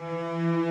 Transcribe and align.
Música 0.00 0.69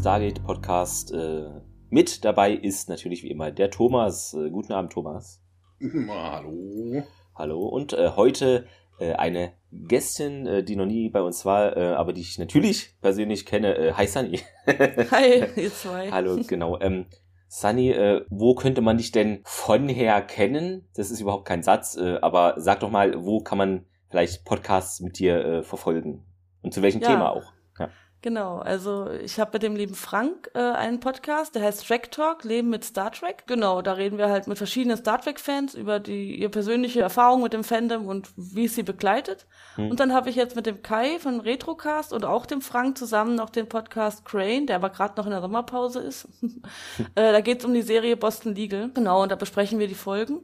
Stargate-Podcast. 0.00 1.12
Äh, 1.12 1.50
mit 1.90 2.24
dabei 2.24 2.54
ist 2.54 2.88
natürlich 2.88 3.22
wie 3.22 3.30
immer 3.30 3.50
der 3.50 3.70
Thomas. 3.70 4.32
Äh, 4.32 4.48
guten 4.48 4.72
Abend, 4.72 4.94
Thomas. 4.94 5.42
Hallo. 6.08 7.02
Hallo. 7.34 7.66
Und 7.66 7.92
äh, 7.92 8.12
heute 8.16 8.66
eine 8.98 9.54
Gästin, 9.72 10.66
die 10.66 10.76
noch 10.76 10.84
nie 10.84 11.08
bei 11.08 11.22
uns 11.22 11.46
war, 11.46 11.74
aber 11.74 12.12
die 12.12 12.20
ich 12.20 12.38
natürlich 12.38 13.00
persönlich 13.00 13.46
kenne. 13.46 13.94
hi, 13.96 14.06
Sunny. 14.06 14.40
Hi, 14.66 15.42
ihr 15.56 15.72
zwei. 15.72 16.10
Hallo, 16.10 16.38
genau. 16.46 16.78
Ähm, 16.82 17.06
Sunny, 17.48 17.94
wo 18.28 18.54
könnte 18.54 18.82
man 18.82 18.98
dich 18.98 19.10
denn 19.10 19.40
von 19.44 19.88
her 19.88 20.20
kennen? 20.20 20.86
Das 20.96 21.10
ist 21.10 21.22
überhaupt 21.22 21.46
kein 21.46 21.62
Satz, 21.62 21.96
aber 21.96 22.56
sag 22.58 22.80
doch 22.80 22.90
mal, 22.90 23.24
wo 23.24 23.40
kann 23.40 23.56
man 23.56 23.86
vielleicht 24.10 24.44
Podcasts 24.44 25.00
mit 25.00 25.18
dir 25.18 25.62
verfolgen? 25.62 26.22
Und 26.60 26.74
zu 26.74 26.82
welchem 26.82 27.00
ja. 27.00 27.08
Thema 27.08 27.30
auch? 27.30 27.54
Genau, 28.22 28.58
also 28.58 29.10
ich 29.10 29.40
habe 29.40 29.52
mit 29.54 29.62
dem 29.62 29.74
lieben 29.74 29.94
Frank 29.94 30.50
äh, 30.54 30.58
einen 30.58 31.00
Podcast, 31.00 31.54
der 31.54 31.62
heißt 31.62 31.86
Track 31.86 32.10
Talk, 32.10 32.44
Leben 32.44 32.68
mit 32.68 32.84
Star 32.84 33.10
Trek. 33.10 33.44
Genau, 33.46 33.80
da 33.80 33.94
reden 33.94 34.18
wir 34.18 34.28
halt 34.28 34.46
mit 34.46 34.58
verschiedenen 34.58 34.98
Star 34.98 35.18
Trek-Fans 35.20 35.74
über 35.74 36.00
die 36.00 36.38
ihre 36.38 36.50
persönliche 36.50 37.00
Erfahrung 37.00 37.42
mit 37.42 37.54
dem 37.54 37.64
Fandom 37.64 38.06
und 38.06 38.28
wie 38.36 38.66
es 38.66 38.74
sie 38.74 38.82
begleitet. 38.82 39.46
Hm. 39.76 39.90
Und 39.90 40.00
dann 40.00 40.12
habe 40.12 40.28
ich 40.28 40.36
jetzt 40.36 40.54
mit 40.54 40.66
dem 40.66 40.82
Kai 40.82 41.18
von 41.18 41.40
Retrocast 41.40 42.12
und 42.12 42.26
auch 42.26 42.44
dem 42.44 42.60
Frank 42.60 42.98
zusammen 42.98 43.36
noch 43.36 43.48
den 43.48 43.68
Podcast 43.68 44.26
Crane, 44.26 44.66
der 44.66 44.76
aber 44.76 44.90
gerade 44.90 45.14
noch 45.16 45.24
in 45.24 45.32
der 45.32 45.40
Sommerpause 45.40 46.00
ist. 46.00 46.28
äh, 47.14 47.32
da 47.32 47.40
geht 47.40 47.60
es 47.60 47.64
um 47.64 47.72
die 47.72 47.80
Serie 47.80 48.18
Boston 48.18 48.54
Legal. 48.54 48.90
Genau, 48.92 49.22
und 49.22 49.32
da 49.32 49.36
besprechen 49.36 49.78
wir 49.78 49.88
die 49.88 49.94
Folgen. 49.94 50.40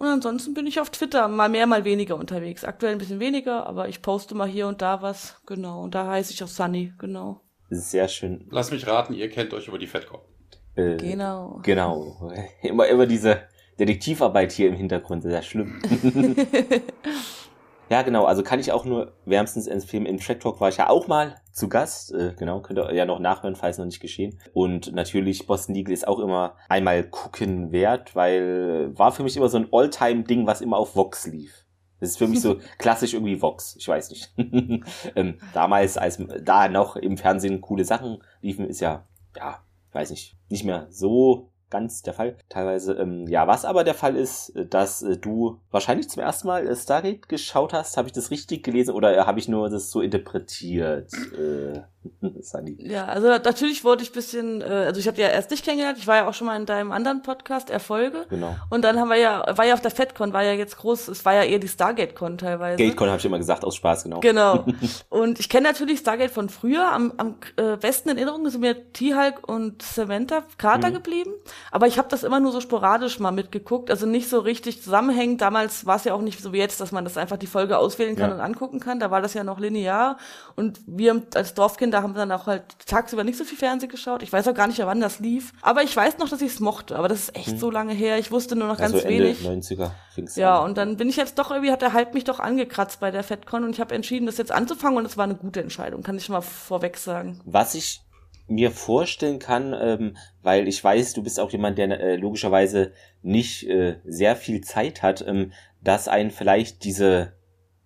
Und 0.00 0.06
ansonsten 0.06 0.54
bin 0.54 0.66
ich 0.66 0.80
auf 0.80 0.88
Twitter 0.88 1.28
mal 1.28 1.50
mehr, 1.50 1.66
mal 1.66 1.84
weniger 1.84 2.16
unterwegs. 2.16 2.64
Aktuell 2.64 2.92
ein 2.92 2.98
bisschen 2.98 3.20
weniger, 3.20 3.66
aber 3.66 3.90
ich 3.90 4.00
poste 4.00 4.34
mal 4.34 4.48
hier 4.48 4.66
und 4.66 4.80
da 4.80 5.02
was. 5.02 5.38
Genau. 5.44 5.82
Und 5.82 5.94
da 5.94 6.06
heiße 6.06 6.32
ich 6.32 6.42
auch 6.42 6.48
Sunny, 6.48 6.94
genau. 6.96 7.42
Sehr 7.68 8.08
schön. 8.08 8.46
Lass 8.50 8.70
mich 8.70 8.86
raten, 8.86 9.12
ihr 9.12 9.28
kennt 9.28 9.52
euch 9.52 9.68
über 9.68 9.78
die 9.78 9.86
Fatcom. 9.86 10.20
Äh, 10.74 10.96
genau. 10.96 11.60
Genau. 11.64 12.32
Immer, 12.62 12.88
immer 12.88 13.04
diese 13.04 13.42
Detektivarbeit 13.78 14.52
hier 14.52 14.68
im 14.68 14.74
Hintergrund, 14.74 15.22
sehr 15.22 15.42
schlimm. 15.42 15.82
Ja, 17.90 18.02
genau, 18.02 18.24
also 18.24 18.44
kann 18.44 18.60
ich 18.60 18.70
auch 18.70 18.84
nur 18.84 19.14
wärmstens 19.24 19.66
empfehlen. 19.66 20.06
Im 20.06 20.20
Track 20.20 20.38
Talk 20.38 20.60
war 20.60 20.68
ich 20.68 20.76
ja 20.76 20.88
auch 20.88 21.08
mal 21.08 21.34
zu 21.50 21.68
Gast. 21.68 22.14
Äh, 22.14 22.34
genau, 22.38 22.60
könnt 22.60 22.78
ihr 22.78 22.94
ja 22.94 23.04
noch 23.04 23.18
nachhören, 23.18 23.56
falls 23.56 23.78
noch 23.78 23.84
nicht 23.84 23.98
geschehen. 23.98 24.38
Und 24.52 24.94
natürlich 24.94 25.44
Boston 25.44 25.74
Legal 25.74 25.92
ist 25.92 26.06
auch 26.06 26.20
immer 26.20 26.54
einmal 26.68 27.02
gucken 27.02 27.72
wert, 27.72 28.14
weil 28.14 28.96
war 28.96 29.10
für 29.10 29.24
mich 29.24 29.36
immer 29.36 29.48
so 29.48 29.58
ein 29.58 29.66
All-Time-Ding, 29.72 30.46
was 30.46 30.60
immer 30.60 30.76
auf 30.76 30.94
Vox 30.94 31.26
lief. 31.26 31.66
Das 31.98 32.10
ist 32.10 32.18
für 32.18 32.28
mich 32.28 32.40
so 32.40 32.58
klassisch 32.78 33.12
irgendwie 33.12 33.42
Vox. 33.42 33.74
Ich 33.76 33.88
weiß 33.88 34.10
nicht. 34.10 34.32
ähm, 35.16 35.40
damals, 35.52 35.98
als 35.98 36.22
da 36.44 36.68
noch 36.68 36.94
im 36.94 37.18
Fernsehen 37.18 37.60
coole 37.60 37.84
Sachen 37.84 38.22
liefen, 38.40 38.66
ist 38.66 38.78
ja, 38.78 39.04
ja, 39.36 39.64
weiß 39.90 40.10
nicht, 40.10 40.36
nicht 40.48 40.64
mehr 40.64 40.86
so 40.90 41.50
ganz 41.70 42.02
der 42.02 42.14
Fall. 42.14 42.36
Teilweise, 42.48 42.94
ähm, 42.94 43.26
ja, 43.28 43.46
was 43.46 43.64
aber 43.64 43.84
der 43.84 43.94
Fall 43.94 44.16
ist, 44.16 44.50
äh, 44.50 44.66
dass 44.66 45.02
äh, 45.02 45.16
du 45.16 45.60
wahrscheinlich 45.70 46.08
zum 46.08 46.22
ersten 46.22 46.48
Mal 46.48 46.66
äh, 46.66 46.76
Stargate 46.76 47.28
geschaut 47.28 47.72
hast. 47.72 47.96
Habe 47.96 48.08
ich 48.08 48.12
das 48.12 48.30
richtig 48.30 48.62
gelesen 48.62 48.94
oder 48.94 49.16
äh, 49.16 49.20
habe 49.20 49.38
ich 49.38 49.48
nur 49.48 49.70
das 49.70 49.90
so 49.90 50.00
interpretiert? 50.00 51.12
Äh, 51.38 51.80
Sunny. 52.40 52.76
Ja, 52.78 53.04
also 53.06 53.28
natürlich 53.28 53.84
wurde 53.84 54.02
ich 54.02 54.12
bisschen, 54.12 54.62
äh, 54.62 54.64
also 54.64 55.00
ich 55.00 55.06
habe 55.06 55.20
ja 55.20 55.28
erst 55.28 55.50
dich 55.50 55.62
kennengelernt, 55.62 55.98
ich 55.98 56.06
war 56.06 56.16
ja 56.16 56.28
auch 56.28 56.34
schon 56.34 56.46
mal 56.46 56.56
in 56.56 56.66
deinem 56.66 56.92
anderen 56.92 57.22
Podcast 57.22 57.68
Erfolge. 57.68 58.26
Genau. 58.30 58.56
Und 58.70 58.82
dann 58.82 58.98
haben 58.98 59.08
wir 59.08 59.16
ja, 59.16 59.44
war 59.56 59.66
ja 59.66 59.74
auf 59.74 59.82
der 59.82 59.90
FedCon, 59.90 60.32
war 60.32 60.42
ja 60.42 60.52
jetzt 60.52 60.78
groß, 60.78 61.08
es 61.08 61.24
war 61.24 61.34
ja 61.34 61.42
eher 61.44 61.58
die 61.58 61.68
Stargate-Con 61.68 62.38
teilweise. 62.38 62.82
GateCon 62.82 63.08
habe 63.08 63.18
ich 63.18 63.24
immer 63.24 63.38
gesagt, 63.38 63.64
aus 63.64 63.76
Spaß, 63.76 64.04
genau. 64.04 64.20
Genau. 64.20 64.64
und 65.10 65.40
ich 65.40 65.48
kenne 65.48 65.68
natürlich 65.68 66.00
Stargate 66.00 66.30
von 66.30 66.48
früher, 66.48 66.90
am, 66.90 67.12
am 67.18 67.36
äh, 67.56 67.76
besten 67.76 68.08
in 68.08 68.16
Erinnerung 68.16 68.48
sind 68.48 68.62
mir 68.62 68.92
T-Hulk 68.92 69.46
und 69.48 69.82
Samantha 69.82 70.42
Carter 70.56 70.88
mhm. 70.88 70.94
geblieben. 70.94 71.32
Aber 71.70 71.86
ich 71.86 71.98
habe 71.98 72.08
das 72.08 72.22
immer 72.22 72.40
nur 72.40 72.52
so 72.52 72.60
sporadisch 72.60 73.18
mal 73.18 73.32
mitgeguckt, 73.32 73.90
also 73.90 74.06
nicht 74.06 74.28
so 74.28 74.40
richtig 74.40 74.82
zusammenhängend. 74.82 75.40
Damals 75.42 75.84
war 75.84 75.96
es 75.96 76.04
ja 76.04 76.14
auch 76.14 76.22
nicht 76.22 76.40
so 76.40 76.52
wie 76.52 76.58
jetzt, 76.58 76.80
dass 76.80 76.92
man 76.92 77.04
das 77.04 77.16
einfach 77.16 77.36
die 77.36 77.46
Folge 77.46 77.76
auswählen 77.76 78.16
kann 78.16 78.30
ja. 78.30 78.36
und 78.36 78.40
angucken 78.40 78.80
kann. 78.80 79.00
Da 79.00 79.10
war 79.10 79.20
das 79.20 79.34
ja 79.34 79.44
noch 79.44 79.58
linear. 79.58 80.16
Und 80.56 80.80
wir 80.86 81.22
als 81.34 81.54
Dorfkind 81.54 81.90
Kinder 81.90 82.02
haben 82.02 82.14
dann 82.14 82.30
auch 82.30 82.46
halt 82.46 82.62
tagsüber 82.86 83.24
nicht 83.24 83.36
so 83.36 83.44
viel 83.44 83.58
Fernsehen 83.58 83.90
geschaut. 83.90 84.22
Ich 84.22 84.32
weiß 84.32 84.46
auch 84.46 84.54
gar 84.54 84.68
nicht, 84.68 84.78
wann 84.78 85.00
das 85.00 85.18
lief. 85.18 85.52
Aber 85.62 85.82
ich 85.82 85.96
weiß 85.96 86.18
noch, 86.18 86.28
dass 86.28 86.40
ich 86.40 86.52
es 86.52 86.60
mochte. 86.60 86.96
Aber 86.96 87.08
das 87.08 87.20
ist 87.20 87.36
echt 87.36 87.48
hm. 87.48 87.58
so 87.58 87.70
lange 87.70 87.92
her. 87.92 88.18
Ich 88.18 88.30
wusste 88.30 88.54
nur 88.54 88.68
noch 88.68 88.78
also 88.78 88.94
ganz 88.94 89.04
Ende 89.04 89.24
wenig. 89.24 89.40
90er 89.40 89.90
ja, 90.36 90.60
an. 90.60 90.70
und 90.70 90.78
dann 90.78 90.96
bin 90.96 91.08
ich 91.08 91.16
jetzt 91.16 91.38
doch 91.38 91.50
irgendwie, 91.50 91.72
hat 91.72 91.82
der 91.82 91.92
Hype 91.92 92.14
mich 92.14 92.24
doch 92.24 92.38
angekratzt 92.38 93.00
bei 93.00 93.10
der 93.10 93.24
FedCon 93.24 93.64
und 93.64 93.70
ich 93.70 93.80
habe 93.80 93.94
entschieden, 93.94 94.26
das 94.26 94.36
jetzt 94.36 94.52
anzufangen 94.52 94.98
und 94.98 95.06
es 95.06 95.16
war 95.16 95.24
eine 95.24 95.34
gute 95.34 95.60
Entscheidung, 95.60 96.02
kann 96.02 96.16
ich 96.16 96.28
mal 96.28 96.42
vorweg 96.42 96.98
sagen. 96.98 97.40
Was 97.44 97.74
ich 97.74 98.02
mir 98.50 98.70
vorstellen 98.70 99.38
kann, 99.38 99.74
ähm, 99.80 100.16
weil 100.42 100.68
ich 100.68 100.82
weiß, 100.82 101.14
du 101.14 101.22
bist 101.22 101.38
auch 101.38 101.50
jemand, 101.50 101.78
der 101.78 102.00
äh, 102.00 102.16
logischerweise 102.16 102.92
nicht 103.22 103.66
äh, 103.68 103.96
sehr 104.04 104.36
viel 104.36 104.60
Zeit 104.60 105.02
hat, 105.02 105.24
ähm, 105.26 105.52
dass 105.82 106.08
einen 106.08 106.30
vielleicht 106.30 106.84
diese 106.84 107.32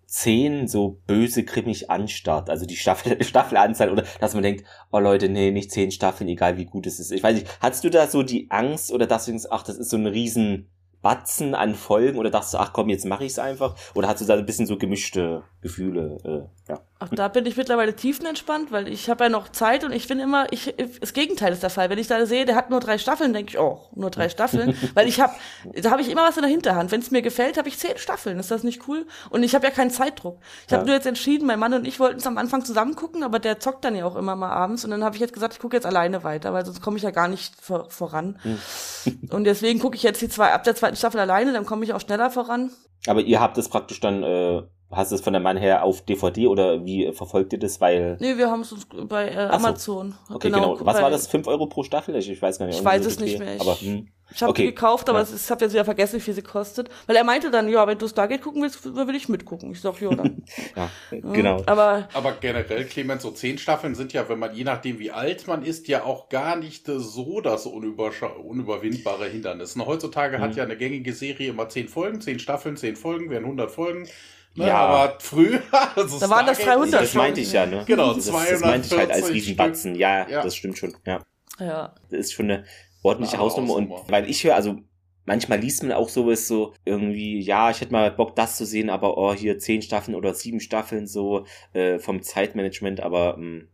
zehn 0.06 0.68
so 0.68 1.00
böse 1.06 1.44
grimmig 1.44 1.90
anstarrt, 1.90 2.48
also 2.48 2.66
die 2.66 2.76
Staffel, 2.76 3.22
Staffelanzahl 3.24 3.90
oder 3.90 4.04
dass 4.20 4.34
man 4.34 4.42
denkt, 4.42 4.64
oh 4.92 5.00
Leute, 5.00 5.28
nee, 5.28 5.50
nicht 5.50 5.70
zehn 5.70 5.90
Staffeln, 5.90 6.28
egal 6.28 6.56
wie 6.56 6.66
gut 6.66 6.86
es 6.86 7.00
ist. 7.00 7.10
Ich 7.10 7.22
weiß 7.22 7.34
nicht, 7.34 7.48
hattest 7.60 7.84
du 7.84 7.90
da 7.90 8.06
so 8.06 8.22
die 8.22 8.50
Angst 8.50 8.92
oder 8.92 9.06
dass 9.06 9.24
du 9.26 9.32
denkst, 9.32 9.46
ach, 9.50 9.64
das 9.64 9.76
ist 9.76 9.90
so 9.90 9.96
ein 9.96 10.06
riesen 10.06 10.70
Batzen 11.02 11.54
an 11.54 11.74
Folgen 11.74 12.18
oder 12.18 12.30
dachtest 12.30 12.54
du, 12.54 12.58
ach 12.58 12.72
komm, 12.72 12.88
jetzt 12.88 13.04
mache 13.04 13.24
ich 13.24 13.32
es 13.32 13.38
einfach? 13.38 13.76
Oder 13.94 14.08
hast 14.08 14.22
du 14.22 14.24
da 14.24 14.34
ein 14.34 14.46
bisschen 14.46 14.66
so 14.66 14.78
gemischte 14.78 15.42
Gefühle? 15.60 16.16
Äh, 16.24 16.70
ja. 16.72 16.80
Ach, 17.00 17.08
da 17.10 17.26
bin 17.26 17.44
ich 17.44 17.56
mittlerweile 17.56 17.96
tiefenentspannt, 17.96 18.70
weil 18.70 18.86
ich 18.86 19.10
habe 19.10 19.24
ja 19.24 19.30
noch 19.30 19.48
Zeit 19.48 19.82
und 19.82 19.92
ich 19.92 20.06
finde 20.06 20.24
immer, 20.24 20.46
ich, 20.52 20.74
das 21.00 21.12
Gegenteil 21.12 21.52
ist 21.52 21.62
der 21.62 21.70
Fall. 21.70 21.90
Wenn 21.90 21.98
ich 21.98 22.06
da 22.06 22.24
sehe, 22.24 22.44
der 22.44 22.54
hat 22.54 22.70
nur 22.70 22.78
drei 22.78 22.98
Staffeln, 22.98 23.32
denke 23.32 23.50
ich, 23.50 23.58
oh, 23.58 23.80
nur 23.96 24.10
drei 24.10 24.28
Staffeln. 24.28 24.76
weil 24.94 25.08
ich 25.08 25.20
habe, 25.20 25.32
da 25.74 25.90
habe 25.90 26.02
ich 26.02 26.08
immer 26.08 26.22
was 26.22 26.36
in 26.36 26.42
der 26.42 26.50
Hinterhand. 26.50 26.92
Wenn 26.92 27.00
es 27.00 27.10
mir 27.10 27.20
gefällt, 27.20 27.58
habe 27.58 27.68
ich 27.68 27.78
zehn 27.78 27.98
Staffeln. 27.98 28.38
Ist 28.38 28.52
das 28.52 28.62
nicht 28.62 28.86
cool? 28.86 29.06
Und 29.30 29.42
ich 29.42 29.56
habe 29.56 29.66
ja 29.66 29.72
keinen 29.72 29.90
Zeitdruck. 29.90 30.38
Ich 30.68 30.72
habe 30.72 30.86
nur 30.86 30.94
jetzt 30.94 31.06
entschieden, 31.06 31.46
mein 31.46 31.58
Mann 31.58 31.74
und 31.74 31.86
ich 31.86 31.98
wollten 31.98 32.18
es 32.18 32.26
am 32.28 32.38
Anfang 32.38 32.64
zusammen 32.64 32.94
gucken, 32.94 33.24
aber 33.24 33.40
der 33.40 33.58
zockt 33.58 33.84
dann 33.84 33.96
ja 33.96 34.06
auch 34.06 34.16
immer 34.16 34.36
mal 34.36 34.50
abends. 34.50 34.84
Und 34.84 34.92
dann 34.92 35.02
habe 35.02 35.16
ich 35.16 35.20
jetzt 35.20 35.34
gesagt, 35.34 35.54
ich 35.54 35.58
gucke 35.58 35.76
jetzt 35.76 35.86
alleine 35.86 36.22
weiter, 36.22 36.52
weil 36.52 36.64
sonst 36.64 36.80
komme 36.80 36.96
ich 36.96 37.02
ja 37.02 37.10
gar 37.10 37.26
nicht 37.26 37.60
vor, 37.60 37.90
voran. 37.90 38.38
Hm. 38.42 38.58
und 39.30 39.44
deswegen 39.44 39.80
gucke 39.80 39.96
ich 39.96 40.04
jetzt 40.04 40.22
die 40.22 40.28
zwei, 40.28 40.52
ab 40.52 40.62
der 40.62 40.76
zweiten 40.76 40.96
Staffel 40.96 41.20
alleine, 41.20 41.52
dann 41.52 41.66
komme 41.66 41.84
ich 41.84 41.92
auch 41.92 42.00
schneller 42.00 42.30
voran. 42.30 42.70
Aber 43.06 43.20
ihr 43.20 43.40
habt 43.40 43.58
es 43.58 43.68
praktisch 43.68 44.00
dann 44.00 44.22
äh, 44.22 44.62
Hast 44.96 45.10
du 45.10 45.16
es 45.16 45.20
von 45.20 45.32
der 45.32 45.42
Mann 45.42 45.56
her 45.56 45.84
auf 45.84 46.02
DVD 46.02 46.46
oder 46.46 46.84
wie 46.84 47.12
verfolgt 47.12 47.52
ihr 47.52 47.58
das? 47.58 47.80
Weil 47.80 48.16
nee, 48.20 48.36
wir 48.36 48.50
haben 48.50 48.60
es 48.60 48.72
uns 48.72 48.86
bei 49.08 49.28
äh, 49.28 49.36
Amazon. 49.36 50.14
So. 50.28 50.34
Okay, 50.34 50.50
genau. 50.50 50.74
genau. 50.74 50.86
Was 50.86 51.00
war 51.00 51.10
das? 51.10 51.26
5 51.26 51.46
Euro 51.46 51.66
pro 51.66 51.82
Staffel? 51.82 52.14
Ich, 52.16 52.30
ich 52.30 52.40
weiß 52.40 52.58
gar 52.58 52.66
nicht. 52.66 52.78
Ich 52.78 52.84
weiß 52.84 53.04
es 53.06 53.18
nicht 53.18 53.38
mehr. 53.38 53.56
Ich, 53.56 53.60
aber, 53.60 53.80
hm. 53.80 54.08
ich 54.32 54.42
habe 54.42 54.50
okay. 54.50 54.62
die 54.62 54.68
gekauft, 54.68 55.08
aber 55.08 55.20
ja. 55.20 55.26
ich 55.34 55.50
habe 55.50 55.64
jetzt 55.64 55.72
wieder 55.72 55.84
vergessen, 55.84 56.16
wie 56.16 56.20
viel 56.20 56.34
sie 56.34 56.42
kostet. 56.42 56.88
Weil 57.06 57.16
er 57.16 57.24
meinte 57.24 57.50
dann, 57.50 57.68
ja, 57.68 57.86
wenn 57.86 57.98
du 57.98 58.08
Stargate 58.08 58.42
gucken 58.42 58.62
willst, 58.62 58.84
will 58.84 59.14
ich 59.14 59.28
mitgucken. 59.28 59.72
Ich 59.72 59.80
sag, 59.80 60.00
ja, 60.00 60.10
dann. 60.10 60.42
ja, 60.76 60.90
genau. 61.10 61.62
Aber, 61.66 62.08
aber 62.12 62.32
generell, 62.40 62.84
Clemens, 62.84 63.22
so 63.22 63.30
10 63.30 63.58
Staffeln 63.58 63.94
sind 63.94 64.12
ja, 64.12 64.28
wenn 64.28 64.38
man, 64.38 64.54
je 64.54 64.64
nachdem 64.64 64.98
wie 64.98 65.10
alt 65.10 65.46
man 65.46 65.64
ist, 65.64 65.88
ja 65.88 66.04
auch 66.04 66.28
gar 66.28 66.56
nicht 66.56 66.86
so 66.86 67.40
das 67.40 67.66
unüberwindbare 67.66 69.26
Hindernis. 69.26 69.76
Heutzutage 69.76 70.38
mhm. 70.38 70.42
hat 70.42 70.56
ja 70.56 70.64
eine 70.64 70.76
gängige 70.76 71.12
Serie 71.12 71.50
immer 71.50 71.68
10 71.68 71.88
Folgen, 71.88 72.20
10 72.20 72.38
Staffeln, 72.38 72.76
10 72.76 72.96
Folgen, 72.96 73.30
wären 73.30 73.44
100 73.44 73.70
Folgen. 73.70 74.08
Ne, 74.56 74.68
ja, 74.68 74.76
aber 74.76 75.18
früher. 75.20 75.62
Also 75.96 76.20
da 76.20 76.30
waren 76.30 76.46
das 76.46 76.58
300. 76.58 77.02
Das 77.02 77.14
meinte 77.14 77.40
ich 77.40 77.52
ja, 77.52 77.66
ne? 77.66 77.84
Genau, 77.86 78.14
das, 78.14 78.26
das 78.26 78.60
meinte 78.60 78.86
ich 78.86 78.96
halt 78.96 79.10
als 79.10 79.28
Riesenbatzen. 79.28 79.94
Ja, 79.96 80.28
ja, 80.28 80.42
das 80.42 80.54
stimmt 80.54 80.78
schon. 80.78 80.94
Ja. 81.04 81.20
ja. 81.58 81.94
Das 82.10 82.20
ist 82.20 82.32
schon 82.32 82.50
eine 82.50 82.64
ordentliche 83.02 83.38
Hausnummer. 83.38 83.74
Und 83.74 83.90
weil 84.08 84.30
ich 84.30 84.44
höre, 84.44 84.54
also 84.54 84.76
manchmal 85.24 85.58
liest 85.60 85.82
man 85.82 85.92
auch 85.92 86.08
sowas 86.08 86.46
so 86.46 86.74
irgendwie, 86.84 87.40
ja, 87.40 87.70
ich 87.70 87.80
hätte 87.80 87.92
mal 87.92 88.10
Bock, 88.10 88.36
das 88.36 88.56
zu 88.56 88.64
sehen, 88.66 88.90
aber 88.90 89.16
oh, 89.18 89.34
hier 89.34 89.58
zehn 89.58 89.82
Staffeln 89.82 90.14
oder 90.14 90.34
sieben 90.34 90.60
Staffeln 90.60 91.06
so 91.06 91.46
äh, 91.72 91.98
vom 91.98 92.22
Zeitmanagement, 92.22 93.00
aber 93.00 93.36
mh, 93.36 93.46
mm, 93.46 93.68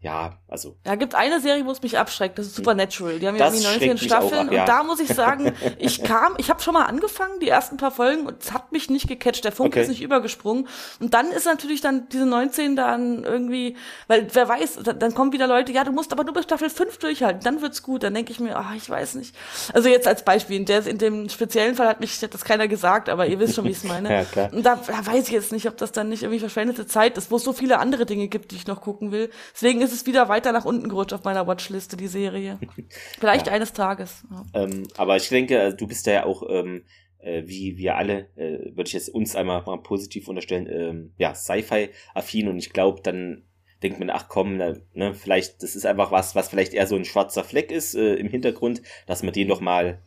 ja, 0.00 0.38
also. 0.46 0.76
Da 0.84 0.94
gibt 0.94 1.16
eine 1.16 1.40
Serie, 1.40 1.66
wo 1.66 1.72
es 1.72 1.82
mich 1.82 1.98
abschreckt, 1.98 2.38
das 2.38 2.46
ist 2.46 2.54
Supernatural. 2.54 3.18
Die 3.18 3.26
haben 3.26 3.34
ja 3.36 3.46
irgendwie 3.46 3.88
19 3.88 3.98
Staffeln 3.98 4.46
ab, 4.46 4.54
ja. 4.54 4.60
und 4.60 4.68
da 4.68 4.82
muss 4.84 5.00
ich 5.00 5.08
sagen, 5.08 5.52
ich 5.78 6.04
kam, 6.04 6.34
ich 6.38 6.50
habe 6.50 6.62
schon 6.62 6.74
mal 6.74 6.84
angefangen, 6.84 7.40
die 7.40 7.48
ersten 7.48 7.78
paar 7.78 7.90
Folgen 7.90 8.26
und 8.26 8.40
es 8.40 8.52
hat 8.52 8.70
mich 8.70 8.90
nicht 8.90 9.08
gecatcht, 9.08 9.44
der 9.44 9.50
Funke 9.50 9.70
okay. 9.70 9.82
ist 9.82 9.88
nicht 9.88 10.00
übergesprungen 10.00 10.68
und 11.00 11.14
dann 11.14 11.32
ist 11.32 11.46
natürlich 11.46 11.80
dann 11.80 12.08
diese 12.10 12.26
19 12.26 12.76
dann 12.76 13.24
irgendwie, 13.24 13.76
weil 14.06 14.28
wer 14.32 14.48
weiß, 14.48 14.80
dann 14.84 15.14
kommen 15.14 15.32
wieder 15.32 15.48
Leute, 15.48 15.72
ja, 15.72 15.82
du 15.82 15.90
musst 15.90 16.12
aber 16.12 16.22
nur 16.22 16.32
bis 16.32 16.44
Staffel 16.44 16.70
5 16.70 16.98
durchhalten, 16.98 17.42
dann 17.42 17.60
wird's 17.60 17.82
gut, 17.82 18.04
dann 18.04 18.14
denke 18.14 18.30
ich 18.30 18.38
mir, 18.38 18.56
ah, 18.56 18.74
ich 18.76 18.88
weiß 18.88 19.16
nicht. 19.16 19.34
Also 19.74 19.88
jetzt 19.88 20.06
als 20.06 20.24
Beispiel, 20.24 20.58
in, 20.58 20.64
der, 20.64 20.86
in 20.86 20.98
dem 20.98 21.28
speziellen 21.28 21.74
Fall 21.74 21.88
hat 21.88 21.98
mich 21.98 22.20
das 22.20 22.44
keiner 22.44 22.68
gesagt, 22.68 23.08
aber 23.08 23.26
ihr 23.26 23.40
wisst 23.40 23.56
schon, 23.56 23.64
wie 23.64 23.70
ich 23.70 23.78
es 23.78 23.84
meine. 23.84 24.12
ja, 24.12 24.24
klar. 24.24 24.52
Und 24.52 24.64
da, 24.64 24.76
da 24.76 25.06
weiß 25.06 25.26
ich 25.26 25.32
jetzt 25.32 25.50
nicht, 25.50 25.66
ob 25.66 25.76
das 25.76 25.90
dann 25.90 26.08
nicht 26.08 26.22
irgendwie 26.22 26.38
verschwendete 26.38 26.86
Zeit 26.86 27.18
ist, 27.18 27.32
wo 27.32 27.36
es 27.36 27.42
so 27.42 27.52
viele 27.52 27.78
andere 27.78 28.06
Dinge 28.06 28.28
gibt, 28.28 28.52
die 28.52 28.56
ich 28.56 28.68
noch 28.68 28.80
gucken 28.80 29.10
will. 29.10 29.30
Deswegen 29.54 29.80
ist 29.80 29.87
es 29.92 30.06
wieder 30.06 30.28
weiter 30.28 30.52
nach 30.52 30.64
unten 30.64 30.88
gerutscht 30.88 31.12
auf 31.12 31.24
meiner 31.24 31.46
Watchliste, 31.46 31.96
die 31.96 32.08
Serie. 32.08 32.58
Vielleicht 33.18 33.46
ja. 33.46 33.52
eines 33.52 33.72
Tages. 33.72 34.24
Ja. 34.30 34.62
Ähm, 34.62 34.88
aber 34.96 35.16
ich 35.16 35.28
denke, 35.28 35.58
äh, 35.58 35.74
du 35.74 35.86
bist 35.86 36.06
da 36.06 36.12
ja 36.12 36.24
auch, 36.26 36.42
ähm, 36.48 36.84
äh, 37.18 37.42
wie 37.46 37.76
wir 37.76 37.96
alle, 37.96 38.28
äh, 38.36 38.74
würde 38.74 38.88
ich 38.88 38.92
jetzt 38.92 39.08
uns 39.08 39.36
einmal 39.36 39.62
mal 39.62 39.78
positiv 39.78 40.28
unterstellen, 40.28 40.68
ähm, 40.70 41.12
ja, 41.18 41.34
Sci-Fi-affin 41.34 42.48
und 42.48 42.58
ich 42.58 42.72
glaube, 42.72 43.00
dann 43.02 43.44
denkt 43.82 44.00
man, 44.00 44.10
ach 44.10 44.28
komm, 44.28 44.56
ne, 44.56 45.14
vielleicht, 45.14 45.62
das 45.62 45.76
ist 45.76 45.86
einfach 45.86 46.10
was, 46.10 46.34
was 46.34 46.48
vielleicht 46.48 46.74
eher 46.74 46.86
so 46.86 46.96
ein 46.96 47.04
schwarzer 47.04 47.44
Fleck 47.44 47.70
ist 47.70 47.94
äh, 47.94 48.14
im 48.14 48.28
Hintergrund, 48.28 48.82
dass 49.06 49.22
man 49.22 49.32
den 49.32 49.48
doch 49.48 49.60
mal 49.60 50.02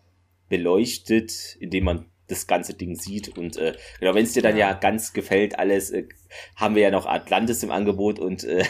beleuchtet, 0.50 1.56
indem 1.60 1.86
man 1.86 2.06
das 2.28 2.48
ganze 2.48 2.74
Ding 2.74 2.96
sieht. 2.96 3.38
Und 3.38 3.58
äh, 3.58 3.76
genau, 4.00 4.16
wenn 4.16 4.24
es 4.24 4.34
dir 4.34 4.42
dann 4.42 4.58
ja. 4.58 4.70
ja 4.70 4.74
ganz 4.74 5.14
gefällt, 5.14 5.60
alles, 5.60 5.92
äh, 5.92 6.08
haben 6.56 6.76
wir 6.76 6.82
ja 6.82 6.92
noch 6.92 7.06
Atlantis 7.06 7.64
im 7.64 7.72
Angebot 7.72 8.20
und 8.20 8.44
äh, 8.44 8.64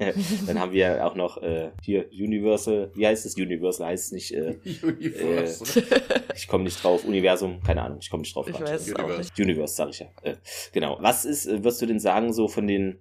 dann 0.46 0.58
haben 0.58 0.72
wir 0.72 1.06
auch 1.06 1.14
noch 1.14 1.42
äh, 1.42 1.70
hier 1.82 2.06
Universal, 2.10 2.90
wie 2.94 3.06
heißt 3.06 3.26
es? 3.26 3.36
Universal 3.36 3.88
heißt 3.88 4.06
es 4.06 4.12
nicht. 4.12 4.34
Äh, 4.34 4.58
Universal. 4.82 5.82
Äh, 5.82 6.20
ich 6.34 6.48
komme 6.48 6.64
nicht 6.64 6.82
drauf. 6.82 7.04
Universum, 7.04 7.62
keine 7.62 7.82
Ahnung, 7.82 7.98
ich 8.00 8.10
komme 8.10 8.22
nicht 8.22 8.34
drauf. 8.34 8.48
Ich 8.48 8.60
weiß 8.60 8.86
nicht. 8.86 9.38
Universe, 9.38 9.74
sag 9.74 9.90
ich 9.90 10.00
ja. 10.00 10.06
Äh, 10.22 10.36
genau. 10.72 10.98
Was 11.00 11.24
ist, 11.24 11.46
äh, 11.46 11.62
wirst 11.62 11.82
du 11.82 11.86
denn 11.86 12.00
sagen, 12.00 12.32
so 12.32 12.48
von 12.48 12.66
den 12.66 12.98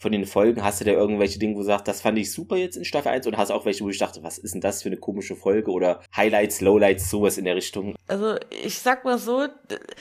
von 0.00 0.12
den 0.12 0.24
Folgen, 0.24 0.64
hast 0.64 0.80
du 0.80 0.86
da 0.86 0.92
irgendwelche 0.92 1.38
Dinge, 1.38 1.54
wo 1.56 1.58
du 1.58 1.66
sagst, 1.66 1.86
das 1.86 2.00
fand 2.00 2.16
ich 2.16 2.32
super 2.32 2.56
jetzt 2.56 2.76
in 2.76 2.86
Staffel 2.86 3.08
1 3.08 3.26
und 3.26 3.36
hast 3.36 3.50
auch 3.50 3.66
welche, 3.66 3.84
wo 3.84 3.90
ich 3.90 3.98
dachte, 3.98 4.22
was 4.22 4.38
ist 4.38 4.54
denn 4.54 4.62
das 4.62 4.82
für 4.82 4.88
eine 4.88 4.96
komische 4.96 5.36
Folge 5.36 5.70
oder 5.70 6.00
Highlights, 6.16 6.62
Lowlights, 6.62 7.10
sowas 7.10 7.36
in 7.36 7.44
der 7.44 7.54
Richtung? 7.54 7.94
Also 8.08 8.36
ich 8.64 8.78
sag 8.78 9.04
mal 9.04 9.18
so, 9.18 9.46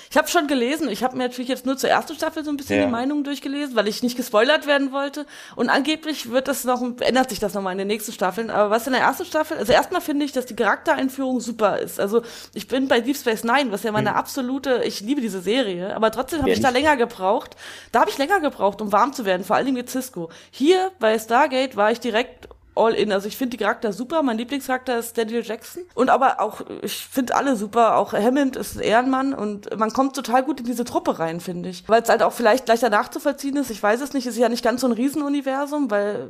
ich 0.09 0.17
habe 0.17 0.29
schon 0.29 0.47
gelesen, 0.47 0.87
ich 0.87 1.03
habe 1.03 1.17
mir 1.17 1.23
natürlich 1.23 1.49
jetzt 1.49 1.65
nur 1.65 1.75
zur 1.75 1.89
ersten 1.89 2.15
Staffel 2.15 2.45
so 2.45 2.49
ein 2.49 2.55
bisschen 2.55 2.79
ja. 2.79 2.85
die 2.85 2.91
Meinungen 2.91 3.25
durchgelesen, 3.25 3.75
weil 3.75 3.89
ich 3.89 4.01
nicht 4.01 4.15
gespoilert 4.15 4.67
werden 4.67 4.93
wollte 4.93 5.25
und 5.57 5.67
angeblich 5.67 6.31
wird 6.31 6.47
das 6.47 6.63
noch, 6.63 6.81
ändert 7.01 7.29
sich 7.29 7.39
das 7.39 7.53
nochmal 7.53 7.73
in 7.73 7.79
den 7.79 7.87
nächsten 7.87 8.13
Staffeln, 8.13 8.49
aber 8.49 8.69
was 8.69 8.87
in 8.87 8.93
der 8.93 9.01
ersten 9.01 9.25
Staffel, 9.25 9.57
also 9.57 9.73
erstmal 9.73 9.99
finde 9.99 10.23
ich, 10.23 10.31
dass 10.31 10.45
die 10.45 10.55
Charaktereinführung 10.55 11.41
super 11.41 11.77
ist. 11.77 11.99
Also 11.99 12.21
ich 12.53 12.69
bin 12.69 12.87
bei 12.87 13.01
Deep 13.01 13.17
Space 13.17 13.43
Nine, 13.43 13.73
was 13.73 13.83
ja 13.83 13.91
meine 13.91 14.11
hm. 14.11 14.15
absolute, 14.15 14.81
ich 14.85 15.01
liebe 15.01 15.19
diese 15.19 15.41
Serie, 15.41 15.93
aber 15.93 16.09
trotzdem 16.09 16.39
habe 16.39 16.51
ich 16.51 16.61
da 16.61 16.69
länger 16.69 16.95
gebraucht, 16.95 17.57
da 17.91 17.99
habe 17.99 18.09
ich 18.09 18.17
länger 18.17 18.39
gebraucht, 18.39 18.81
um 18.81 18.93
warm 18.93 19.11
zu 19.11 19.25
werden, 19.25 19.43
vor 19.43 19.57
allen 19.57 19.65
Dingen 19.65 19.75
mit 19.75 19.88
Cisco. 19.89 20.29
Hier 20.51 20.91
bei 20.99 21.17
Stargate 21.17 21.75
war 21.75 21.91
ich 21.91 21.99
direkt 21.99 22.47
all 22.75 22.93
in. 22.93 23.11
Also 23.11 23.27
ich 23.27 23.37
finde 23.37 23.57
die 23.57 23.63
Charakter 23.63 23.93
super. 23.93 24.23
Mein 24.23 24.37
Lieblingscharakter 24.37 24.97
ist 24.99 25.17
Daniel 25.17 25.43
Jackson. 25.45 25.83
Und 25.95 26.09
aber 26.09 26.39
auch, 26.39 26.61
ich 26.81 26.93
finde 26.93 27.35
alle 27.35 27.55
super. 27.55 27.97
Auch 27.97 28.13
Hammond 28.13 28.55
ist 28.55 28.77
ein 28.77 28.81
Ehrenmann 28.81 29.33
und 29.33 29.77
man 29.77 29.91
kommt 29.91 30.15
total 30.15 30.43
gut 30.43 30.59
in 30.59 30.65
diese 30.65 30.85
Truppe 30.85 31.19
rein, 31.19 31.39
finde 31.39 31.69
ich. 31.69 31.87
Weil 31.87 32.01
es 32.01 32.09
halt 32.09 32.23
auch 32.23 32.33
vielleicht 32.33 32.67
leichter 32.67 32.89
nachzuvollziehen 32.89 33.57
ist. 33.57 33.69
Ich 33.69 33.83
weiß 33.83 34.01
es 34.01 34.13
nicht. 34.13 34.25
Es 34.25 34.35
ist 34.35 34.39
ja 34.39 34.49
nicht 34.49 34.63
ganz 34.63 34.81
so 34.81 34.87
ein 34.87 34.93
Riesenuniversum, 34.93 35.91
weil 35.91 36.29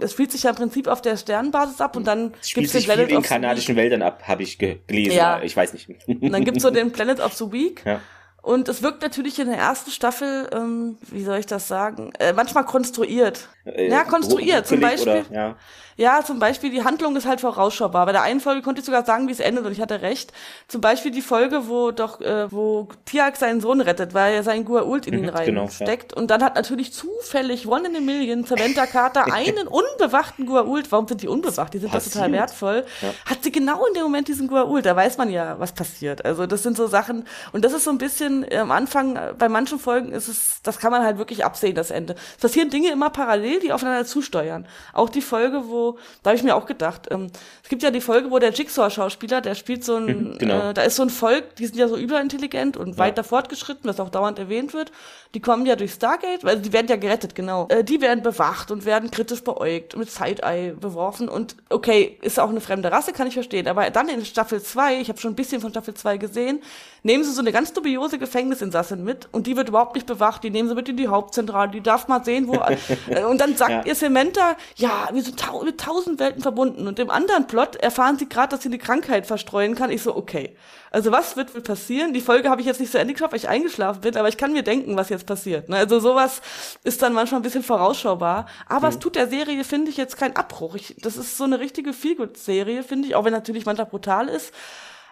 es 0.00 0.12
spielt 0.12 0.32
sich 0.32 0.42
ja 0.44 0.50
im 0.50 0.56
Prinzip 0.56 0.88
auf 0.88 1.02
der 1.02 1.16
Sternenbasis 1.16 1.80
ab 1.80 1.96
und 1.96 2.06
dann 2.06 2.34
es 2.40 2.50
spielt 2.50 2.70
sich 2.70 2.86
Planet 2.86 3.08
viel 3.08 3.16
in 3.16 3.22
kanadischen 3.22 3.76
Wäldern 3.76 4.02
ab, 4.02 4.22
habe 4.26 4.42
ich 4.42 4.58
gelesen. 4.58 5.16
Ja. 5.16 5.42
Ich 5.42 5.56
weiß 5.56 5.72
nicht. 5.74 5.88
Und 6.08 6.32
dann 6.32 6.44
gibt's 6.44 6.62
so 6.62 6.70
den 6.70 6.92
Planet 6.92 7.20
of 7.20 7.34
the 7.34 7.52
Week. 7.52 7.82
Ja. 7.84 8.00
Und 8.42 8.68
es 8.68 8.82
wirkt 8.82 9.02
natürlich 9.02 9.38
in 9.38 9.46
der 9.46 9.56
ersten 9.56 9.92
Staffel, 9.92 10.50
ähm, 10.52 10.98
wie 11.02 11.22
soll 11.22 11.38
ich 11.38 11.46
das 11.46 11.68
sagen, 11.68 12.12
äh, 12.18 12.32
manchmal 12.32 12.64
konstruiert. 12.64 13.48
Äh, 13.64 13.88
ja, 13.88 14.02
konstruiert. 14.02 14.66
Zum 14.66 14.80
Beispiel. 14.80 15.24
Oder, 15.30 15.34
ja. 15.34 15.56
Ja, 15.96 16.24
zum 16.24 16.38
Beispiel, 16.38 16.70
die 16.70 16.84
Handlung 16.84 17.16
ist 17.16 17.26
halt 17.26 17.40
vorausschaubar. 17.40 18.06
Bei 18.06 18.12
der 18.12 18.22
einen 18.22 18.40
Folge 18.40 18.62
konnte 18.62 18.80
ich 18.80 18.86
sogar 18.86 19.04
sagen, 19.04 19.28
wie 19.28 19.32
es 19.32 19.40
endet 19.40 19.66
und 19.66 19.72
ich 19.72 19.80
hatte 19.80 20.02
recht. 20.02 20.32
Zum 20.68 20.80
Beispiel 20.80 21.10
die 21.10 21.22
Folge, 21.22 21.68
wo 21.68 21.90
doch, 21.90 22.20
äh, 22.20 22.50
wo 22.50 22.88
Tiak 23.04 23.36
seinen 23.36 23.60
Sohn 23.60 23.80
rettet, 23.80 24.14
weil 24.14 24.34
er 24.34 24.42
seinen 24.42 24.66
Gua'uld 24.66 25.06
in 25.06 25.14
ihn 25.14 25.22
mhm, 25.22 25.28
reinsteckt. 25.28 26.10
Genau, 26.10 26.16
ja. 26.16 26.22
Und 26.22 26.30
dann 26.30 26.42
hat 26.42 26.54
natürlich 26.54 26.92
zufällig 26.92 27.66
One 27.66 27.88
in 27.88 27.96
a 27.96 28.00
Million 28.00 28.44
Samantha 28.44 28.86
Carter 28.86 29.24
einen 29.32 29.68
unbewachten 29.68 30.48
Gua'uld, 30.48 30.86
warum 30.90 31.06
sind 31.08 31.22
die 31.22 31.28
unbewacht? 31.28 31.74
Die 31.74 31.78
sind 31.78 31.94
doch 31.94 32.02
total 32.02 32.32
wertvoll. 32.32 32.84
Ja. 33.00 33.08
Hat 33.26 33.42
sie 33.42 33.52
genau 33.52 33.84
in 33.86 33.94
dem 33.94 34.04
Moment 34.04 34.28
diesen 34.28 34.48
Gua'uld, 34.48 34.82
da 34.82 34.96
weiß 34.96 35.18
man 35.18 35.30
ja, 35.30 35.58
was 35.58 35.72
passiert. 35.72 36.24
Also 36.24 36.46
das 36.46 36.62
sind 36.62 36.76
so 36.76 36.86
Sachen, 36.86 37.26
und 37.52 37.64
das 37.64 37.72
ist 37.72 37.84
so 37.84 37.90
ein 37.90 37.98
bisschen 37.98 38.44
äh, 38.50 38.58
am 38.58 38.70
Anfang, 38.70 39.18
bei 39.38 39.48
manchen 39.48 39.78
Folgen 39.78 40.12
ist 40.12 40.28
es, 40.28 40.62
das 40.62 40.78
kann 40.78 40.90
man 40.90 41.02
halt 41.02 41.18
wirklich 41.18 41.44
absehen, 41.44 41.74
das 41.74 41.90
Ende. 41.90 42.14
Es 42.36 42.42
passieren 42.42 42.70
Dinge 42.70 42.90
immer 42.90 43.10
parallel, 43.10 43.60
die 43.60 43.72
aufeinander 43.72 44.06
zusteuern. 44.06 44.66
Auch 44.92 45.08
die 45.08 45.22
Folge, 45.22 45.64
wo 45.68 45.81
da 46.22 46.30
habe 46.30 46.36
ich 46.36 46.42
mir 46.42 46.54
auch 46.54 46.66
gedacht, 46.66 47.08
ähm, 47.10 47.28
es 47.62 47.68
gibt 47.68 47.82
ja 47.82 47.90
die 47.90 48.00
Folge, 48.00 48.30
wo 48.30 48.38
der 48.38 48.50
Jigsaw-Schauspieler, 48.50 49.40
der 49.40 49.54
spielt 49.54 49.84
so 49.84 49.96
ein, 49.96 50.04
mhm, 50.04 50.38
genau. 50.38 50.70
äh, 50.70 50.74
da 50.74 50.82
ist 50.82 50.96
so 50.96 51.02
ein 51.02 51.10
Volk, 51.10 51.56
die 51.56 51.66
sind 51.66 51.76
ja 51.76 51.88
so 51.88 51.96
überintelligent 51.96 52.76
und 52.76 52.90
ja. 52.90 52.98
weiter 52.98 53.24
fortgeschritten, 53.24 53.88
was 53.88 54.00
auch 54.00 54.10
dauernd 54.10 54.38
erwähnt 54.38 54.74
wird. 54.74 54.92
Die 55.34 55.40
kommen 55.40 55.64
ja 55.66 55.76
durch 55.76 55.92
Stargate, 55.92 56.44
weil 56.44 56.60
die 56.60 56.72
werden 56.72 56.88
ja 56.88 56.96
gerettet, 56.96 57.34
genau. 57.34 57.66
Äh, 57.68 57.84
die 57.84 58.00
werden 58.00 58.22
bewacht 58.22 58.70
und 58.70 58.84
werden 58.84 59.10
kritisch 59.10 59.42
beäugt, 59.42 59.96
mit 59.96 60.10
Side-Eye 60.10 60.74
beworfen 60.78 61.28
und 61.28 61.56
okay, 61.70 62.18
ist 62.22 62.38
auch 62.38 62.50
eine 62.50 62.60
fremde 62.60 62.92
Rasse, 62.92 63.12
kann 63.12 63.26
ich 63.26 63.34
verstehen, 63.34 63.66
aber 63.68 63.90
dann 63.90 64.08
in 64.08 64.24
Staffel 64.24 64.62
2, 64.62 65.00
ich 65.00 65.08
habe 65.08 65.18
schon 65.18 65.32
ein 65.32 65.36
bisschen 65.36 65.60
von 65.60 65.70
Staffel 65.70 65.94
2 65.94 66.18
gesehen, 66.18 66.60
nehmen 67.02 67.24
sie 67.24 67.32
so 67.32 67.40
eine 67.40 67.52
ganz 67.52 67.72
dubiose 67.72 68.18
Gefängnisinsassin 68.18 69.02
mit 69.02 69.28
und 69.32 69.46
die 69.46 69.56
wird 69.56 69.68
überhaupt 69.68 69.94
nicht 69.94 70.06
bewacht, 70.06 70.44
die 70.44 70.50
nehmen 70.50 70.68
sie 70.68 70.74
mit 70.74 70.88
in 70.88 70.96
die 70.96 71.08
Hauptzentrale, 71.08 71.70
die 71.70 71.80
darf 71.80 72.08
mal 72.08 72.24
sehen, 72.24 72.46
wo, 72.48 72.54
äh, 73.08 73.24
und 73.24 73.40
dann 73.40 73.56
sagt 73.56 73.70
ja. 73.70 73.82
ihr 73.84 73.94
Samantha, 73.94 74.56
ja, 74.76 75.08
wir 75.12 75.22
sind 75.22 75.40
tau 75.40 75.62
mit 75.72 75.80
tausend 75.80 76.20
Welten 76.20 76.42
verbunden 76.42 76.86
und 76.86 76.98
im 76.98 77.10
anderen 77.10 77.46
Plot 77.46 77.76
erfahren 77.76 78.18
sie 78.18 78.28
gerade, 78.28 78.50
dass 78.50 78.62
sie 78.62 78.68
eine 78.68 78.78
Krankheit 78.78 79.26
verstreuen 79.26 79.74
kann. 79.74 79.90
Ich 79.90 80.02
so, 80.02 80.14
okay. 80.14 80.56
Also 80.90 81.10
was 81.10 81.36
wird 81.36 81.54
wohl 81.54 81.62
passieren? 81.62 82.12
Die 82.12 82.20
Folge 82.20 82.50
habe 82.50 82.60
ich 82.60 82.66
jetzt 82.66 82.80
nicht 82.80 82.92
so 82.92 82.98
Ende 82.98 83.14
geschafft, 83.14 83.32
weil 83.32 83.38
ich 83.38 83.48
eingeschlafen 83.48 84.02
bin, 84.02 84.16
aber 84.16 84.28
ich 84.28 84.36
kann 84.36 84.52
mir 84.52 84.62
denken, 84.62 84.96
was 84.96 85.08
jetzt 85.08 85.26
passiert. 85.26 85.68
Ne? 85.68 85.76
Also 85.76 86.00
sowas 86.00 86.42
ist 86.84 87.00
dann 87.02 87.14
manchmal 87.14 87.40
ein 87.40 87.42
bisschen 87.42 87.62
vorausschaubar. 87.62 88.46
Aber 88.68 88.88
mhm. 88.88 88.92
es 88.92 88.98
tut 88.98 89.16
der 89.16 89.28
Serie, 89.28 89.64
finde 89.64 89.90
ich, 89.90 89.96
jetzt 89.96 90.16
keinen 90.16 90.36
Abbruch. 90.36 90.74
Ich, 90.74 90.96
das 91.00 91.16
ist 91.16 91.36
so 91.38 91.44
eine 91.44 91.58
richtige 91.58 91.92
Feelgood-Serie, 91.92 92.82
finde 92.82 93.08
ich, 93.08 93.14
auch 93.14 93.24
wenn 93.24 93.32
natürlich 93.32 93.64
manchmal 93.64 93.86
brutal 93.86 94.28
ist. 94.28 94.52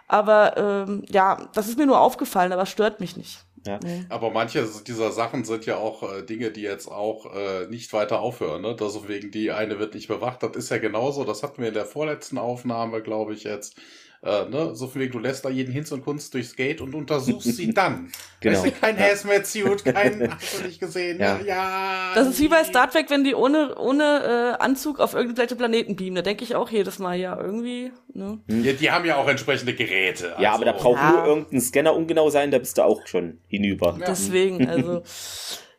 Aber 0.07 0.57
ähm, 0.57 1.03
ja, 1.09 1.49
das 1.53 1.67
ist 1.67 1.77
mir 1.77 1.87
nur 1.87 1.99
aufgefallen, 1.99 2.51
aber 2.51 2.65
stört 2.65 2.99
mich 2.99 3.17
nicht. 3.17 3.39
Ja. 3.65 3.79
Nee. 3.83 4.05
Aber 4.09 4.31
manche 4.31 4.67
dieser 4.87 5.11
Sachen 5.11 5.43
sind 5.43 5.65
ja 5.65 5.77
auch 5.77 6.03
äh, 6.03 6.23
Dinge, 6.23 6.51
die 6.51 6.61
jetzt 6.61 6.87
auch 6.87 7.33
äh, 7.35 7.67
nicht 7.67 7.93
weiter 7.93 8.19
aufhören. 8.19 8.63
Ne? 8.63 8.75
Deswegen 8.75 9.31
die 9.31 9.51
eine 9.51 9.77
wird 9.79 9.93
nicht 9.93 10.07
bewacht. 10.07 10.41
Das 10.43 10.55
ist 10.55 10.69
ja 10.69 10.79
genauso. 10.79 11.23
Das 11.23 11.43
hatten 11.43 11.61
wir 11.61 11.67
in 11.67 11.73
der 11.75 11.85
vorletzten 11.85 12.37
Aufnahme, 12.37 13.01
glaube 13.01 13.33
ich, 13.33 13.43
jetzt. 13.43 13.75
Äh, 14.23 14.45
ne? 14.49 14.75
So 14.75 14.85
viel, 14.87 15.09
du 15.09 15.17
lässt 15.17 15.43
da 15.43 15.49
jeden 15.49 15.71
Hinz 15.71 15.91
und 15.91 16.03
Kunst 16.03 16.33
durchs 16.35 16.55
Gate 16.55 16.79
und 16.79 16.93
untersuchst 16.93 17.55
sie 17.55 17.73
dann. 17.73 18.11
genau. 18.39 18.63
Weißt 18.63 18.67
du, 18.67 18.79
kein 18.79 18.95
ja. 18.95 19.05
Hazmat-Suit, 19.05 19.83
kein, 19.83 20.31
hast 20.35 20.59
du 20.59 20.67
nicht 20.67 20.79
gesehen? 20.79 21.19
Ja. 21.19 21.39
ja. 21.39 22.11
Das 22.13 22.27
ist 22.27 22.39
wie 22.39 22.47
bei 22.47 22.63
Star 22.63 22.89
Trek, 22.89 23.09
wenn 23.09 23.23
die 23.23 23.33
ohne, 23.33 23.75
ohne 23.79 24.57
äh, 24.59 24.63
Anzug 24.63 24.99
auf 24.99 25.15
irgendwelche 25.15 25.55
Planeten 25.55 25.95
beamen. 25.95 26.15
Da 26.15 26.21
denke 26.21 26.43
ich 26.43 26.53
auch 26.53 26.69
jedes 26.69 26.99
Mal, 26.99 27.17
ja, 27.17 27.35
irgendwie. 27.35 27.91
Ne? 28.13 28.39
Hm. 28.47 28.63
Ja, 28.63 28.73
die 28.73 28.91
haben 28.91 29.05
ja 29.05 29.15
auch 29.15 29.27
entsprechende 29.27 29.73
Geräte. 29.73 30.33
Also. 30.33 30.43
Ja, 30.43 30.53
aber 30.53 30.65
da 30.65 30.73
also 30.73 30.83
braucht 30.83 31.01
nur 31.01 31.25
irgendein 31.25 31.61
Scanner 31.61 31.95
ungenau 31.95 32.29
sein, 32.29 32.51
da 32.51 32.59
bist 32.59 32.77
du 32.77 32.83
auch 32.83 33.07
schon 33.07 33.39
hinüber. 33.47 33.97
Deswegen, 34.05 34.69
also. 34.69 35.01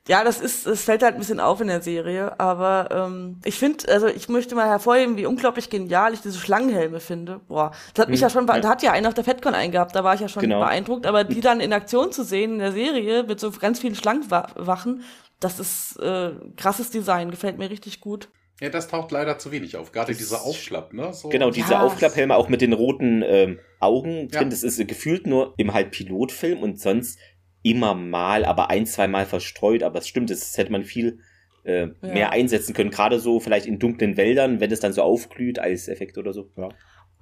Ja, 0.09 0.25
das 0.25 0.40
ist, 0.40 0.66
es 0.66 0.82
fällt 0.82 1.02
halt 1.04 1.14
ein 1.14 1.21
bisschen 1.21 1.38
auf 1.38 1.61
in 1.61 1.68
der 1.68 1.80
Serie, 1.80 2.38
aber 2.40 2.88
ähm, 2.90 3.40
ich 3.44 3.56
finde, 3.56 3.88
also 3.88 4.09
ich 4.09 4.28
möchte 4.28 4.56
mal 4.56 4.66
hervorheben, 4.66 5.16
wie 5.16 5.26
unglaublich 5.26 5.71
genial 5.71 6.12
ich 6.12 6.21
diese 6.21 6.38
Schlangenhelme 6.38 6.99
finde. 6.99 7.40
Boah, 7.47 7.71
das 7.94 8.02
hat 8.02 8.11
mich 8.11 8.18
hm, 8.18 8.25
ja 8.25 8.30
schon, 8.30 8.47
ja. 8.49 8.59
da 8.59 8.68
hat 8.68 8.82
ja 8.82 8.90
einer 8.90 9.06
auf 9.06 9.14
der 9.14 9.23
FedCon 9.23 9.54
eingehabt, 9.54 9.94
da 9.94 10.02
war 10.02 10.14
ich 10.14 10.21
ja 10.21 10.28
schon 10.28 10.42
genau. 10.42 10.59
beeindruckt, 10.59 11.06
aber 11.06 11.23
die 11.23 11.40
dann 11.40 11.61
in 11.61 11.73
Aktion 11.73 12.11
zu 12.11 12.25
sehen 12.25 12.54
in 12.54 12.59
der 12.59 12.73
Serie 12.73 13.23
mit 13.23 13.38
so 13.38 13.52
ganz 13.52 13.78
vielen 13.78 13.94
Schlangenwachen, 13.94 15.04
das 15.38 15.61
ist 15.61 15.97
äh, 16.00 16.32
krasses 16.56 16.90
Design, 16.90 17.30
gefällt 17.30 17.59
mir 17.59 17.71
richtig 17.71 18.00
gut. 18.00 18.28
Ja, 18.61 18.68
das 18.68 18.87
taucht 18.87 19.11
leider 19.11 19.38
zu 19.38 19.50
wenig 19.50 19.76
auf. 19.76 19.90
Gerade 19.90 20.14
dieser 20.14 20.42
Aufklapp, 20.42 20.92
ne? 20.92 21.12
So. 21.12 21.30
Genau, 21.30 21.50
diese 21.50 21.73
ja. 21.73 21.82
Aufklapphelme 21.82 22.37
auch 22.37 22.49
mit 22.49 22.61
den 22.61 22.73
roten 22.73 23.23
ähm, 23.26 23.59
Augen 23.80 24.28
drin. 24.28 24.42
Ja. 24.42 24.44
Das 24.44 24.62
ist 24.62 24.87
gefühlt 24.87 25.26
nur 25.26 25.54
im 25.56 25.75
halt 25.75 25.90
Pilotfilm 25.90 26.62
und 26.62 26.80
sonst 26.80 27.18
immer 27.62 27.95
mal, 27.95 28.45
aber 28.45 28.71
ein, 28.71 28.87
zwei 28.87 29.09
Mal 29.09 29.26
verstreut, 29.26 29.83
aber 29.83 30.00
es 30.00 30.09
stimmt, 30.09 30.31
das 30.31 30.57
hätte 30.57 30.73
man 30.73 30.85
viel 30.85 31.21
äh, 31.64 31.83
ja. 31.83 31.92
mehr 32.00 32.31
einsetzen 32.33 32.75
können, 32.75 32.90
gerade 32.90 33.19
so 33.19 33.40
vielleicht 33.40 33.66
in 33.66 33.78
dunklen 33.78 34.16
Wäldern, 34.16 34.61
wenn 34.61 34.71
es 34.73 34.81
dann 34.81 34.92
so 34.92 35.02
aufglüht 35.02 35.59
als 35.59 35.88
Effekt 35.88 36.19
oder 36.19 36.33
so. 36.33 36.50
Ja. 36.57 36.71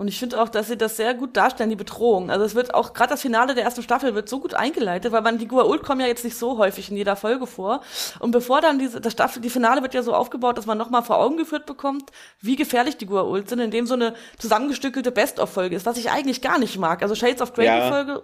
Und 0.00 0.08
ich 0.08 0.18
finde 0.18 0.40
auch, 0.40 0.48
dass 0.48 0.68
sie 0.68 0.78
das 0.78 0.96
sehr 0.96 1.12
gut 1.12 1.36
darstellen, 1.36 1.68
die 1.68 1.76
Bedrohung. 1.76 2.30
Also 2.30 2.46
es 2.46 2.54
wird 2.54 2.72
auch, 2.72 2.94
gerade 2.94 3.10
das 3.10 3.20
Finale 3.20 3.54
der 3.54 3.64
ersten 3.64 3.82
Staffel 3.82 4.14
wird 4.14 4.30
so 4.30 4.40
gut 4.40 4.54
eingeleitet, 4.54 5.12
weil 5.12 5.20
man, 5.20 5.36
die 5.36 5.46
Gua'uld 5.46 5.82
kommen 5.82 6.00
ja 6.00 6.06
jetzt 6.06 6.24
nicht 6.24 6.38
so 6.38 6.56
häufig 6.56 6.90
in 6.90 6.96
jeder 6.96 7.16
Folge 7.16 7.46
vor. 7.46 7.82
Und 8.18 8.30
bevor 8.30 8.62
dann 8.62 8.78
diese, 8.78 9.02
das 9.02 9.12
Staffel, 9.12 9.42
die 9.42 9.50
Finale 9.50 9.82
wird 9.82 9.92
ja 9.92 10.02
so 10.02 10.14
aufgebaut, 10.14 10.56
dass 10.56 10.64
man 10.64 10.78
nochmal 10.78 11.02
vor 11.02 11.18
Augen 11.18 11.36
geführt 11.36 11.66
bekommt, 11.66 12.04
wie 12.40 12.56
gefährlich 12.56 12.96
die 12.96 13.06
Gua'uld 13.06 13.50
sind, 13.50 13.58
indem 13.58 13.86
so 13.86 13.92
eine 13.92 14.14
zusammengestückelte 14.38 15.12
Best-of-Folge 15.12 15.76
ist, 15.76 15.84
was 15.84 15.98
ich 15.98 16.10
eigentlich 16.10 16.40
gar 16.40 16.58
nicht 16.58 16.78
mag. 16.78 17.02
Also 17.02 17.14
Shades 17.14 17.42
of 17.42 17.52
Grey 17.52 17.66
ja. 17.66 17.90
Folge 17.90 18.22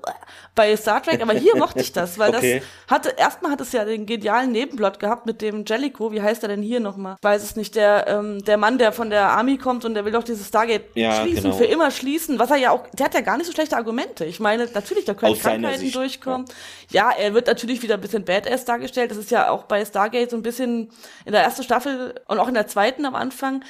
bei 0.54 0.74
Star 0.78 1.02
Trek, 1.02 1.20
aber 1.20 1.34
hier 1.34 1.56
mochte 1.56 1.80
ich 1.80 1.92
das, 1.92 2.18
weil 2.18 2.34
okay. 2.34 2.62
das 2.88 2.96
hatte, 2.96 3.14
erstmal 3.18 3.52
hat 3.52 3.60
es 3.60 3.72
ja 3.72 3.84
den 3.84 4.06
genialen 4.06 4.50
Nebenplot 4.50 4.98
gehabt 4.98 5.26
mit 5.26 5.42
dem 5.42 5.66
Jellico, 5.66 6.10
wie 6.10 6.22
heißt 6.22 6.42
er 6.42 6.48
denn 6.48 6.62
hier 6.62 6.80
nochmal? 6.80 7.16
Weiß 7.20 7.42
es 7.42 7.54
nicht, 7.54 7.74
der, 7.74 8.06
ähm, 8.08 8.42
der 8.46 8.56
Mann, 8.56 8.78
der 8.78 8.92
von 8.92 9.10
der 9.10 9.28
Army 9.28 9.58
kommt 9.58 9.84
und 9.84 9.92
der 9.92 10.06
will 10.06 10.12
doch 10.12 10.24
dieses 10.24 10.48
Stargate 10.48 10.84
ja, 10.94 11.20
schließen, 11.20 11.42
genau. 11.42 11.65
Immer 11.66 11.90
schließen, 11.90 12.38
was 12.38 12.50
er 12.50 12.56
ja 12.56 12.70
auch, 12.70 12.86
der 12.92 13.06
hat 13.06 13.14
ja 13.14 13.20
gar 13.20 13.36
nicht 13.36 13.46
so 13.46 13.52
schlechte 13.52 13.76
Argumente. 13.76 14.24
Ich 14.24 14.40
meine, 14.40 14.66
natürlich, 14.72 15.04
da 15.04 15.14
können 15.14 15.32
Aus 15.32 15.40
Krankheiten 15.40 15.90
durchkommen. 15.92 16.46
Ja. 16.90 17.10
ja. 17.10 17.16
er 17.16 17.34
wird 17.34 17.46
natürlich 17.46 17.82
wieder 17.82 17.94
ein 17.94 18.00
bisschen 18.00 18.24
Badass 18.24 18.64
dargestellt. 18.64 19.10
Das 19.10 19.18
ist 19.18 19.30
ja 19.30 19.50
auch 19.50 19.64
bei 19.64 19.84
Stargate 19.84 20.30
so 20.30 20.36
ein 20.36 20.42
bisschen 20.42 20.90
in 21.24 21.32
der 21.32 21.42
ersten 21.42 21.62
Staffel 21.62 22.14
und 22.26 22.38
auch 22.38 22.48
in 22.48 22.54
der 22.54 22.66
zweiten 22.66 23.04
am 23.04 23.14
Anfang 23.14 23.62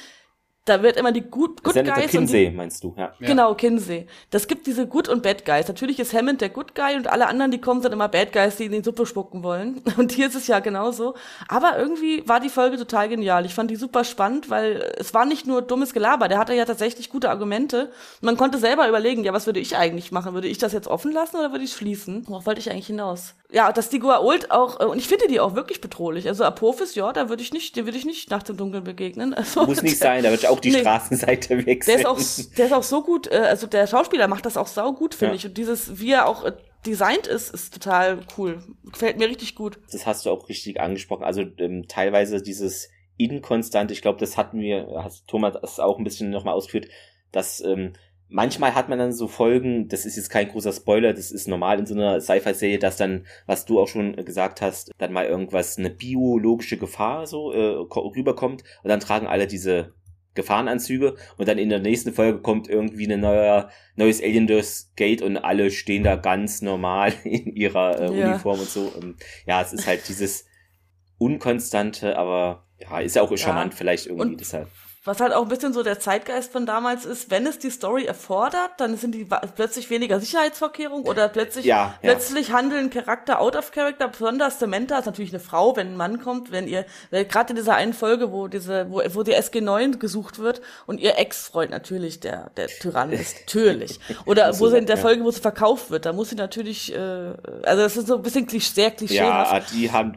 da 0.67 0.83
wird 0.83 0.97
immer 0.97 1.11
die 1.11 1.21
Good, 1.21 1.63
good 1.63 1.73
Senator 1.73 2.01
Guys. 2.01 2.11
Kinsey, 2.11 2.49
die, 2.49 2.55
meinst 2.55 2.83
du, 2.83 2.93
ja. 2.97 3.13
Genau, 3.19 3.55
Kinsey. 3.55 4.07
Das 4.29 4.47
gibt 4.47 4.67
diese 4.67 4.85
Good 4.87 5.07
und 5.07 5.23
Bad 5.23 5.45
Guys. 5.45 5.67
Natürlich 5.67 5.99
ist 5.99 6.13
Hammond 6.13 6.41
der 6.41 6.49
Good 6.49 6.75
Guy 6.75 6.95
und 6.95 7.07
alle 7.07 7.27
anderen, 7.27 7.51
die 7.51 7.61
kommen, 7.61 7.81
sind 7.81 7.93
immer 7.93 8.09
Bad 8.09 8.33
Guys, 8.33 8.57
die 8.57 8.65
in 8.65 8.71
die 8.71 8.83
Suppe 8.83 9.05
spucken 9.05 9.43
wollen. 9.43 9.81
Und 9.97 10.11
hier 10.11 10.27
ist 10.27 10.35
es 10.35 10.47
ja 10.47 10.59
genauso. 10.59 11.15
Aber 11.47 11.77
irgendwie 11.77 12.27
war 12.27 12.39
die 12.39 12.49
Folge 12.49 12.77
total 12.77 13.09
genial. 13.09 13.45
Ich 13.45 13.53
fand 13.53 13.71
die 13.71 13.75
super 13.75 14.03
spannend, 14.03 14.49
weil 14.49 14.93
es 14.97 15.13
war 15.13 15.25
nicht 15.25 15.47
nur 15.47 15.61
dummes 15.61 15.93
Gelaber. 15.93 16.27
Der 16.27 16.37
hatte 16.37 16.53
ja 16.53 16.65
tatsächlich 16.65 17.09
gute 17.09 17.29
Argumente. 17.29 17.91
Man 18.21 18.37
konnte 18.37 18.57
selber 18.57 18.87
überlegen, 18.87 19.23
ja, 19.23 19.33
was 19.33 19.45
würde 19.45 19.59
ich 19.59 19.75
eigentlich 19.77 20.11
machen? 20.11 20.33
Würde 20.33 20.47
ich 20.47 20.57
das 20.57 20.73
jetzt 20.73 20.87
offen 20.87 21.11
lassen 21.11 21.37
oder 21.37 21.51
würde 21.51 21.63
ich 21.63 21.73
schließen? 21.73 22.25
Worauf 22.27 22.45
wollte 22.45 22.59
ich 22.59 22.69
eigentlich 22.69 22.87
hinaus? 22.87 23.33
Ja, 23.49 23.71
dass 23.71 23.87
die 23.89 24.01
Goa'uld 24.01 24.51
auch, 24.51 24.81
äh, 24.81 24.85
und 24.85 24.97
ich 24.97 25.07
finde 25.07 25.27
die 25.27 25.39
auch 25.39 25.55
wirklich 25.55 25.79
bedrohlich. 25.79 26.27
Also 26.27 26.43
Apophis, 26.43 26.95
ja, 26.95 27.13
da 27.13 27.29
würde 27.29 27.41
ich 27.41 27.53
nicht, 27.53 27.77
dem 27.77 27.85
würde 27.85 27.97
ich 27.97 28.05
nicht 28.05 28.29
nachts 28.29 28.49
im 28.49 28.57
Dunkeln 28.57 28.83
begegnen. 28.83 29.35
Also, 29.47 29.65
Muss 29.65 29.83
nicht 29.83 29.99
sein, 29.99 30.23
da 30.23 30.29
würde 30.29 30.41
ich 30.41 30.47
auch 30.47 30.56
die 30.59 30.71
nee. 30.71 30.79
Straßenseite 30.79 31.65
wechseln. 31.65 31.97
Der 31.97 31.99
ist 31.99 32.05
auch, 32.05 32.55
der 32.57 32.65
ist 32.65 32.73
auch 32.73 32.83
so 32.83 33.03
gut, 33.03 33.31
äh, 33.31 33.37
also 33.37 33.67
der 33.67 33.87
Schauspieler 33.87 34.27
macht 34.27 34.45
das 34.45 34.57
auch 34.57 34.67
sau 34.67 34.93
gut, 34.93 35.15
finde 35.15 35.33
ja. 35.33 35.37
ich. 35.37 35.45
Und 35.45 35.57
dieses, 35.57 35.99
wie 35.99 36.11
er 36.11 36.27
auch 36.27 36.43
äh, 36.45 36.53
designt 36.85 37.27
ist, 37.27 37.53
ist 37.53 37.73
total 37.73 38.19
cool. 38.37 38.63
Gefällt 38.91 39.17
mir 39.17 39.27
richtig 39.27 39.55
gut. 39.55 39.79
Das 39.91 40.05
hast 40.05 40.25
du 40.25 40.29
auch 40.29 40.49
richtig 40.49 40.79
angesprochen. 40.79 41.23
Also 41.23 41.43
ähm, 41.57 41.85
teilweise 41.87 42.41
dieses 42.41 42.89
inkonstant, 43.17 43.91
ich 43.91 44.01
glaube, 44.01 44.19
das 44.19 44.37
hatten 44.37 44.59
wir, 44.59 44.87
hast 45.03 45.27
Thomas 45.27 45.79
auch 45.79 45.97
ein 45.97 46.03
bisschen 46.03 46.29
nochmal 46.29 46.53
ausgeführt, 46.53 46.87
dass 47.31 47.61
ähm, 47.61 47.93
manchmal 48.29 48.75
hat 48.75 48.89
man 48.89 48.99
dann 48.99 49.13
so 49.13 49.27
Folgen, 49.27 49.87
das 49.87 50.05
ist 50.05 50.15
jetzt 50.15 50.29
kein 50.29 50.49
großer 50.49 50.71
Spoiler, 50.71 51.13
das 51.13 51.31
ist 51.31 51.47
normal 51.47 51.79
in 51.79 51.85
so 51.85 51.95
einer 51.95 52.21
Sci-Fi-Serie, 52.21 52.79
dass 52.79 52.97
dann, 52.97 53.25
was 53.45 53.65
du 53.65 53.79
auch 53.79 53.87
schon 53.87 54.15
gesagt 54.17 54.61
hast, 54.61 54.91
dann 54.97 55.13
mal 55.13 55.25
irgendwas, 55.25 55.77
eine 55.77 55.89
biologische 55.89 56.77
Gefahr 56.77 57.27
so 57.27 57.51
äh, 57.51 57.87
rüberkommt 57.95 58.63
und 58.83 58.89
dann 58.89 58.99
tragen 58.99 59.27
alle 59.27 59.47
diese 59.47 59.93
Gefahrenanzüge 60.37 61.15
und 61.37 61.47
dann 61.47 61.57
in 61.57 61.69
der 61.69 61.79
nächsten 61.79 62.13
Folge 62.13 62.39
kommt 62.39 62.69
irgendwie 62.69 63.11
ein 63.11 63.19
neuer, 63.19 63.69
neues 63.95 64.21
Alien 64.23 64.47
durchs 64.47 64.93
Gate 64.95 65.21
und 65.21 65.37
alle 65.37 65.69
stehen 65.69 66.03
da 66.03 66.15
ganz 66.15 66.61
normal 66.61 67.13
in 67.25 67.53
ihrer 67.55 67.99
äh, 67.99 68.17
ja. 68.17 68.29
Uniform 68.29 68.61
und 68.61 68.69
so. 68.69 68.81
Und 68.83 69.17
ja, 69.45 69.61
es 69.61 69.73
ist 69.73 69.85
halt 69.85 70.07
dieses 70.07 70.45
unkonstante, 71.17 72.17
aber 72.17 72.65
ja, 72.79 72.99
ist 72.99 73.15
ja 73.15 73.21
auch 73.23 73.35
charmant 73.37 73.73
ja. 73.73 73.77
vielleicht 73.77 74.05
irgendwie 74.05 74.29
und 74.29 74.39
deshalb. 74.39 74.69
Was 75.07 75.21
halt 75.21 75.31
auch 75.31 75.43
ein 75.43 75.47
bisschen 75.47 75.71
so 75.71 75.83
der 75.83 76.01
Zeitgeist 76.01 76.51
von 76.51 76.65
damals 76.65 77.05
ist, 77.05 77.31
wenn 77.31 77.47
es 77.47 77.59
die 77.59 77.69
Story 77.69 78.03
erfordert, 78.03 78.71
dann 78.75 78.97
sind 78.97 79.15
die 79.15 79.25
plötzlich 79.55 79.89
weniger 79.89 80.19
Sicherheitsvorkehrungen 80.19 81.07
oder 81.07 81.29
plötzlich, 81.29 81.63
ja, 81.63 81.95
ja. 82.01 82.11
plötzlich 82.11 82.51
handeln 82.51 82.89
Charakter 82.89 83.39
out 83.39 83.55
of 83.55 83.71
character. 83.71 84.09
Besonders 84.09 84.59
Samantha 84.59 84.99
ist 84.99 85.05
natürlich 85.05 85.31
eine 85.31 85.39
Frau, 85.39 85.77
wenn 85.77 85.93
ein 85.93 85.95
Mann 85.95 86.19
kommt, 86.19 86.51
wenn 86.51 86.67
ihr, 86.67 86.85
gerade 87.09 87.51
in 87.51 87.55
dieser 87.55 87.75
einen 87.75 87.93
Folge, 87.93 88.33
wo 88.33 88.49
diese, 88.49 88.91
wo, 88.91 89.01
wo 89.13 89.23
die 89.23 89.33
SG9 89.33 89.97
gesucht 89.97 90.39
wird 90.39 90.59
und 90.87 90.99
ihr 90.99 91.17
Ex-Freund 91.17 91.71
natürlich 91.71 92.19
der, 92.19 92.51
der 92.57 92.67
Tyrann 92.67 93.13
ist, 93.13 93.37
natürlich. 93.47 94.01
Oder 94.25 94.59
wo 94.59 94.67
sie 94.67 94.77
in 94.77 94.87
der 94.87 94.97
Folge, 94.97 95.23
wo 95.23 95.31
sie 95.31 95.39
verkauft 95.39 95.89
wird, 95.89 96.05
da 96.05 96.11
muss 96.11 96.31
sie 96.31 96.35
natürlich, 96.35 96.93
äh, 96.93 96.97
also 97.63 97.81
das 97.81 97.95
ist 97.95 98.07
so 98.07 98.17
ein 98.17 98.23
bisschen 98.23 98.45
klisch, 98.45 98.71
sehr 98.71 98.91
klischeehaft. 98.91 99.71
Ja, 99.71 99.77
die 99.77 99.89
haben, 99.89 100.15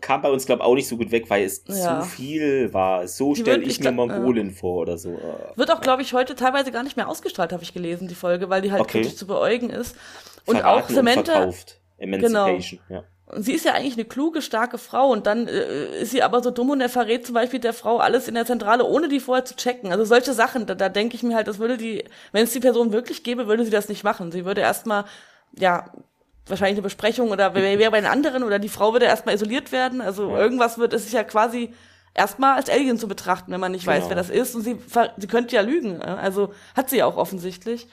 kam 0.00 0.22
bei 0.22 0.30
uns, 0.30 0.46
glaube 0.46 0.64
auch 0.64 0.74
nicht 0.74 0.88
so 0.88 0.96
gut 0.96 1.10
weg, 1.10 1.28
weil 1.28 1.44
es 1.44 1.62
zu 1.62 2.02
viel 2.04 2.72
war. 2.72 3.06
So 3.06 3.34
stelle 3.34 3.64
ich 3.64 3.78
mir 3.80 3.92
Mongolen 3.92 4.29
Mongolen 4.30 4.54
vor 4.54 4.82
oder 4.82 4.98
so. 4.98 5.18
Wird 5.56 5.70
auch, 5.70 5.80
glaube 5.80 6.02
ich, 6.02 6.12
heute 6.12 6.34
teilweise 6.34 6.72
gar 6.72 6.82
nicht 6.82 6.96
mehr 6.96 7.08
ausgestrahlt, 7.08 7.52
habe 7.52 7.62
ich 7.62 7.74
gelesen, 7.74 8.08
die 8.08 8.14
Folge, 8.14 8.48
weil 8.48 8.62
die 8.62 8.72
halt 8.72 8.82
okay. 8.82 9.00
kritisch 9.00 9.16
zu 9.16 9.26
beäugen 9.26 9.70
ist. 9.70 9.96
Und 10.46 10.58
Verraten 10.58 10.84
auch 10.84 10.88
Samantha. 10.88 11.44
Und. 11.44 11.76
Emancipation, 11.98 12.80
genau. 12.88 13.00
ja. 13.00 13.04
Und 13.26 13.44
sie 13.44 13.52
ist 13.52 13.64
ja 13.64 13.74
eigentlich 13.74 13.94
eine 13.94 14.06
kluge, 14.06 14.42
starke 14.42 14.78
Frau 14.78 15.10
und 15.10 15.26
dann 15.26 15.46
äh, 15.46 16.00
ist 16.00 16.10
sie 16.10 16.22
aber 16.22 16.42
so 16.42 16.50
dumm 16.50 16.70
und 16.70 16.80
er 16.80 16.88
verrät 16.88 17.26
zum 17.26 17.34
Beispiel 17.34 17.60
der 17.60 17.74
Frau 17.74 17.98
alles 17.98 18.26
in 18.26 18.34
der 18.34 18.46
Zentrale, 18.46 18.84
ohne 18.84 19.08
die 19.08 19.20
vorher 19.20 19.44
zu 19.44 19.54
checken. 19.54 19.92
Also 19.92 20.04
solche 20.04 20.32
Sachen, 20.32 20.66
da, 20.66 20.74
da 20.74 20.88
denke 20.88 21.14
ich 21.14 21.22
mir 21.22 21.36
halt, 21.36 21.46
das 21.46 21.58
würde 21.58 21.76
die, 21.76 22.04
wenn 22.32 22.44
es 22.44 22.52
die 22.52 22.60
Person 22.60 22.92
wirklich 22.92 23.22
gäbe, 23.22 23.46
würde 23.46 23.64
sie 23.64 23.70
das 23.70 23.88
nicht 23.88 24.02
machen. 24.02 24.32
Sie 24.32 24.44
würde 24.46 24.62
erstmal, 24.62 25.04
ja, 25.56 25.92
wahrscheinlich 26.46 26.78
eine 26.78 26.82
Besprechung 26.82 27.30
oder 27.30 27.54
wäre 27.54 27.90
bei 27.90 28.00
den 28.00 28.10
anderen 28.10 28.42
oder 28.42 28.58
die 28.58 28.68
Frau 28.68 28.92
würde 28.92 29.06
erstmal 29.06 29.36
isoliert 29.36 29.70
werden. 29.70 30.00
Also 30.00 30.30
ja. 30.30 30.38
irgendwas 30.38 30.78
wird, 30.78 30.92
es 30.92 31.04
ist 31.04 31.12
ja 31.12 31.22
quasi 31.22 31.72
erstmal 32.14 32.56
als 32.56 32.68
Alien 32.68 32.98
zu 32.98 33.08
betrachten, 33.08 33.52
wenn 33.52 33.60
man 33.60 33.72
nicht 33.72 33.84
genau. 33.84 33.96
weiß, 33.96 34.08
wer 34.08 34.16
das 34.16 34.30
ist. 34.30 34.54
Und 34.54 34.62
sie, 34.62 34.76
sie 35.16 35.26
könnte 35.26 35.56
ja 35.56 35.62
lügen. 35.62 36.02
Also 36.02 36.52
hat 36.74 36.90
sie 36.90 36.98
ja 36.98 37.06
auch 37.06 37.16
offensichtlich. 37.16 37.88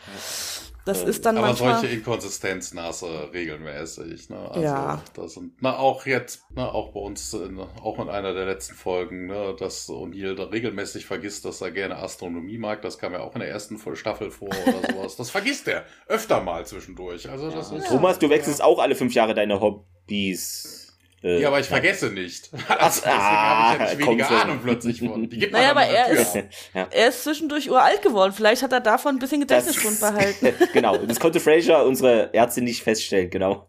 Das 0.87 1.03
ist 1.03 1.25
dann 1.25 1.37
Aber 1.37 1.47
manchmal... 1.47 1.79
solche 1.79 1.93
Inkonsistenznasse 1.93 3.29
regelmäßig. 3.33 4.29
Ne? 4.29 4.37
Also 4.37 4.61
ja. 4.61 5.01
das 5.15 5.33
sind, 5.33 5.51
na, 5.59 5.77
auch 5.77 6.05
jetzt, 6.05 6.45
na, 6.55 6.69
auch 6.71 6.93
bei 6.93 7.01
uns, 7.01 7.33
in, 7.33 7.59
auch 7.59 7.99
in 7.99 8.07
einer 8.07 8.33
der 8.33 8.45
letzten 8.45 8.75
Folgen, 8.75 9.27
ne, 9.27 9.53
dass 9.59 9.89
O'Neill 9.89 10.35
da 10.35 10.45
regelmäßig 10.45 11.05
vergisst, 11.05 11.43
dass 11.43 11.59
er 11.59 11.71
gerne 11.71 11.97
Astronomie 11.97 12.57
mag. 12.57 12.81
Das 12.83 12.97
kam 12.97 13.11
ja 13.11 13.19
auch 13.19 13.33
in 13.33 13.41
der 13.41 13.49
ersten 13.49 13.77
Staffel 13.95 14.31
vor 14.31 14.47
oder 14.47 14.93
sowas. 14.93 15.17
Das 15.17 15.29
vergisst 15.29 15.67
er 15.67 15.83
öfter 16.07 16.39
mal 16.41 16.65
zwischendurch. 16.65 17.29
Also 17.29 17.51
das 17.51 17.71
ja. 17.71 17.77
ist, 17.77 17.87
Thomas, 17.89 18.17
du 18.17 18.29
wechselst 18.29 18.59
ja. 18.59 18.65
auch 18.65 18.79
alle 18.79 18.95
fünf 18.95 19.13
Jahre 19.13 19.33
deine 19.33 19.59
Hobbys. 19.59 20.86
Äh, 21.23 21.41
ja, 21.41 21.47
aber 21.47 21.59
ich 21.59 21.65
vergesse 21.65 22.09
nicht. 22.09 22.51
Also, 22.67 23.01
deswegen 23.01 23.17
ah, 23.19 23.69
habe 23.69 23.83
ich 23.83 23.89
ja 23.89 23.95
nicht 23.95 24.07
weniger. 24.07 24.29
Ahnung 24.29 24.59
plötzlich 24.63 24.99
von. 24.99 25.29
Die 25.29 25.39
gibt 25.39 25.53
naja, 25.53 25.71
aber 25.71 25.83
er 25.83 26.09
ist, 26.09 26.35
ja. 26.73 26.87
er 26.91 27.07
ist 27.07 27.23
zwischendurch 27.23 27.69
uralt 27.69 28.01
geworden. 28.01 28.33
Vielleicht 28.33 28.61
hat 28.61 28.71
er 28.71 28.81
davon 28.81 29.15
ein 29.15 29.19
bisschen 29.19 29.41
Gedächtnisschwund 29.41 29.99
behalten. 29.99 30.53
genau, 30.73 30.97
das 30.97 31.19
konnte 31.19 31.39
Fraser, 31.39 31.85
unsere 31.85 32.33
Ärztin, 32.33 32.65
nicht 32.65 32.83
feststellen. 32.83 33.29
Genau. 33.29 33.67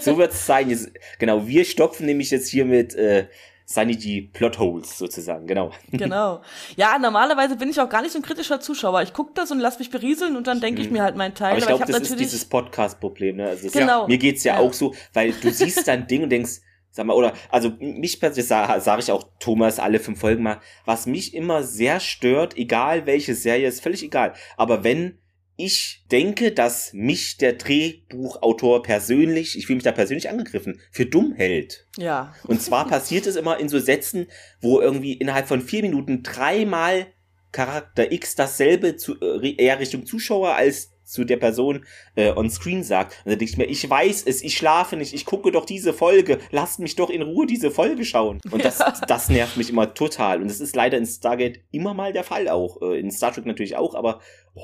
so 0.00 0.16
wird 0.16 0.32
es 0.32 0.46
sein. 0.46 0.70
Jetzt, 0.70 0.90
genau, 1.18 1.46
wir 1.46 1.64
stopfen 1.64 2.06
nämlich 2.06 2.30
jetzt 2.30 2.48
hier 2.48 2.64
mit 2.64 2.94
äh, 2.94 3.26
Sanity 3.70 4.22
Plotholes 4.32 4.96
sozusagen, 4.96 5.46
genau. 5.46 5.72
Genau. 5.92 6.40
Ja, 6.76 6.98
normalerweise 6.98 7.54
bin 7.56 7.68
ich 7.68 7.78
auch 7.78 7.90
gar 7.90 8.00
nicht 8.00 8.12
so 8.12 8.18
ein 8.18 8.22
kritischer 8.22 8.60
Zuschauer. 8.60 9.02
Ich 9.02 9.12
gucke 9.12 9.32
das 9.34 9.50
und 9.50 9.58
lass 9.58 9.78
mich 9.78 9.90
berieseln 9.90 10.38
und 10.38 10.46
dann 10.46 10.62
denke 10.62 10.80
ich 10.80 10.88
mhm. 10.88 10.94
mir 10.94 11.02
halt 11.02 11.16
meinen 11.16 11.34
Teil. 11.34 11.50
Aber 11.50 11.58
ich 11.60 11.66
glaube, 11.66 11.84
das 11.84 12.00
ist 12.10 12.18
dieses 12.18 12.46
Podcast-Problem. 12.46 13.36
Ne? 13.36 13.48
Also 13.48 13.68
genau. 13.68 14.08
Mir 14.08 14.16
geht's 14.16 14.42
ja, 14.42 14.54
ja, 14.54 14.60
auch 14.60 14.72
so, 14.72 14.94
weil 15.12 15.32
du 15.32 15.50
siehst 15.50 15.86
dein 15.86 16.06
Ding 16.06 16.22
und 16.22 16.30
denkst, 16.30 16.62
sag 16.90 17.06
mal, 17.06 17.14
oder, 17.14 17.34
also 17.50 17.72
mich 17.80 18.20
persönlich 18.20 18.46
sage 18.46 18.80
sag 18.80 18.98
ich 18.98 19.10
auch 19.10 19.28
Thomas 19.40 19.78
alle 19.78 20.00
fünf 20.00 20.20
Folgen 20.20 20.42
mal, 20.42 20.60
was 20.84 21.06
mich 21.06 21.34
immer 21.34 21.62
sehr 21.62 22.00
stört, 22.00 22.56
egal 22.56 23.06
welche 23.06 23.34
Serie, 23.34 23.68
ist 23.68 23.82
völlig 23.82 24.02
egal. 24.02 24.34
Aber 24.56 24.84
wenn 24.84 25.18
ich 25.60 26.04
denke, 26.12 26.52
dass 26.52 26.92
mich 26.92 27.36
der 27.36 27.54
Drehbuchautor 27.54 28.84
persönlich, 28.84 29.58
ich 29.58 29.66
fühle 29.66 29.78
mich 29.78 29.84
da 29.84 29.90
persönlich 29.90 30.30
angegriffen, 30.30 30.80
für 30.92 31.04
dumm 31.04 31.32
hält. 31.32 31.88
Ja. 31.96 32.32
Und 32.44 32.62
zwar 32.62 32.86
passiert 32.88 33.26
es 33.26 33.34
immer 33.34 33.58
in 33.58 33.68
so 33.68 33.80
Sätzen, 33.80 34.28
wo 34.60 34.80
irgendwie 34.80 35.14
innerhalb 35.14 35.48
von 35.48 35.60
vier 35.60 35.82
Minuten 35.82 36.22
dreimal 36.22 37.08
Charakter 37.50 38.12
X 38.12 38.36
dasselbe 38.36 38.96
zu, 38.96 39.20
äh, 39.20 39.54
eher 39.56 39.80
Richtung 39.80 40.06
Zuschauer 40.06 40.54
als 40.54 40.92
zu 41.08 41.24
der 41.24 41.36
Person 41.36 41.84
äh, 42.14 42.30
on 42.30 42.50
screen 42.50 42.84
sagt. 42.84 43.16
Und 43.24 43.30
dann 43.32 43.38
denke 43.38 43.52
ich 43.52 43.56
mir, 43.56 43.64
ich 43.64 43.88
weiß 43.88 44.24
es, 44.26 44.42
ich 44.42 44.56
schlafe 44.56 44.96
nicht, 44.96 45.14
ich 45.14 45.24
gucke 45.24 45.50
doch 45.50 45.64
diese 45.64 45.92
Folge, 45.92 46.38
lasst 46.50 46.80
mich 46.80 46.96
doch 46.96 47.10
in 47.10 47.22
Ruhe 47.22 47.46
diese 47.46 47.70
Folge 47.70 48.04
schauen. 48.04 48.40
Und 48.50 48.64
das, 48.64 48.78
ja. 48.78 48.94
das 49.06 49.28
nervt 49.28 49.56
mich 49.56 49.70
immer 49.70 49.94
total. 49.94 50.42
Und 50.42 50.48
das 50.48 50.60
ist 50.60 50.76
leider 50.76 50.98
in 50.98 51.06
Stargate 51.06 51.60
immer 51.70 51.94
mal 51.94 52.12
der 52.12 52.24
Fall 52.24 52.48
auch. 52.48 52.82
Äh, 52.82 53.00
in 53.00 53.10
Star 53.10 53.32
Trek 53.32 53.46
natürlich 53.46 53.76
auch, 53.76 53.94
aber 53.94 54.20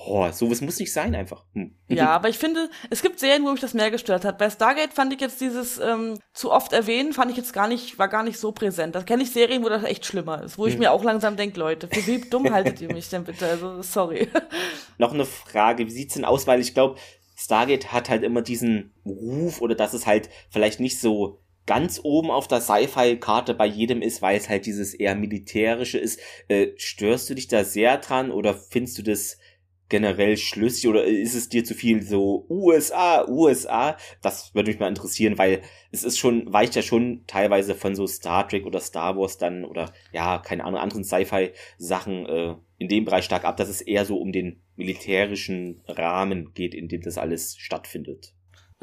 oh, 0.06 0.30
sowas 0.32 0.60
muss 0.60 0.78
nicht 0.78 0.92
sein 0.92 1.14
einfach. 1.14 1.44
Hm. 1.54 1.74
Ja, 1.88 2.10
aber 2.10 2.28
ich 2.28 2.38
finde, 2.38 2.68
es 2.90 3.02
gibt 3.02 3.20
Serien, 3.20 3.44
wo 3.44 3.50
mich 3.50 3.60
das 3.60 3.74
mehr 3.74 3.90
gestört 3.90 4.24
hat. 4.24 4.38
Bei 4.38 4.50
Stargate 4.50 4.92
fand 4.92 5.12
ich 5.12 5.20
jetzt 5.20 5.40
dieses 5.40 5.78
ähm, 5.78 6.18
zu 6.32 6.50
oft 6.50 6.72
erwähnen, 6.72 7.12
fand 7.12 7.30
ich 7.30 7.36
jetzt 7.36 7.52
gar 7.52 7.68
nicht, 7.68 7.98
war 7.98 8.08
gar 8.08 8.22
nicht 8.22 8.38
so 8.38 8.52
präsent. 8.52 8.94
Da 8.94 9.02
kenne 9.02 9.22
ich 9.22 9.30
Serien, 9.30 9.62
wo 9.64 9.68
das 9.68 9.84
echt 9.84 10.04
schlimmer 10.04 10.42
ist, 10.42 10.58
wo 10.58 10.66
ich 10.66 10.74
hm. 10.74 10.80
mir 10.80 10.92
auch 10.92 11.04
langsam 11.04 11.36
denke, 11.36 11.58
Leute, 11.58 11.88
für 11.88 12.06
wie 12.06 12.20
dumm 12.28 12.52
haltet 12.52 12.80
ihr 12.80 12.92
mich 12.92 13.08
denn 13.08 13.24
bitte? 13.24 13.46
Also, 13.46 13.82
sorry. 13.82 14.28
Noch 14.98 15.12
eine 15.12 15.24
Frage, 15.24 15.86
wie 15.86 15.92
sieht's 15.92 16.14
denn 16.14 16.24
aus? 16.24 16.46
Weil 16.46 16.60
ich 16.60 16.74
glaube, 16.74 16.98
Stargate 17.36 17.92
hat 17.92 18.08
halt 18.08 18.22
immer 18.22 18.42
diesen 18.42 18.92
Ruf 19.04 19.60
oder 19.60 19.74
dass 19.74 19.94
es 19.94 20.06
halt 20.06 20.28
vielleicht 20.50 20.80
nicht 20.80 21.00
so 21.00 21.40
ganz 21.66 22.00
oben 22.02 22.30
auf 22.30 22.48
der 22.48 22.60
Sci-Fi-Karte 22.60 23.54
bei 23.54 23.66
jedem 23.66 24.02
ist, 24.02 24.22
weil 24.22 24.36
es 24.36 24.48
halt 24.48 24.66
dieses 24.66 24.94
eher 24.94 25.14
militärische 25.14 25.98
ist. 25.98 26.20
Äh, 26.48 26.68
störst 26.76 27.30
du 27.30 27.34
dich 27.34 27.48
da 27.48 27.64
sehr 27.64 27.98
dran 27.98 28.30
oder 28.30 28.54
findest 28.54 28.98
du 28.98 29.02
das 29.02 29.38
generell 29.88 30.36
schlüssig 30.36 30.88
oder 30.88 31.04
ist 31.04 31.34
es 31.34 31.48
dir 31.48 31.64
zu 31.64 31.74
viel 31.74 32.02
so 32.02 32.46
USA, 32.48 33.26
USA? 33.28 33.96
Das 34.22 34.54
würde 34.54 34.70
mich 34.70 34.80
mal 34.80 34.88
interessieren, 34.88 35.38
weil 35.38 35.62
es 35.92 36.04
ist 36.04 36.18
schon, 36.18 36.52
weicht 36.52 36.74
ja 36.74 36.82
schon 36.82 37.24
teilweise 37.26 37.74
von 37.74 37.94
so 37.94 38.06
Star 38.06 38.48
Trek 38.48 38.66
oder 38.66 38.80
Star 38.80 39.16
Wars 39.16 39.38
dann 39.38 39.64
oder 39.64 39.92
ja, 40.12 40.38
keine 40.38 40.64
Ahnung, 40.64 40.80
anderen 40.80 41.04
Sci-Fi-Sachen 41.04 42.26
äh, 42.26 42.54
in 42.78 42.88
dem 42.88 43.04
Bereich 43.04 43.24
stark 43.24 43.44
ab, 43.44 43.56
dass 43.56 43.68
es 43.68 43.80
eher 43.80 44.04
so 44.04 44.18
um 44.18 44.32
den 44.32 44.60
militärischen 44.76 45.82
Rahmen 45.86 46.52
geht, 46.54 46.74
in 46.74 46.88
dem 46.88 47.02
das 47.02 47.18
alles 47.18 47.56
stattfindet. 47.56 48.33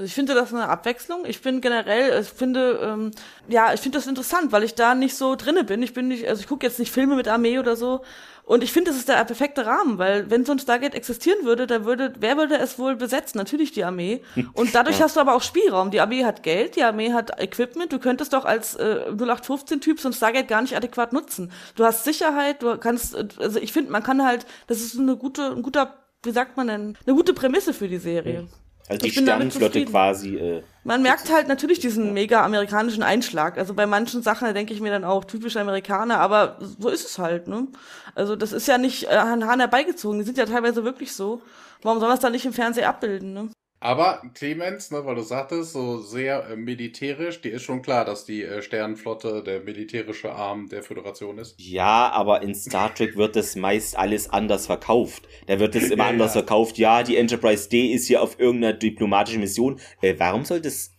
Also 0.02 0.10
ich 0.10 0.16
finde 0.16 0.34
das 0.34 0.52
eine 0.52 0.68
Abwechslung. 0.68 1.26
Ich 1.26 1.44
bin 1.44 1.62
generell, 1.62 2.20
ich 2.20 2.28
finde, 2.28 2.80
ähm, 2.82 3.12
ja, 3.48 3.72
ich 3.72 3.82
finde 3.82 4.00
das 4.00 4.08
interessant, 4.08 4.52
weil 4.52 4.64
ich 4.64 4.74
da 4.74 4.96
nicht 4.96 5.16
so 5.16 5.36
drinne 5.36 5.64
bin. 5.64 5.84
Ich 5.84 5.94
bin 5.94 6.08
nicht, 6.08 6.28
also 6.28 6.42
ich 6.42 6.48
gucke 6.48 6.66
jetzt 6.66 6.80
nicht 6.80 6.92
Filme 6.92 7.16
mit 7.16 7.28
Armee 7.28 7.60
oder 7.60 7.76
so. 7.76 8.02
Und 8.44 8.64
ich 8.64 8.72
finde, 8.72 8.90
das 8.90 9.00
ist 9.00 9.10
der 9.10 9.24
perfekte 9.26 9.68
Rahmen, 9.68 10.00
weil 10.00 10.32
wenn 10.32 10.44
so 10.44 10.54
ein 10.54 10.58
Stargate 10.58 10.96
existieren 10.96 11.46
würde, 11.46 11.68
dann 11.68 11.86
würde, 11.86 12.16
wer 12.20 12.36
würde 12.36 12.58
es 12.58 12.80
wohl 12.80 12.96
besetzen? 12.96 13.38
Natürlich 13.38 13.74
die 13.74 13.84
Armee. 13.84 14.24
Und 14.54 14.74
dadurch 14.74 14.98
ja. 14.98 15.06
hast 15.06 15.18
du 15.18 15.20
aber 15.20 15.36
auch 15.36 15.44
Spielraum. 15.44 15.92
Die 15.92 16.02
Armee 16.02 16.26
hat 16.26 16.42
Geld, 16.42 16.78
die 16.78 16.84
Armee 16.84 17.14
hat 17.14 17.40
Equipment. 17.40 17.94
Du 17.94 18.00
könntest 18.00 18.34
doch 18.34 18.46
als 18.46 18.74
äh, 18.74 19.06
0815-Typ 19.12 20.00
so 20.00 20.10
ein 20.10 20.14
Stargate 20.14 20.48
gar 20.48 20.64
nicht 20.64 20.76
adäquat 20.76 21.14
nutzen. 21.14 21.52
Du 21.76 21.86
hast 21.86 22.06
Sicherheit, 22.06 22.64
du 22.64 22.76
kannst, 22.80 23.16
also 23.40 23.60
ich 23.60 23.72
finde, 23.72 23.92
man 23.92 24.02
kann 24.02 24.26
halt, 24.26 24.48
das 24.66 24.82
ist 24.82 24.98
eine 24.98 25.16
gute, 25.16 25.52
ein 25.52 25.62
guter, 25.62 25.94
wie 26.24 26.32
sagt 26.32 26.58
man 26.58 26.66
denn, 26.66 26.98
eine 27.06 27.16
gute 27.16 27.36
Prämisse 27.36 27.76
für 27.76 27.88
die 27.88 28.00
Serie. 28.00 28.48
Also 28.92 29.06
die 29.06 29.12
Sternenflotte 29.12 29.86
quasi. 29.86 30.36
Äh, 30.36 30.64
Man 30.84 31.02
merkt 31.02 31.32
halt 31.32 31.48
natürlich 31.48 31.80
diesen 31.80 32.14
mega 32.14 32.44
amerikanischen 32.44 33.04
Einschlag. 33.04 33.58
Also 33.58 33.74
bei 33.74 33.86
manchen 33.86 34.22
Sachen, 34.22 34.54
denke 34.54 34.74
ich 34.74 34.82
mir 34.82 34.92
dann 34.92 35.06
auch, 35.06 35.24
typisch 35.24 35.56
Amerikaner, 35.56 36.20
aber 36.20 36.58
so 36.60 36.90
ist 36.90 37.06
es 37.06 37.18
halt, 37.18 37.48
ne? 37.48 37.68
Also 38.16 38.36
das 38.36 38.52
ist 38.52 38.68
ja 38.68 38.78
nicht 38.78 39.06
äh, 39.06 39.16
an 39.16 39.48
Hahn 39.48 39.62
herbeigezogen, 39.62 40.20
die 40.20 40.26
sind 40.26 40.38
ja 40.38 40.46
teilweise 40.46 40.84
wirklich 40.84 41.14
so. 41.14 41.42
Warum 41.82 42.00
soll 42.00 42.10
man 42.10 42.18
es 42.18 42.22
dann 42.22 42.34
nicht 42.34 42.46
im 42.46 42.54
Fernsehen 42.54 42.86
abbilden, 42.86 43.34
ne? 43.34 43.50
Aber 43.84 44.22
Clemens, 44.36 44.92
ne, 44.92 45.04
weil 45.08 45.16
du 45.16 45.24
sagtest, 45.24 45.74
so 45.74 45.98
sehr 45.98 46.48
äh, 46.52 46.56
militärisch, 46.56 47.42
dir 47.42 47.54
ist 47.54 47.64
schon 47.64 47.82
klar, 47.82 48.06
dass 48.06 48.26
die 48.26 48.44
äh, 48.44 48.62
Sternenflotte 48.62 49.42
der 49.42 49.62
militärische 49.62 50.32
Arm 50.32 50.70
der 50.70 50.84
Föderation 50.84 51.40
ist. 51.40 51.56
Ja, 51.58 52.12
aber 52.12 52.44
in 52.44 52.54
Star 52.54 52.94
Trek 52.94 53.18
wird 53.18 53.36
das 53.36 53.56
meist 53.56 53.98
alles 53.98 54.30
anders 54.30 54.68
verkauft. 54.68 55.28
Da 55.48 55.60
wird 55.60 55.76
es 55.76 55.90
immer 55.90 56.04
ja, 56.04 56.10
anders 56.12 56.36
ja. 56.36 56.42
verkauft. 56.42 56.78
Ja, 56.78 57.02
die 57.02 57.18
Enterprise 57.18 57.70
D 57.70 57.88
ist 57.92 58.06
hier 58.06 58.22
auf 58.22 58.40
irgendeiner 58.40 58.78
diplomatischen 58.78 59.42
Mission. 59.42 59.80
Äh, 60.02 60.14
warum 60.20 60.46
soll 60.46 60.62
das 60.62 60.92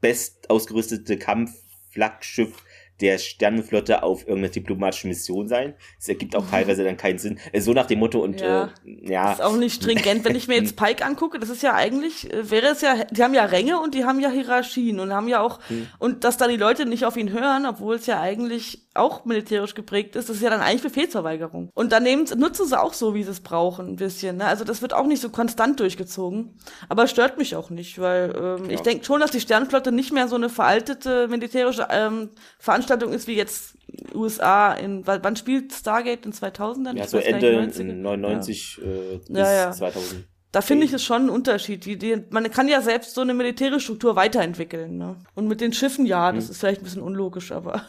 best 0.00 0.48
ausgerüstete 0.48 1.18
Kampfflaggschiff 1.18 2.64
der 3.02 3.18
Sternenflotte 3.18 4.02
auf 4.02 4.26
irgendeiner 4.26 4.52
diplomatischen 4.52 5.10
Mission 5.10 5.48
sein. 5.48 5.74
Das 5.98 6.08
ergibt 6.08 6.36
auch 6.36 6.48
teilweise 6.48 6.84
dann 6.84 6.96
keinen 6.96 7.18
Sinn. 7.18 7.38
Äh, 7.52 7.60
so 7.60 7.72
nach 7.72 7.86
dem 7.86 7.98
Motto 7.98 8.20
und 8.20 8.40
ja. 8.40 8.70
Äh, 8.86 9.12
ja. 9.12 9.32
Ist 9.32 9.42
auch 9.42 9.56
nicht 9.56 9.74
stringent. 9.74 10.24
Wenn 10.24 10.36
ich 10.36 10.46
mir 10.48 10.56
jetzt 10.56 10.76
Pike 10.82 11.04
angucke, 11.04 11.38
das 11.38 11.50
ist 11.50 11.62
ja 11.62 11.74
eigentlich, 11.74 12.32
äh, 12.32 12.50
wäre 12.50 12.68
es 12.68 12.80
ja, 12.80 13.04
die 13.10 13.22
haben 13.22 13.34
ja 13.34 13.44
Ränge 13.44 13.80
und 13.80 13.94
die 13.94 14.04
haben 14.04 14.20
ja 14.20 14.30
Hierarchien 14.30 15.00
und 15.00 15.12
haben 15.12 15.28
ja 15.28 15.40
auch, 15.40 15.58
hm. 15.68 15.88
und 15.98 16.24
dass 16.24 16.36
dann 16.36 16.50
die 16.50 16.56
Leute 16.56 16.86
nicht 16.86 17.04
auf 17.04 17.16
ihn 17.16 17.32
hören, 17.32 17.66
obwohl 17.66 17.96
es 17.96 18.06
ja 18.06 18.20
eigentlich 18.20 18.86
auch 18.94 19.24
militärisch 19.24 19.74
geprägt 19.74 20.16
ist, 20.16 20.28
das 20.28 20.36
ist 20.36 20.42
ja 20.42 20.50
dann 20.50 20.60
eigentlich 20.60 20.82
Befehlsverweigerung. 20.82 21.70
Und 21.74 21.92
dann 21.92 22.02
nehmen, 22.02 22.26
nutzen 22.36 22.66
sie 22.66 22.78
auch 22.78 22.92
so, 22.92 23.14
wie 23.14 23.22
sie 23.22 23.30
es 23.30 23.40
brauchen, 23.40 23.88
ein 23.88 23.96
bisschen. 23.96 24.36
Ne? 24.36 24.44
Also 24.44 24.64
das 24.64 24.82
wird 24.82 24.92
auch 24.92 25.06
nicht 25.06 25.22
so 25.22 25.30
konstant 25.30 25.80
durchgezogen. 25.80 26.58
Aber 26.88 27.06
stört 27.06 27.38
mich 27.38 27.56
auch 27.56 27.70
nicht, 27.70 27.98
weil 27.98 28.34
ähm, 28.36 28.66
ja. 28.66 28.72
ich 28.72 28.80
denke 28.80 29.04
schon, 29.04 29.20
dass 29.20 29.30
die 29.30 29.40
Sternflotte 29.40 29.92
nicht 29.92 30.12
mehr 30.12 30.28
so 30.28 30.36
eine 30.36 30.50
veraltete 30.50 31.26
militärische 31.28 31.88
ähm, 31.90 32.30
Veranstaltung 32.58 32.91
ist 33.00 33.26
wie 33.26 33.36
jetzt 33.36 33.76
USA 34.14 34.72
in 34.72 35.06
wann 35.06 35.36
spielt 35.36 35.72
Stargate 35.72 36.26
in 36.26 36.32
2000 36.32 36.96
Ja, 36.96 37.06
so 37.06 37.18
Ende 37.18 37.52
90, 37.52 37.86
99 37.94 38.76
ja. 38.76 38.90
Äh, 38.90 39.18
bis 39.18 39.38
ja, 39.38 39.52
ja. 39.52 39.72
2000. 39.72 40.24
Da 40.52 40.60
finde 40.60 40.84
ich 40.84 40.92
es 40.92 41.02
schon 41.02 41.26
ein 41.26 41.30
Unterschied. 41.30 41.86
Die, 41.86 41.96
die, 41.96 42.24
man 42.28 42.50
kann 42.50 42.68
ja 42.68 42.82
selbst 42.82 43.14
so 43.14 43.22
eine 43.22 43.32
Militärstruktur 43.32 44.16
weiterentwickeln. 44.16 44.98
Ne? 44.98 45.16
Und 45.34 45.48
mit 45.48 45.62
den 45.62 45.72
Schiffen, 45.72 46.04
ja, 46.04 46.30
das 46.30 46.44
hm. 46.44 46.50
ist 46.50 46.60
vielleicht 46.60 46.82
ein 46.82 46.84
bisschen 46.84 47.00
unlogisch, 47.02 47.52
aber. 47.52 47.86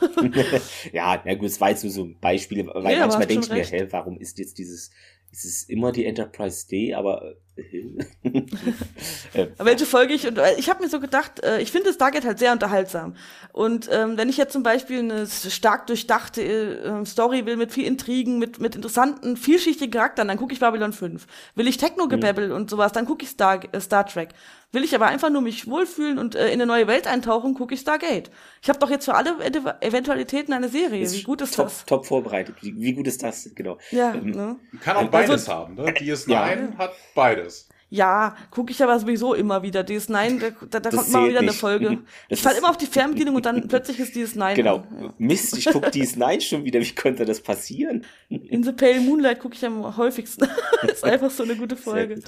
ja, 0.94 1.22
na 1.26 1.36
gut, 1.36 1.48
es 1.48 1.60
war 1.60 1.72
jetzt 1.72 1.82
so 1.82 2.04
ein 2.04 2.18
Beispiel, 2.22 2.66
weil 2.74 2.94
ja, 2.94 3.02
manchmal 3.02 3.28
denke 3.28 3.46
ich 3.48 3.52
mir, 3.52 3.80
hä, 3.80 3.88
warum 3.92 4.18
ist 4.18 4.40
jetzt 4.40 4.58
dieses 4.58 4.92
es 5.34 5.46
ist 5.46 5.70
immer 5.70 5.92
die 5.92 6.06
Enterprise 6.06 6.68
D, 6.68 6.94
aber. 6.94 7.34
Äh, 7.56 7.96
welche 9.58 9.86
Folge 9.86 10.14
ich. 10.14 10.28
Und 10.28 10.38
äh, 10.38 10.54
ich 10.58 10.70
habe 10.70 10.84
mir 10.84 10.90
so 10.90 11.00
gedacht, 11.00 11.44
äh, 11.44 11.60
ich 11.60 11.72
finde 11.72 11.92
Stargate 11.92 12.24
halt 12.24 12.38
sehr 12.38 12.52
unterhaltsam. 12.52 13.16
Und 13.52 13.90
ähm, 13.92 14.16
wenn 14.16 14.30
ich 14.30 14.38
jetzt 14.38 14.54
zum 14.54 14.62
Beispiel 14.62 15.00
eine 15.00 15.26
stark 15.28 15.88
durchdachte 15.88 16.42
äh, 16.42 17.06
Story 17.06 17.48
will 17.48 17.58
mit 17.58 17.72
viel 17.72 17.86
Intrigen, 17.86 18.38
mit, 18.38 18.60
mit 18.60 18.76
interessanten, 18.76 19.36
vielschichtigen 19.36 19.92
Charakteren, 19.92 20.28
dann 20.28 20.38
gucke 20.38 20.54
ich 20.54 20.60
Babylon 20.60 20.94
5. 20.94 21.26
Will 21.56 21.68
ich 21.68 21.78
Techno-Gebabbel 21.78 22.50
mhm. 22.50 22.56
und 22.56 22.70
sowas, 22.70 22.92
dann 22.92 23.06
gucke 23.06 23.24
ich 23.24 23.30
Star, 23.30 23.60
äh, 23.72 23.82
Star 23.82 24.06
Trek. 24.06 24.30
Will 24.74 24.84
ich 24.84 24.96
aber 24.96 25.06
einfach 25.06 25.30
nur 25.30 25.42
mich 25.42 25.68
wohlfühlen 25.68 26.18
und 26.18 26.34
äh, 26.34 26.48
in 26.48 26.54
eine 26.54 26.66
neue 26.66 26.88
Welt 26.88 27.06
eintauchen, 27.06 27.54
gucke 27.54 27.76
ich 27.76 27.82
Stargate. 27.82 28.32
Ich 28.60 28.70
habe 28.70 28.80
doch 28.80 28.90
jetzt 28.90 29.06
für 29.06 29.14
alle 29.14 29.38
Eventualitäten 29.82 30.52
eine 30.52 30.68
Serie. 30.68 31.10
Wie 31.10 31.22
gut 31.22 31.42
ist 31.42 31.56
top, 31.56 31.68
das? 31.68 31.86
Top 31.86 32.08
vorbereitet. 32.08 32.56
Wie, 32.62 32.76
wie, 32.76 32.94
gut 32.94 33.06
ist 33.06 33.22
das? 33.22 33.52
Genau. 33.54 33.78
Ja, 33.92 34.16
ähm, 34.16 34.32
ne? 34.32 34.56
Kann 34.82 34.98
auch 34.98 35.10
beides 35.10 35.48
also, 35.48 35.54
haben. 35.54 35.76
Ne? 35.76 35.92
DS9 35.92 36.32
ja. 36.32 36.78
hat 36.80 36.94
beides. 37.14 37.70
Ja, 37.94 38.36
gucke 38.50 38.72
ich 38.72 38.82
aber 38.82 38.98
sowieso 38.98 39.36
immer 39.36 39.62
wieder. 39.62 39.82
DS9, 39.82 40.40
da, 40.40 40.50
da, 40.68 40.80
da 40.80 40.90
kommt 40.90 41.10
immer 41.10 41.28
wieder 41.28 41.42
nicht. 41.42 41.52
eine 41.52 41.54
Folge. 41.54 42.00
Das 42.30 42.40
ich 42.40 42.42
falle 42.42 42.58
immer 42.58 42.70
auf 42.70 42.78
die 42.78 42.88
Fernbedienung 42.88 43.36
und 43.36 43.46
dann 43.46 43.68
plötzlich 43.68 44.00
ist 44.00 44.16
DS9. 44.16 44.56
Genau. 44.56 44.84
Ja. 45.00 45.14
Mist, 45.20 45.56
ich 45.58 45.66
gucke 45.66 45.90
DS9 45.90 46.42
schon 46.42 46.64
wieder. 46.64 46.80
Wie 46.80 46.96
konnte 46.96 47.24
das 47.24 47.42
passieren? 47.42 48.04
In 48.30 48.64
The 48.64 48.72
Pale 48.72 49.00
Moonlight 49.02 49.40
gucke 49.40 49.56
ich 49.56 49.64
am 49.64 49.96
häufigsten. 49.96 50.48
das 50.82 50.94
ist 50.94 51.04
einfach 51.04 51.30
so 51.30 51.44
eine 51.44 51.56
gute 51.56 51.76
Folge. 51.76 52.22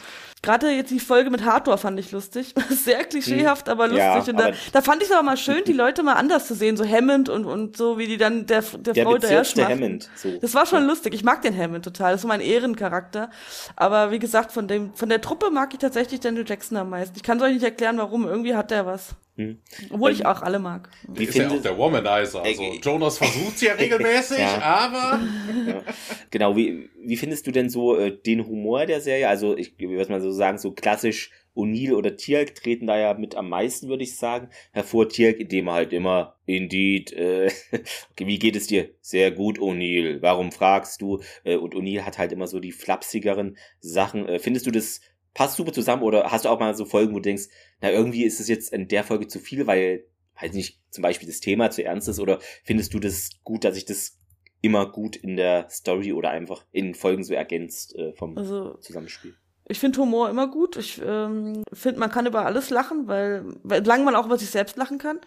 Gerade 0.43 0.69
jetzt 0.69 0.91
die 0.91 0.99
Folge 0.99 1.31
mit 1.31 1.43
Hardware 1.43 1.79
fand 1.79 1.99
ich 1.99 2.11
lustig. 2.11 2.53
Sehr 2.69 3.03
klischeehaft, 3.03 3.67
aber 3.67 3.87
lustig. 3.87 4.03
Ja, 4.03 4.19
und 4.19 4.39
da, 4.39 4.51
da 4.71 4.81
fand 4.81 5.01
ich 5.01 5.09
es 5.09 5.15
aber 5.15 5.23
mal 5.23 5.37
schön, 5.37 5.63
die 5.65 5.73
Leute 5.73 6.03
mal 6.03 6.13
anders 6.13 6.47
zu 6.47 6.53
sehen. 6.53 6.77
So 6.77 6.85
Hammond 6.85 7.29
und, 7.29 7.45
und 7.45 7.75
so, 7.75 7.97
wie 7.97 8.05
die 8.05 8.17
dann 8.17 8.45
der, 8.45 8.61
der, 8.61 8.93
der 8.93 9.03
Frau 9.03 9.13
hinterher 9.13 9.43
Hammond. 9.67 10.09
So. 10.15 10.37
Das 10.39 10.53
war 10.53 10.67
schon 10.67 10.83
ja. 10.83 10.87
lustig. 10.87 11.15
Ich 11.15 11.23
mag 11.23 11.41
den 11.41 11.57
Hammond 11.57 11.83
total. 11.83 12.11
Das 12.11 12.19
ist 12.19 12.21
so 12.21 12.27
mein 12.27 12.41
Ehrencharakter. 12.41 13.31
Aber 13.75 14.11
wie 14.11 14.19
gesagt, 14.19 14.51
von 14.51 14.67
dem, 14.67 14.93
von 14.93 15.09
der 15.09 15.21
Truppe 15.21 15.49
mag 15.55 15.73
ich 15.73 15.79
tatsächlich 15.79 16.19
Daniel 16.19 16.45
Jackson 16.47 16.77
am 16.77 16.91
meisten. 16.91 17.15
Ich 17.15 17.23
kann 17.23 17.37
es 17.37 17.43
euch 17.43 17.53
nicht 17.53 17.63
erklären, 17.63 17.97
warum. 17.97 18.27
Irgendwie 18.27 18.53
hat 18.53 18.69
der 18.69 18.85
was. 18.85 19.15
Hm. 19.37 19.57
Obwohl 19.89 20.11
ähm, 20.11 20.15
ich 20.15 20.25
auch 20.25 20.43
alle 20.43 20.59
mag. 20.59 20.89
Wie 21.07 21.23
ist 21.23 21.35
ja 21.35 21.49
auch 21.49 21.61
der 21.61 21.77
Womanizer. 21.77 22.43
Also 22.43 22.63
Jonas 22.81 23.17
versucht 23.17 23.55
es 23.55 23.61
ja 23.61 23.73
regelmäßig, 23.79 24.39
ja. 24.39 24.61
aber. 24.61 25.19
Ja. 25.67 25.81
Genau, 26.29 26.55
wie, 26.55 26.89
wie 27.03 27.17
findest 27.17 27.47
du 27.47 27.51
denn 27.51 27.69
so 27.69 27.97
äh, 27.97 28.15
den 28.15 28.45
Humor 28.45 28.85
der 28.85 29.01
Serie? 29.01 29.27
Also, 29.27 29.57
ich 29.57 29.79
würde 29.79 30.11
mal 30.11 30.21
so 30.21 30.31
sagen, 30.31 30.57
so 30.57 30.71
klassisch 30.71 31.31
O'Neill 31.55 31.93
oder 31.93 32.15
Tierk 32.17 32.55
treten 32.55 32.87
da 32.87 32.97
ja 32.97 33.13
mit 33.13 33.35
am 33.35 33.49
meisten, 33.49 33.87
würde 33.87 34.03
ich 34.03 34.15
sagen, 34.15 34.49
hervor. 34.71 35.09
Tierk, 35.09 35.39
indem 35.39 35.67
er 35.67 35.73
halt 35.73 35.93
immer, 35.93 36.35
indeed, 36.45 37.13
äh, 37.13 37.49
okay, 38.11 38.27
wie 38.27 38.39
geht 38.39 38.55
es 38.55 38.67
dir? 38.67 38.89
Sehr 39.01 39.31
gut, 39.31 39.59
O'Neill. 39.59 40.21
Warum 40.21 40.51
fragst 40.51 41.01
du? 41.01 41.21
Äh, 41.43 41.55
und 41.55 41.73
O'Neill 41.75 42.01
hat 42.01 42.17
halt 42.17 42.31
immer 42.31 42.47
so 42.47 42.59
die 42.59 42.73
flapsigeren 42.73 43.57
Sachen. 43.79 44.27
Äh, 44.27 44.39
findest 44.39 44.65
du 44.65 44.71
das 44.71 45.01
passt 45.35 45.57
super 45.57 45.71
zusammen 45.71 46.01
oder 46.01 46.31
hast 46.31 46.45
du 46.45 46.49
auch 46.49 46.59
mal 46.59 46.73
so 46.73 46.85
Folgen, 46.85 47.13
wo 47.13 47.17
du 47.17 47.23
denkst, 47.23 47.49
na, 47.81 47.91
irgendwie 47.91 48.23
ist 48.23 48.39
es 48.39 48.47
jetzt 48.47 48.73
in 48.73 48.87
der 48.87 49.03
Folge 49.03 49.27
zu 49.27 49.37
viel, 49.39 49.67
weil, 49.67 50.05
weiß 50.41 50.53
nicht, 50.53 50.79
zum 50.89 51.03
Beispiel 51.03 51.27
das 51.27 51.41
Thema 51.41 51.69
zu 51.69 51.83
ernst 51.83 52.07
ist 52.07 52.19
oder 52.19 52.39
findest 52.63 52.95
du 52.95 52.99
das 52.99 53.29
gut, 53.43 53.63
dass 53.63 53.77
ich 53.77 53.85
das 53.85 54.17
immer 54.61 54.91
gut 54.91 55.15
in 55.15 55.35
der 55.35 55.69
Story 55.69 56.13
oder 56.13 56.31
einfach 56.31 56.65
in 56.71 56.95
Folgen 56.95 57.23
so 57.23 57.35
ergänzt 57.35 57.95
äh, 57.95 58.13
vom 58.13 58.35
also, 58.37 58.75
Zusammenspiel? 58.77 59.35
Ich 59.67 59.79
finde 59.79 59.99
Humor 59.99 60.29
immer 60.29 60.47
gut. 60.47 60.77
Ich 60.77 61.01
ähm, 61.03 61.63
finde, 61.73 61.99
man 61.99 62.11
kann 62.11 62.25
über 62.25 62.45
alles 62.45 62.69
lachen, 62.69 63.07
weil, 63.07 63.45
weil 63.63 63.83
lang 63.83 64.05
man 64.05 64.15
auch 64.15 64.25
über 64.25 64.37
sich 64.37 64.49
selbst 64.49 64.77
lachen 64.77 64.99
kann. 64.99 65.19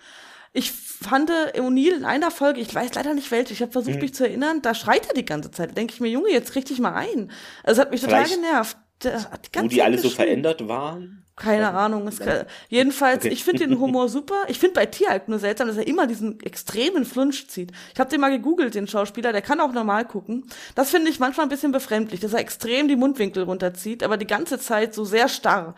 Ich 0.53 0.73
fand 0.73 1.31
O'Neill 1.31 1.97
in 1.97 2.05
einer 2.05 2.31
Folge, 2.31 2.61
ich 2.61 2.75
weiß 2.75 2.94
leider 2.94 3.12
nicht 3.12 3.31
welche, 3.31 3.53
ich 3.53 3.61
habe 3.61 3.73
versucht, 3.73 3.97
mhm. 3.97 4.01
mich 4.01 4.14
zu 4.14 4.25
erinnern, 4.25 4.62
da 4.62 4.75
schreit 4.75 5.07
er 5.07 5.14
die 5.14 5.25
ganze 5.25 5.51
Zeit. 5.51 5.71
Da 5.71 5.75
denke 5.75 5.92
ich 5.92 6.01
mir, 6.01 6.09
Junge, 6.09 6.31
jetzt 6.31 6.55
dich 6.55 6.79
mal 6.79 6.94
ein. 6.94 7.31
Also 7.62 7.81
es 7.81 7.85
hat 7.85 7.90
mich 7.90 8.01
Vielleicht 8.01 8.33
total 8.33 8.40
genervt. 8.40 8.79
Wo 9.03 9.69
die 9.69 9.83
alle 9.83 9.99
so 9.99 10.11
verändert 10.11 10.67
waren? 10.67 11.25
Keine 11.39 11.73
Ahnung. 11.73 12.11
Kann, 12.19 12.47
jedenfalls, 12.69 13.25
okay. 13.25 13.29
ich 13.29 13.45
finde 13.45 13.67
den 13.67 13.79
Humor 13.79 14.09
super. 14.09 14.45
Ich 14.49 14.59
finde 14.59 14.75
bei 14.75 14.87
Tieralk 14.87 15.29
nur 15.29 15.39
seltsam, 15.39 15.69
dass 15.69 15.77
er 15.77 15.87
immer 15.87 16.07
diesen 16.07 16.41
extremen 16.41 17.05
Flunsch 17.05 17.47
zieht. 17.47 17.73
Ich 17.95 18.01
habe 18.01 18.11
den 18.11 18.21
mal 18.21 18.31
gegoogelt, 18.31 18.75
den 18.75 18.89
Schauspieler, 18.89 19.33
der 19.33 19.43
kann 19.43 19.61
auch 19.61 19.73
normal 19.73 20.05
gucken. 20.05 20.47
Das 20.75 20.91
finde 20.91 21.11
ich 21.11 21.21
manchmal 21.21 21.47
ein 21.47 21.51
bisschen 21.51 21.73
befremdlich, 21.73 22.21
dass 22.21 22.33
er 22.33 22.41
extrem 22.41 22.89
die 22.89 22.97
Mundwinkel 22.97 23.45
runterzieht, 23.45 24.03
aber 24.03 24.17
die 24.17 24.27
ganze 24.27 24.59
Zeit 24.59 24.95
so 24.95 25.05
sehr 25.05 25.29
starr. 25.29 25.75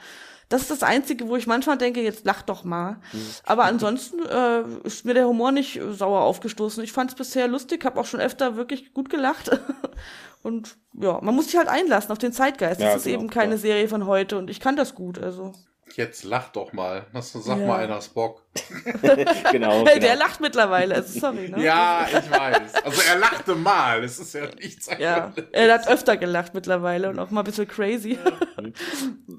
Das 0.51 0.63
ist 0.63 0.71
das 0.73 0.83
Einzige, 0.83 1.29
wo 1.29 1.37
ich 1.37 1.47
manchmal 1.47 1.79
denke, 1.79 2.03
jetzt 2.03 2.25
lach 2.25 2.43
doch 2.43 2.65
mal. 2.65 2.97
Mhm. 3.13 3.27
Aber 3.45 3.65
ansonsten 3.65 4.19
äh, 4.27 4.63
ist 4.83 5.05
mir 5.05 5.15
der 5.15 5.29
Humor 5.29 5.53
nicht 5.53 5.81
sauer 5.93 6.23
aufgestoßen. 6.23 6.83
Ich 6.83 6.91
fand 6.91 7.11
es 7.11 7.17
bisher 7.17 7.47
lustig, 7.47 7.85
habe 7.85 8.01
auch 8.01 8.05
schon 8.05 8.19
öfter 8.19 8.57
wirklich 8.57 8.93
gut 8.93 9.11
gelacht. 9.11 9.51
Und 10.43 10.79
ja, 10.95 11.21
man 11.21 11.35
muss 11.35 11.47
sich 11.47 11.57
halt 11.57 11.69
einlassen 11.69 12.13
auf 12.13 12.19
den 12.19 12.33
Zeitgeist. 12.33 12.81
Ja, 12.81 12.89
das 12.89 12.99
ist 12.99 13.05
genau, 13.05 13.19
eben 13.19 13.31
keine 13.31 13.53
ja. 13.53 13.59
Serie 13.59 13.89
von 13.89 14.07
heute 14.07 14.39
und 14.39 14.49
ich 14.49 14.61
kann 14.61 14.77
das 14.77 14.95
gut, 14.95 15.19
also. 15.19 15.53
Jetzt 15.97 16.25
lach 16.25 16.51
doch 16.51 16.73
mal. 16.73 17.07
Sag 17.21 17.59
ja. 17.59 17.67
mal 17.67 17.81
einer 17.81 18.01
Spock. 18.01 18.45
genau, 19.03 19.03
hey, 19.03 19.35
genau. 19.53 19.85
Der 19.85 20.17
lacht 20.17 20.41
mittlerweile. 20.41 20.95
Also, 20.95 21.19
sorry, 21.19 21.49
ne? 21.49 21.63
Ja, 21.65 22.07
ich 22.09 22.31
weiß. 22.31 22.85
Also 22.85 23.03
er 23.09 23.19
lachte 23.19 23.55
mal. 23.55 24.05
Es 24.05 24.19
ist 24.19 24.35
ja 24.35 24.47
nichts. 24.55 24.89
Ja, 24.99 25.33
er 25.53 25.75
hat 25.75 25.89
öfter 25.89 26.17
gelacht 26.17 26.55
mittlerweile 26.55 27.11
und 27.11 27.19
auch 27.19 27.31
mal 27.31 27.41
ein 27.41 27.45
bisschen 27.45 27.67
crazy. 27.67 28.19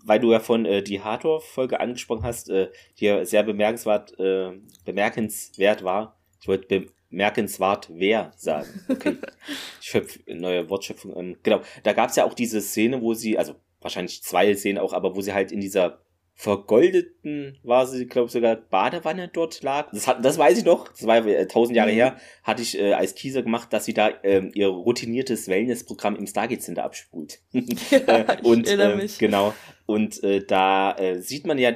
Weil 0.03 0.19
du 0.19 0.31
ja 0.31 0.39
von 0.39 0.65
äh, 0.65 0.83
die 0.83 1.01
Hardcore-Folge 1.01 1.79
angesprochen 1.79 2.23
hast, 2.23 2.49
äh, 2.49 2.69
die 2.99 3.25
sehr 3.25 3.43
bemerkenswert, 3.43 4.19
äh, 4.19 4.51
bemerkenswert 4.83 5.83
war. 5.83 6.17
Ich 6.41 6.47
wollte 6.47 6.91
bemerkenswert 7.11 7.89
wer 7.93 8.33
sagen. 8.35 8.67
Okay. 8.89 9.17
ich 9.81 9.87
schöpfe 9.87 10.19
neue 10.33 10.69
Wortschöpfung. 10.69 11.15
Ähm, 11.15 11.37
genau. 11.43 11.61
Da 11.83 11.93
gab 11.93 12.09
es 12.09 12.15
ja 12.15 12.25
auch 12.25 12.33
diese 12.33 12.61
Szene, 12.61 13.01
wo 13.01 13.13
sie, 13.13 13.37
also 13.37 13.55
wahrscheinlich 13.81 14.23
zwei 14.23 14.55
Szenen 14.55 14.79
auch, 14.79 14.93
aber 14.93 15.15
wo 15.15 15.21
sie 15.21 15.33
halt 15.33 15.51
in 15.51 15.61
dieser 15.61 16.01
vergoldeten, 16.33 17.59
war 17.61 17.85
sie, 17.85 18.07
glaube 18.07 18.25
ich, 18.25 18.31
sogar 18.31 18.55
Badewanne 18.55 19.27
dort 19.27 19.61
lag. 19.61 19.91
Das, 19.91 20.07
hat, 20.07 20.25
das 20.25 20.39
weiß 20.39 20.57
ich 20.57 20.65
noch, 20.65 20.87
das 20.87 21.05
war 21.05 21.23
äh, 21.23 21.47
tausend 21.47 21.75
Jahre 21.75 21.91
mhm. 21.91 21.95
her, 21.95 22.17
hatte 22.43 22.63
ich 22.63 22.79
äh, 22.79 22.93
als 22.93 23.13
Teaser 23.13 23.43
gemacht, 23.43 23.71
dass 23.71 23.85
sie 23.85 23.93
da 23.93 24.07
äh, 24.07 24.49
ihr 24.55 24.67
routiniertes 24.67 25.47
Wellness-Programm 25.47 26.15
im 26.15 26.25
Stargate 26.25 26.63
Center 26.63 26.83
abspult. 26.83 27.41
Ja, 27.51 27.61
äh, 28.07 28.37
und 28.43 28.67
äh, 28.67 29.07
genau. 29.19 29.53
Und 29.85 30.23
äh, 30.23 30.43
da 30.43 30.95
äh, 30.97 31.21
sieht 31.21 31.45
man 31.45 31.59
ja, 31.59 31.71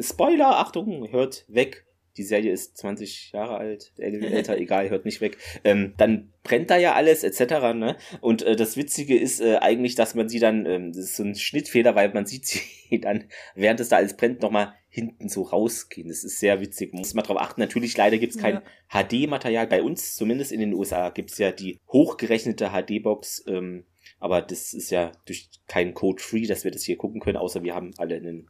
Spoiler, 0.00 0.58
Achtung, 0.58 1.12
hört 1.12 1.44
weg, 1.46 1.86
die 2.16 2.24
Serie 2.24 2.52
ist 2.52 2.76
20 2.76 3.32
Jahre 3.32 3.56
alt, 3.56 3.92
älter, 3.96 4.56
egal, 4.58 4.90
hört 4.90 5.04
nicht 5.04 5.20
weg. 5.20 5.38
Ähm, 5.64 5.94
dann 5.96 6.32
brennt 6.42 6.70
da 6.70 6.76
ja 6.76 6.94
alles 6.94 7.24
etc. 7.24 7.74
Ne? 7.74 7.96
Und 8.20 8.42
äh, 8.42 8.56
das 8.56 8.76
Witzige 8.76 9.16
ist 9.16 9.40
äh, 9.40 9.56
eigentlich, 9.56 9.94
dass 9.94 10.14
man 10.14 10.28
sie 10.28 10.38
dann, 10.38 10.66
ähm, 10.66 10.92
das 10.92 11.04
ist 11.04 11.16
so 11.16 11.22
ein 11.22 11.34
Schnittfehler, 11.34 11.94
weil 11.94 12.12
man 12.12 12.26
sieht 12.26 12.46
sie 12.90 13.00
dann, 13.00 13.24
während 13.54 13.80
es 13.80 13.88
da 13.88 13.96
alles 13.96 14.16
brennt, 14.16 14.42
nochmal 14.42 14.74
hinten 14.88 15.28
so 15.28 15.42
rausgehen. 15.42 16.08
Das 16.08 16.22
ist 16.22 16.38
sehr 16.38 16.60
witzig. 16.60 16.92
Muss 16.92 17.14
man 17.14 17.24
drauf 17.24 17.38
achten. 17.38 17.60
Natürlich, 17.60 17.96
leider 17.96 18.18
gibt's 18.18 18.36
kein 18.36 18.56
ja. 18.56 18.62
HD-Material. 19.04 19.66
Bei 19.66 19.82
uns, 19.82 20.16
zumindest 20.16 20.52
in 20.52 20.60
den 20.60 20.74
USA, 20.74 21.08
gibt's 21.08 21.38
ja 21.38 21.50
die 21.50 21.80
hochgerechnete 21.90 22.70
HD-Box. 22.70 23.44
Ähm, 23.46 23.86
aber 24.20 24.42
das 24.42 24.74
ist 24.74 24.90
ja 24.90 25.12
durch 25.24 25.48
keinen 25.66 25.94
Code 25.94 26.22
free, 26.22 26.46
dass 26.46 26.64
wir 26.64 26.70
das 26.70 26.84
hier 26.84 26.96
gucken 26.96 27.20
können, 27.20 27.38
außer 27.38 27.62
wir 27.62 27.74
haben 27.74 27.92
alle 27.96 28.16
einen 28.16 28.46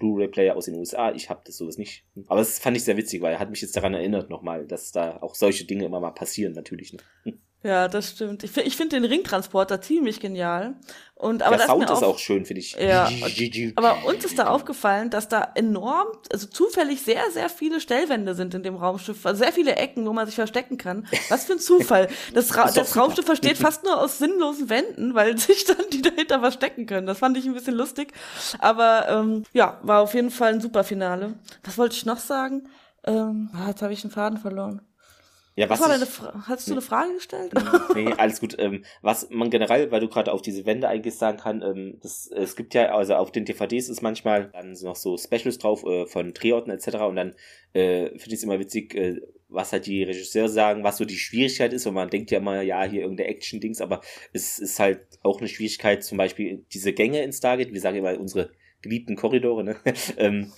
Blu-ray-Player 0.00 0.56
aus 0.56 0.64
den 0.64 0.74
USA. 0.74 1.12
Ich 1.12 1.30
habe 1.30 1.42
das 1.44 1.56
sowas 1.56 1.78
nicht. 1.78 2.04
Aber 2.26 2.40
das 2.40 2.58
fand 2.58 2.76
ich 2.76 2.82
sehr 2.82 2.96
witzig, 2.96 3.22
weil 3.22 3.34
er 3.34 3.38
hat 3.38 3.50
mich 3.50 3.60
jetzt 3.60 3.76
daran 3.76 3.94
erinnert 3.94 4.28
nochmal, 4.30 4.66
dass 4.66 4.90
da 4.90 5.18
auch 5.22 5.36
solche 5.36 5.64
Dinge 5.64 5.84
immer 5.84 6.00
mal 6.00 6.10
passieren, 6.10 6.54
natürlich. 6.54 6.92
Ne? 6.92 7.38
Ja, 7.62 7.88
das 7.88 8.12
stimmt. 8.12 8.42
Ich, 8.42 8.56
ich 8.56 8.76
finde 8.76 8.96
den 8.96 9.04
Ringtransporter 9.04 9.82
ziemlich 9.82 10.18
genial. 10.18 10.74
Und, 11.14 11.42
aber 11.42 11.58
Der 11.58 11.66
Sound 11.66 11.84
ist, 11.84 11.90
ist 11.98 12.02
auch 12.02 12.18
schön, 12.18 12.46
finde 12.46 12.60
ich. 12.60 12.72
Ja, 12.80 13.06
aber 13.76 14.06
uns 14.06 14.24
ist 14.24 14.38
da 14.38 14.46
aufgefallen, 14.48 15.10
dass 15.10 15.28
da 15.28 15.52
enorm, 15.54 16.08
also 16.32 16.46
zufällig 16.46 17.02
sehr, 17.02 17.30
sehr 17.30 17.50
viele 17.50 17.78
Stellwände 17.80 18.34
sind 18.34 18.54
in 18.54 18.62
dem 18.62 18.76
Raumschiff. 18.76 19.26
Also 19.26 19.44
sehr 19.44 19.52
viele 19.52 19.76
Ecken, 19.76 20.06
wo 20.06 20.14
man 20.14 20.24
sich 20.24 20.36
verstecken 20.36 20.78
kann. 20.78 21.06
Was 21.28 21.44
für 21.44 21.52
ein 21.52 21.58
Zufall. 21.58 22.08
Das, 22.32 22.56
Ra 22.56 22.70
das, 22.74 22.96
Raumschiff 22.96 23.26
besteht 23.26 23.58
fast 23.58 23.84
nur 23.84 24.00
aus 24.00 24.16
sinnlosen 24.16 24.70
Wänden, 24.70 25.14
weil 25.14 25.36
sich 25.36 25.66
dann 25.66 25.84
die 25.92 26.00
dahinter 26.00 26.40
verstecken 26.40 26.86
können. 26.86 27.06
Das 27.06 27.18
fand 27.18 27.36
ich 27.36 27.44
ein 27.44 27.52
bisschen 27.52 27.74
lustig. 27.74 28.14
Aber 28.58 29.06
ähm, 29.10 29.42
ja, 29.52 29.78
war 29.82 30.00
auf 30.00 30.14
jeden 30.14 30.30
Fall 30.30 30.54
ein 30.54 30.62
super 30.62 30.84
Finale. 30.84 31.34
Was 31.64 31.76
wollte 31.76 31.96
ich 31.96 32.06
noch 32.06 32.18
sagen? 32.18 32.70
Ähm, 33.04 33.50
ah, 33.52 33.68
jetzt 33.68 33.82
habe 33.82 33.92
ich 33.92 34.00
den 34.00 34.10
Faden 34.10 34.38
verloren. 34.38 34.80
Ja, 35.60 35.68
was, 35.68 35.78
was 35.78 36.08
Fra 36.08 36.44
Hast 36.46 36.68
du 36.68 36.72
eine 36.72 36.80
Frage 36.80 37.12
gestellt? 37.12 37.52
nee, 37.94 38.10
alles 38.16 38.40
gut. 38.40 38.56
Ähm, 38.58 38.82
was 39.02 39.28
man 39.28 39.50
generell, 39.50 39.90
weil 39.90 40.00
du 40.00 40.08
gerade 40.08 40.32
auf 40.32 40.40
diese 40.40 40.64
Wände 40.64 40.88
eigentlich 40.88 41.16
sagen 41.16 41.36
kann, 41.36 41.60
ähm, 41.60 41.98
das, 42.00 42.28
es 42.28 42.56
gibt 42.56 42.72
ja, 42.72 42.94
also 42.94 43.14
auf 43.16 43.30
den 43.30 43.44
DVDs 43.44 43.90
ist 43.90 44.00
manchmal 44.00 44.48
dann 44.54 44.72
noch 44.80 44.96
so 44.96 45.18
Specials 45.18 45.58
drauf 45.58 45.84
äh, 45.84 46.06
von 46.06 46.32
Drehorten 46.32 46.72
etc. 46.72 46.96
Und 47.06 47.16
dann 47.16 47.34
äh, 47.74 48.06
finde 48.06 48.28
ich 48.28 48.34
es 48.34 48.42
immer 48.42 48.58
witzig, 48.58 48.94
äh, 48.94 49.20
was 49.50 49.70
halt 49.72 49.84
die 49.84 50.02
Regisseure 50.02 50.48
sagen, 50.48 50.82
was 50.82 50.96
so 50.96 51.04
die 51.04 51.18
Schwierigkeit 51.18 51.74
ist. 51.74 51.86
Und 51.86 51.92
man 51.92 52.08
denkt 52.08 52.30
ja 52.30 52.38
immer, 52.38 52.62
ja, 52.62 52.82
hier 52.84 53.02
irgendeine 53.02 53.28
Action-Dings, 53.28 53.82
aber 53.82 54.00
es 54.32 54.58
ist 54.58 54.80
halt 54.80 55.00
auch 55.22 55.40
eine 55.40 55.48
Schwierigkeit, 55.48 56.02
zum 56.02 56.16
Beispiel 56.16 56.64
diese 56.72 56.94
Gänge 56.94 57.22
in 57.22 57.34
Stargate, 57.34 57.74
wir 57.74 57.80
sagen 57.82 57.98
immer 57.98 58.18
unsere 58.18 58.50
geliebten 58.80 59.14
Korridore, 59.14 59.62
ne? 59.62 59.76
ähm, 60.16 60.54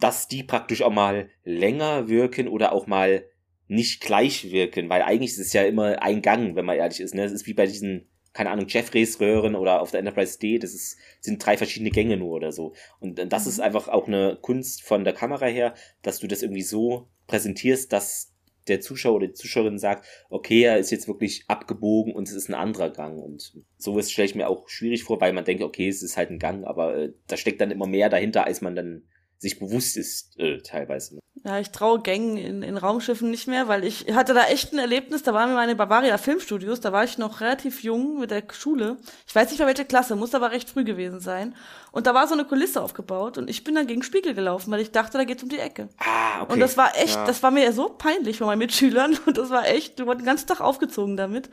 dass 0.00 0.28
die 0.28 0.44
praktisch 0.44 0.80
auch 0.80 0.92
mal 0.92 1.28
länger 1.44 2.08
wirken 2.08 2.48
oder 2.48 2.72
auch 2.72 2.86
mal 2.86 3.26
nicht 3.68 4.00
gleich 4.00 4.50
wirken, 4.50 4.88
weil 4.88 5.02
eigentlich 5.02 5.32
ist 5.32 5.38
es 5.46 5.52
ja 5.52 5.62
immer 5.64 6.02
ein 6.02 6.22
Gang, 6.22 6.56
wenn 6.56 6.64
man 6.64 6.76
ehrlich 6.76 7.00
ist. 7.00 7.14
Ne? 7.14 7.24
Es 7.24 7.32
ist 7.32 7.46
wie 7.46 7.54
bei 7.54 7.66
diesen, 7.66 8.08
keine 8.32 8.50
Ahnung, 8.50 8.66
Jeffreys 8.68 9.20
Röhren 9.20 9.54
oder 9.54 9.80
auf 9.80 9.90
der 9.90 10.00
Enterprise 10.00 10.38
D, 10.38 10.58
das 10.58 10.74
ist, 10.74 10.98
sind 11.20 11.44
drei 11.44 11.56
verschiedene 11.56 11.90
Gänge 11.90 12.16
nur 12.16 12.32
oder 12.32 12.52
so. 12.52 12.74
Und 13.00 13.18
das 13.32 13.44
mhm. 13.44 13.50
ist 13.50 13.60
einfach 13.60 13.88
auch 13.88 14.06
eine 14.06 14.38
Kunst 14.40 14.82
von 14.82 15.04
der 15.04 15.14
Kamera 15.14 15.46
her, 15.46 15.74
dass 16.02 16.20
du 16.20 16.26
das 16.26 16.42
irgendwie 16.42 16.62
so 16.62 17.08
präsentierst, 17.26 17.92
dass 17.92 18.32
der 18.68 18.80
Zuschauer 18.80 19.16
oder 19.16 19.26
die 19.28 19.34
Zuschauerin 19.34 19.78
sagt, 19.78 20.06
okay, 20.28 20.62
er 20.62 20.78
ist 20.78 20.90
jetzt 20.90 21.08
wirklich 21.08 21.44
abgebogen 21.48 22.14
und 22.14 22.28
es 22.28 22.34
ist 22.34 22.48
ein 22.48 22.54
anderer 22.54 22.90
Gang. 22.90 23.18
Und 23.22 23.52
sowas 23.78 24.10
stelle 24.10 24.26
ich 24.26 24.34
mir 24.34 24.48
auch 24.48 24.68
schwierig 24.68 25.04
vor, 25.04 25.20
weil 25.20 25.32
man 25.32 25.44
denkt, 25.44 25.62
okay, 25.62 25.88
es 25.88 26.02
ist 26.02 26.16
halt 26.16 26.30
ein 26.30 26.38
Gang, 26.38 26.64
aber 26.64 26.96
äh, 26.96 27.12
da 27.28 27.36
steckt 27.36 27.60
dann 27.60 27.70
immer 27.70 27.86
mehr 27.86 28.08
dahinter, 28.08 28.44
als 28.44 28.60
man 28.60 28.74
dann 28.74 29.04
sich 29.38 29.58
bewusst 29.58 29.96
ist, 29.96 30.38
äh, 30.38 30.58
teilweise. 30.62 31.18
Ja, 31.44 31.60
ich 31.60 31.70
traue 31.70 32.00
Gängen 32.00 32.38
in, 32.38 32.62
in 32.62 32.76
Raumschiffen 32.76 33.30
nicht 33.30 33.46
mehr, 33.46 33.68
weil 33.68 33.84
ich 33.84 34.06
hatte 34.14 34.34
da 34.34 34.46
echt 34.46 34.72
ein 34.72 34.78
Erlebnis, 34.78 35.22
da 35.22 35.32
waren 35.32 35.50
wir 35.50 35.54
meine 35.54 35.76
Bavaria 35.76 36.18
Filmstudios, 36.18 36.80
da 36.80 36.92
war 36.92 37.04
ich 37.04 37.18
noch 37.18 37.40
relativ 37.40 37.82
jung 37.82 38.18
mit 38.18 38.30
der 38.30 38.42
Schule. 38.52 38.96
Ich 39.28 39.34
weiß 39.34 39.50
nicht 39.50 39.58
mehr 39.58 39.68
welche 39.68 39.84
Klasse, 39.84 40.16
muss 40.16 40.34
aber 40.34 40.50
recht 40.50 40.70
früh 40.70 40.82
gewesen 40.82 41.20
sein. 41.20 41.54
Und 41.92 42.06
da 42.06 42.14
war 42.14 42.26
so 42.26 42.34
eine 42.34 42.44
Kulisse 42.46 42.82
aufgebaut 42.82 43.38
und 43.38 43.48
ich 43.48 43.62
bin 43.62 43.74
dann 43.74 43.86
gegen 43.86 44.02
Spiegel 44.02 44.34
gelaufen, 44.34 44.70
weil 44.72 44.80
ich 44.80 44.90
dachte, 44.90 45.18
da 45.18 45.24
geht's 45.24 45.42
um 45.42 45.48
die 45.48 45.58
Ecke. 45.58 45.88
Ah, 45.98 46.42
okay. 46.42 46.54
Und 46.54 46.60
das 46.60 46.76
war 46.76 46.96
echt, 46.96 47.14
ja. 47.14 47.24
das 47.24 47.42
war 47.42 47.50
mir 47.50 47.72
so 47.72 47.90
peinlich 47.90 48.38
von 48.38 48.46
meinen 48.48 48.58
Mitschülern 48.58 49.16
und 49.26 49.38
das 49.38 49.50
war 49.50 49.68
echt, 49.68 49.98
wir 49.98 50.06
wurden 50.06 50.20
den 50.20 50.26
ganzen 50.26 50.48
Tag 50.48 50.60
aufgezogen 50.60 51.16
damit. 51.16 51.48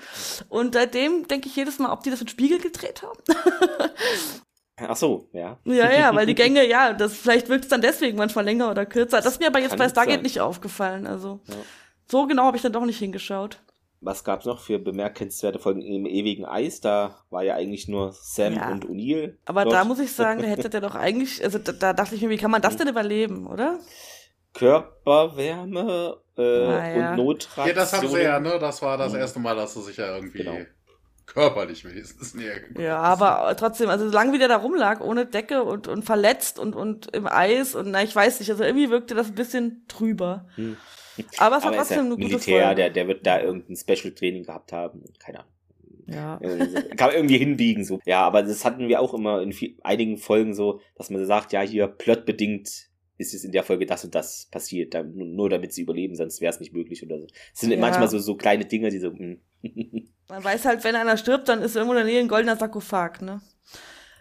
Und 0.50 0.74
seitdem 0.74 1.28
denke 1.28 1.50
ich 1.50 1.56
jedes 1.56 1.78
Mal, 1.78 1.91
ob 1.91 2.04
die 2.04 2.10
das 2.10 2.19
mit 2.19 2.32
Spiegel 2.32 2.60
gedreht 2.60 3.04
haben. 3.04 3.19
Ach 4.88 4.96
so, 4.96 5.28
ja. 5.34 5.58
Ja, 5.65 5.91
ja, 5.91 6.15
weil 6.15 6.26
die 6.26 6.36
Gänge, 6.36 6.67
ja, 6.67 6.93
das 6.93 7.15
vielleicht 7.15 7.50
wirkt 7.50 7.65
es 7.65 7.69
dann 7.69 7.82
deswegen 7.82 8.17
manchmal 8.17 8.46
länger 8.46 8.72
oder 8.72 8.86
kürzer. 8.86 9.17
Das 9.17 9.34
ist 9.34 9.39
mir 9.39 9.48
aber 9.48 9.60
jetzt 9.60 9.72
Kann 9.72 9.80
bei 9.80 9.89
Stargate 9.89 10.15
sein. 10.15 10.24
nicht 10.24 10.41
aufgefallen. 10.41 11.08
Also 11.08 11.39
ja. 11.48 11.56
so 12.08 12.28
genau 12.28 12.43
habe 12.43 12.58
ich 12.58 12.63
dann 12.63 12.74
doch 12.74 12.86
nicht 12.86 13.00
hingeschaut. 13.00 13.60
Was 14.02 14.26
gab's 14.26 14.46
noch 14.46 14.60
für 14.60 14.80
bemerkenswerte 14.80 15.60
Folgen 15.60 15.82
im 15.82 16.06
ewigen 16.06 16.43
Eis? 16.43 16.82
Da 16.82 17.15
war 17.30 17.43
ja 17.43 17.56
eigentlich 17.56 17.88
nur 17.88 18.12
Sam 18.12 18.54
ja. 18.54 18.69
und 18.69 18.86
O'Neill. 18.86 19.38
Aber 19.46 19.63
dort. 19.63 19.76
da 19.76 19.86
muss 19.86 20.00
ich 20.00 20.12
sagen, 20.12 20.41
da 20.41 20.48
hätte 20.48 20.69
der 20.69 20.82
doch 20.82 20.96
eigentlich, 20.96 21.41
also 21.41 21.58
da, 21.58 21.72
da, 21.72 21.93
dachte 21.93 22.15
ich 22.15 22.22
mir, 22.22 22.30
wie 22.30 22.38
kann 22.38 22.52
man 22.52 22.62
das 22.62 22.76
denn 22.76 22.89
überleben, 22.89 23.48
oder? 23.48 23.80
Körperwärme 24.54 26.17
äh, 26.38 26.41
ah, 26.41 26.96
ja. 26.96 27.12
und 27.12 27.17
Notreaktion. 27.17 27.67
Ja, 27.67 27.74
das 27.74 27.93
haben 27.93 28.08
sie 28.10 28.22
ja, 28.22 28.39
ne? 28.41 28.60
Das 28.60 28.82
war 28.82 28.98
das 28.98 29.13
erste 29.13 29.39
Mal, 29.39 29.56
dass 29.56 29.74
sie 29.74 29.82
sich 29.82 29.98
ja 29.98 30.15
irgendwie 30.15 30.39
genau 30.39 30.58
körperlich 31.34 31.84
wenigstens 31.84 32.34
näher 32.34 32.60
gekommen 32.60 32.86
Ja, 32.86 33.00
aber 33.00 33.56
trotzdem, 33.58 33.89
also 33.89 34.08
solange 34.08 34.34
wie 34.34 34.38
der 34.38 34.48
da 34.48 34.58
rumlag, 34.58 35.02
ohne 35.02 35.26
Decke 35.26 35.63
und, 35.63 35.88
und 35.88 36.04
verletzt 36.04 36.60
und, 36.60 36.76
und 36.76 37.13
im 37.15 37.28
Eis 37.28 37.76
und 37.76 37.91
na, 37.91 38.04
ich 38.04 38.15
weiß 38.15 38.39
nicht, 38.39 38.50
also 38.52 38.63
irgendwie 38.63 38.89
wirkte 38.89 39.15
das 39.15 39.28
ein 39.28 39.36
bisschen 39.36 39.86
trüber. 39.88 40.48
Hm. 40.56 40.78
Aber 41.38 41.58
es 41.58 41.63
war 41.63 41.74
trotzdem 41.74 41.98
ja 41.98 42.04
eine 42.04 42.15
gute 42.15 42.28
Militär, 42.28 42.65
Folge. 42.65 42.76
Der, 42.76 42.89
der 42.89 43.08
wird 43.08 43.26
da 43.26 43.41
irgendein 43.41 43.76
Special 43.76 44.13
Training 44.13 44.43
gehabt 44.43 44.72
haben, 44.72 45.04
keine 45.19 45.39
Ahnung. 45.39 45.52
Ja. 46.06 46.38
Kann 46.98 47.08
man 47.08 47.15
irgendwie 47.15 47.38
hinbiegen, 47.38 47.86
so. 47.86 48.00
Ja, 48.06 48.22
aber 48.22 48.43
das 48.43 48.65
hatten 48.65 48.88
wir 48.88 49.00
auch 49.00 49.13
immer 49.13 49.41
in 49.41 49.54
viel, 49.54 49.78
einigen 49.84 50.17
Folgen 50.17 50.54
so, 50.54 50.82
dass 50.96 51.10
man 51.10 51.26
sagt, 51.26 51.54
ja, 51.54 51.62
hier 51.62 51.88
plotbedingt 51.88 52.89
ist 53.17 53.34
es 53.34 53.43
in 53.43 53.52
der 53.52 53.63
Folge 53.63 53.86
das 53.86 54.04
und 54.04 54.15
das 54.15 54.47
passiert, 54.52 54.93
dann, 54.93 55.13
nur 55.15 55.49
damit 55.49 55.73
sie 55.73 55.82
überleben, 55.82 56.15
sonst 56.15 56.41
wäre 56.41 56.54
es 56.54 56.60
nicht 56.60 56.73
möglich 56.73 57.04
oder 57.04 57.19
so. 57.19 57.28
Es 57.54 57.60
sind 57.60 57.71
ja. 57.71 57.78
manchmal 57.78 58.10
so, 58.10 58.19
so 58.19 58.36
kleine 58.36 58.65
Dinge, 58.65 58.89
die 58.89 58.99
so, 58.99 59.12
hm. 59.12 59.39
Man 60.30 60.43
weiß 60.43 60.65
halt, 60.65 60.84
wenn 60.84 60.95
einer 60.95 61.17
stirbt, 61.17 61.47
dann 61.49 61.62
ist 61.62 61.76
irgendwo 61.76 61.93
in 61.93 62.06
der 62.06 62.06
Nähe 62.06 62.19
ein 62.19 62.28
goldener 62.28 62.56
Sarkophag, 62.56 63.21
ne? 63.21 63.41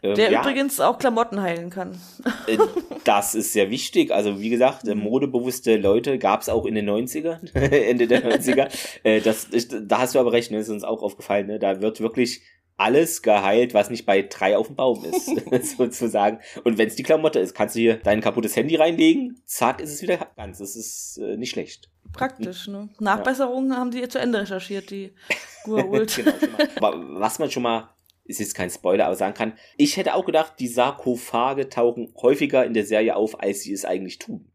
Ähm, 0.02 0.16
der 0.16 0.32
ja. 0.32 0.40
übrigens 0.40 0.80
auch 0.80 0.98
Klamotten 0.98 1.40
heilen 1.40 1.70
kann. 1.70 1.98
Äh, 2.48 2.58
das 3.04 3.36
ist 3.36 3.52
sehr 3.52 3.70
wichtig. 3.70 4.10
Also 4.10 4.40
wie 4.40 4.50
gesagt, 4.50 4.88
äh, 4.88 4.96
modebewusste 4.96 5.76
Leute 5.76 6.18
gab 6.18 6.40
es 6.40 6.48
auch 6.48 6.66
in 6.66 6.74
den 6.74 6.90
90ern, 6.90 7.54
Ende 7.54 8.08
der 8.08 8.24
90er. 8.24 8.68
Äh, 9.04 9.20
das, 9.20 9.46
da 9.82 9.98
hast 10.00 10.16
du 10.16 10.18
aber 10.18 10.32
recht, 10.32 10.50
ne? 10.50 10.58
ist 10.58 10.68
uns 10.70 10.82
auch 10.82 11.02
aufgefallen. 11.02 11.46
Ne? 11.46 11.60
Da 11.60 11.80
wird 11.80 12.00
wirklich 12.00 12.42
alles 12.76 13.22
geheilt, 13.22 13.74
was 13.74 13.90
nicht 13.90 14.06
bei 14.06 14.22
drei 14.22 14.56
auf 14.56 14.66
dem 14.66 14.76
Baum 14.76 15.04
ist, 15.04 15.26
sozusagen. 15.76 16.40
Und 16.64 16.78
wenn 16.78 16.88
es 16.88 16.96
die 16.96 17.02
Klamotte 17.02 17.38
ist, 17.38 17.54
kannst 17.54 17.76
du 17.76 17.80
hier 17.80 17.96
dein 17.96 18.20
kaputtes 18.20 18.56
Handy 18.56 18.76
reinlegen, 18.76 19.40
zack, 19.44 19.80
ist 19.80 19.92
es 19.92 20.02
wieder 20.02 20.18
ganz. 20.36 20.58
Das 20.58 20.76
ist 20.76 21.18
äh, 21.18 21.36
nicht 21.36 21.50
schlecht. 21.50 21.90
Praktisch, 22.12 22.68
ne? 22.68 22.88
Nachbesserungen 22.98 23.70
ja. 23.70 23.76
haben 23.76 23.90
die 23.90 24.06
zu 24.08 24.18
Ende 24.18 24.40
recherchiert, 24.40 24.90
die 24.90 25.12
Gua'uld. 25.64 26.16
genau, 26.16 26.32
aber 26.76 27.20
was 27.20 27.38
man 27.38 27.50
schon 27.50 27.62
mal, 27.62 27.94
ist 28.24 28.40
jetzt 28.40 28.54
kein 28.54 28.70
Spoiler, 28.70 29.06
aber 29.06 29.16
sagen 29.16 29.34
kann, 29.34 29.54
ich 29.76 29.96
hätte 29.96 30.14
auch 30.14 30.24
gedacht, 30.24 30.54
die 30.58 30.68
Sarkophage 30.68 31.68
tauchen 31.68 32.12
häufiger 32.20 32.64
in 32.64 32.74
der 32.74 32.84
Serie 32.84 33.16
auf, 33.16 33.40
als 33.40 33.62
sie 33.62 33.72
es 33.72 33.84
eigentlich 33.84 34.18
tun. 34.18 34.50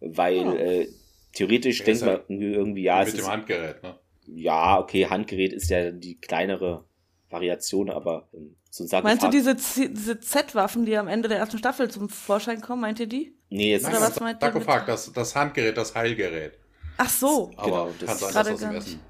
Weil 0.00 0.46
oh. 0.46 0.54
äh, 0.54 0.88
theoretisch 1.34 1.80
ja, 1.80 1.84
denkt 1.86 2.02
man 2.02 2.20
irgendwie, 2.28 2.82
ja. 2.84 3.04
Mit 3.04 3.18
dem 3.18 3.26
Handgerät, 3.26 3.82
ne? 3.82 3.98
Ja, 4.26 4.78
okay, 4.78 5.06
Handgerät 5.06 5.52
ist 5.52 5.70
ja 5.70 5.90
die 5.90 6.20
kleinere 6.20 6.84
Variationen, 7.30 7.94
aber 7.94 8.28
ähm, 8.34 8.56
so 8.70 8.84
ein 8.84 8.88
Sarkophag. 8.88 9.10
Meinst 9.22 9.24
du 9.24 9.30
diese, 9.30 9.56
Z- 9.56 9.96
diese 9.96 10.20
Z-Waffen, 10.20 10.84
die 10.84 10.96
am 10.96 11.08
Ende 11.08 11.28
der 11.28 11.38
ersten 11.38 11.58
Staffel 11.58 11.90
zum 11.90 12.08
Vorschein 12.08 12.60
kommen? 12.60 12.82
Meint 12.82 13.00
ihr 13.00 13.06
die? 13.06 13.34
Nee, 13.48 13.72
jetzt 13.72 13.82
Nein, 13.84 13.92
Oder 13.96 14.02
was 14.02 14.20
meint 14.20 14.42
ihr 14.42 14.46
Sarkophag, 14.46 14.86
das, 14.86 15.12
das 15.12 15.34
Handgerät, 15.34 15.76
das 15.76 15.94
Heilgerät. 15.94 16.58
Ach 16.98 17.08
so. 17.08 17.50
Aber 17.56 17.66
Genau, 17.70 17.90
das 17.98 18.06
kann 18.06 18.14
ist 18.16 18.20
sein, 18.20 18.34
das 18.34 18.48
im 18.48 18.58
gar 18.70 18.74
Essen. 18.74 19.00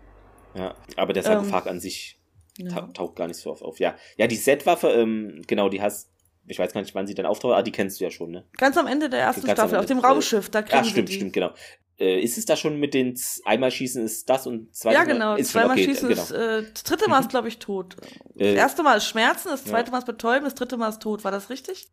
ja, 0.55 0.75
aber 0.97 1.13
der 1.13 1.23
Sarkophag 1.23 1.67
an 1.67 1.81
sich 1.81 2.19
ta 2.69 2.83
taucht 2.93 3.17
gar 3.17 3.27
nicht 3.27 3.39
so 3.41 3.51
oft 3.51 3.63
auf. 3.63 3.79
Ja, 3.81 3.97
ja 4.17 4.27
die 4.27 4.39
Z-Waffe, 4.39 4.89
ähm, 4.89 5.43
genau, 5.47 5.69
die 5.69 5.81
hast, 5.81 6.11
ich 6.47 6.59
weiß 6.59 6.73
gar 6.73 6.81
nicht, 6.83 6.95
wann 6.95 7.07
sie 7.07 7.15
dann 7.15 7.27
auftaucht, 7.27 7.55
ah, 7.55 7.63
die 7.63 7.73
kennst 7.73 8.01
du 8.01 8.05
ja 8.05 8.11
schon, 8.11 8.31
ne? 8.33 8.45
Ganz 8.59 8.77
am 8.77 8.87
Ende 8.87 9.09
der 9.09 9.21
ersten 9.21 9.47
Ganz 9.47 9.59
Staffel, 9.59 9.79
auf 9.79 9.87
dem 9.87 9.99
Raumschiff, 9.99 10.51
da 10.51 10.63
kriegen 10.63 10.77
Ja, 10.77 10.85
stimmt, 10.85 11.09
sie 11.09 11.13
die. 11.15 11.19
stimmt, 11.21 11.33
genau. 11.33 11.51
Äh, 12.01 12.21
ist 12.21 12.39
es 12.39 12.47
da 12.47 12.57
schon 12.57 12.81
mit 12.81 12.95
den 12.95 13.15
Z 13.15 13.43
einmal 13.47 13.71
schießen 13.71 14.03
ist 14.05 14.29
das 14.31 14.47
und 14.47 14.75
zweimal 14.75 14.95
Ja, 14.95 15.05
genau. 15.13 15.35
ist 15.37 15.53
schon 15.53 15.61
Zweimal 15.61 15.77
okay, 15.77 15.85
schießen 15.85 16.09
genau. 16.09 16.23
ist, 16.23 16.31
äh, 16.31 16.63
das 16.73 16.83
dritte 16.83 17.09
Mal 17.11 17.21
ist, 17.21 17.29
glaube 17.29 17.49
ich, 17.49 17.59
tot. 17.59 17.97
Das 18.35 18.47
Äh, 18.49 18.55
erste 18.55 18.83
Mal 18.83 18.97
ist 18.97 19.05
Schmerzen, 19.07 19.49
das 19.49 19.65
zweite 19.65 19.89
ja. 19.89 19.93
Mal 19.93 19.99
ist 19.99 20.07
Betäuben, 20.07 20.45
das 20.45 20.55
dritte 20.55 20.77
Mal 20.79 20.89
ist 20.89 21.03
tot. 21.03 21.25
War 21.25 21.31
das 21.31 21.51
richtig? 21.51 21.91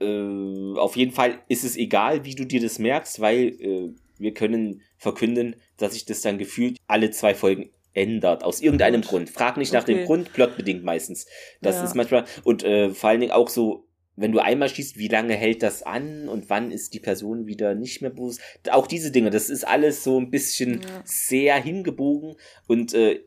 äh, 0.00 0.74
auf 0.78 0.96
jeden 0.96 1.12
Fall 1.12 1.40
ist 1.48 1.62
es 1.64 1.76
egal, 1.76 2.24
wie 2.24 2.34
du 2.34 2.46
dir 2.46 2.60
das 2.62 2.78
merkst, 2.78 3.20
weil 3.20 3.48
äh, 3.60 3.92
wir 4.18 4.32
können 4.34 4.80
verkünden, 4.96 5.56
dass 5.76 5.92
sich 5.92 6.06
das 6.06 6.22
dann 6.22 6.38
gefühlt 6.38 6.78
alle 6.86 7.10
zwei 7.10 7.34
Folgen 7.34 7.70
ändert, 7.92 8.44
aus 8.44 8.60
irgendeinem 8.62 9.02
Gut. 9.02 9.10
Grund. 9.10 9.30
Frag 9.30 9.56
nicht 9.58 9.72
nach 9.74 9.82
Okay. 9.82 9.94
dem 9.96 10.06
Grund, 10.06 10.32
plotbedingt 10.32 10.84
meistens. 10.84 11.26
Das 11.60 11.76
Ja. 11.76 11.84
ist 11.84 11.94
manchmal, 11.94 12.24
und 12.44 12.62
äh, 12.62 12.90
vor 12.90 13.10
allen 13.10 13.20
Dingen 13.20 13.32
auch 13.32 13.48
so, 13.48 13.88
wenn 14.20 14.32
du 14.32 14.38
einmal 14.38 14.68
schießt, 14.68 14.98
wie 14.98 15.08
lange 15.08 15.34
hält 15.34 15.62
das 15.62 15.82
an 15.82 16.28
und 16.28 16.50
wann 16.50 16.70
ist 16.70 16.94
die 16.94 17.00
Person 17.00 17.46
wieder 17.46 17.74
nicht 17.74 18.00
mehr 18.02 18.10
bewusst? 18.10 18.40
Auch 18.70 18.86
diese 18.86 19.10
Dinge, 19.10 19.30
das 19.30 19.50
ist 19.50 19.66
alles 19.66 20.04
so 20.04 20.18
ein 20.20 20.30
bisschen 20.30 20.82
Ja. 20.82 21.02
sehr 21.04 21.56
hingebogen 21.62 22.36
und 22.66 22.94
äh, 22.94 23.20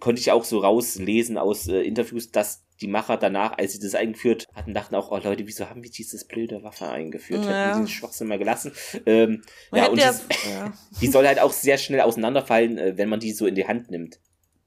konnte 0.00 0.20
ich 0.20 0.30
auch 0.32 0.44
so 0.44 0.58
rauslesen 0.60 1.36
aus 1.36 1.66
äh, 1.68 1.82
Interviews, 1.82 2.30
dass 2.30 2.64
die 2.80 2.86
Macher 2.88 3.18
danach, 3.18 3.58
als 3.58 3.72
sie 3.74 3.78
das 3.78 3.94
eingeführt 3.94 4.46
hatten, 4.54 4.72
dachten 4.72 4.94
auch, 4.94 5.10
oh 5.10 5.18
Leute, 5.22 5.46
wieso 5.46 5.68
haben 5.68 5.82
wir 5.82 5.90
dieses 5.90 6.24
blöde 6.26 6.62
Waffe 6.62 6.88
eingeführt? 6.88 7.44
Ja. 7.44 7.50
Hätten 7.50 7.68
wir 7.68 7.82
diesen 7.82 7.88
Schwachsinn 7.88 8.28
mal 8.28 8.38
gelassen. 8.38 8.72
Ähm, 9.04 9.42
ja, 9.74 9.88
und 9.88 9.98
ja, 9.98 10.10
dies- 10.12 10.24
ja, 10.50 10.72
die 11.02 11.06
soll 11.08 11.26
halt 11.26 11.40
auch 11.40 11.52
sehr 11.52 11.76
schnell 11.76 12.00
auseinanderfallen, 12.00 12.78
äh, 12.78 12.96
wenn 12.96 13.10
man 13.10 13.20
die 13.20 13.32
so 13.32 13.46
in 13.46 13.54
die 13.54 13.66
Hand 13.66 13.90
nimmt. 13.90 14.18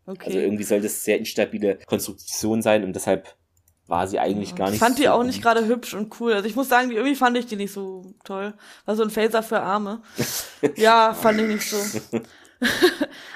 okay. 0.06 0.26
Also 0.28 0.40
irgendwie 0.40 0.64
soll 0.64 0.82
das 0.82 1.04
sehr 1.04 1.18
instabile 1.18 1.80
Konstruktion 1.88 2.62
sein 2.62 2.84
und 2.84 2.94
deshalb 2.96 3.36
war 3.94 4.08
sie 4.08 4.18
eigentlich 4.20 4.56
gar 4.56 4.66
nicht 4.66 4.74
Ich 4.76 4.80
fand 4.80 4.98
die 4.98 5.04
so 5.04 5.10
auch 5.12 5.24
nicht 5.24 5.42
gerade 5.44 5.68
hübsch 5.68 5.94
und 5.94 6.20
cool. 6.20 6.34
Also 6.34 6.48
ich 6.48 6.56
muss 6.56 6.68
sagen, 6.68 6.90
die, 6.90 6.96
irgendwie 6.96 7.16
fand 7.16 7.38
ich 7.38 7.46
die 7.46 7.56
nicht 7.56 7.72
so 7.72 8.14
toll. 8.24 8.54
War 8.86 8.96
so 8.96 9.04
ein 9.04 9.12
Phaser 9.12 9.44
für 9.44 9.60
Arme. 9.60 10.02
ja, 10.76 11.14
fand 11.14 11.40
ich 11.40 11.48
nicht 11.48 11.70
so. 11.70 11.78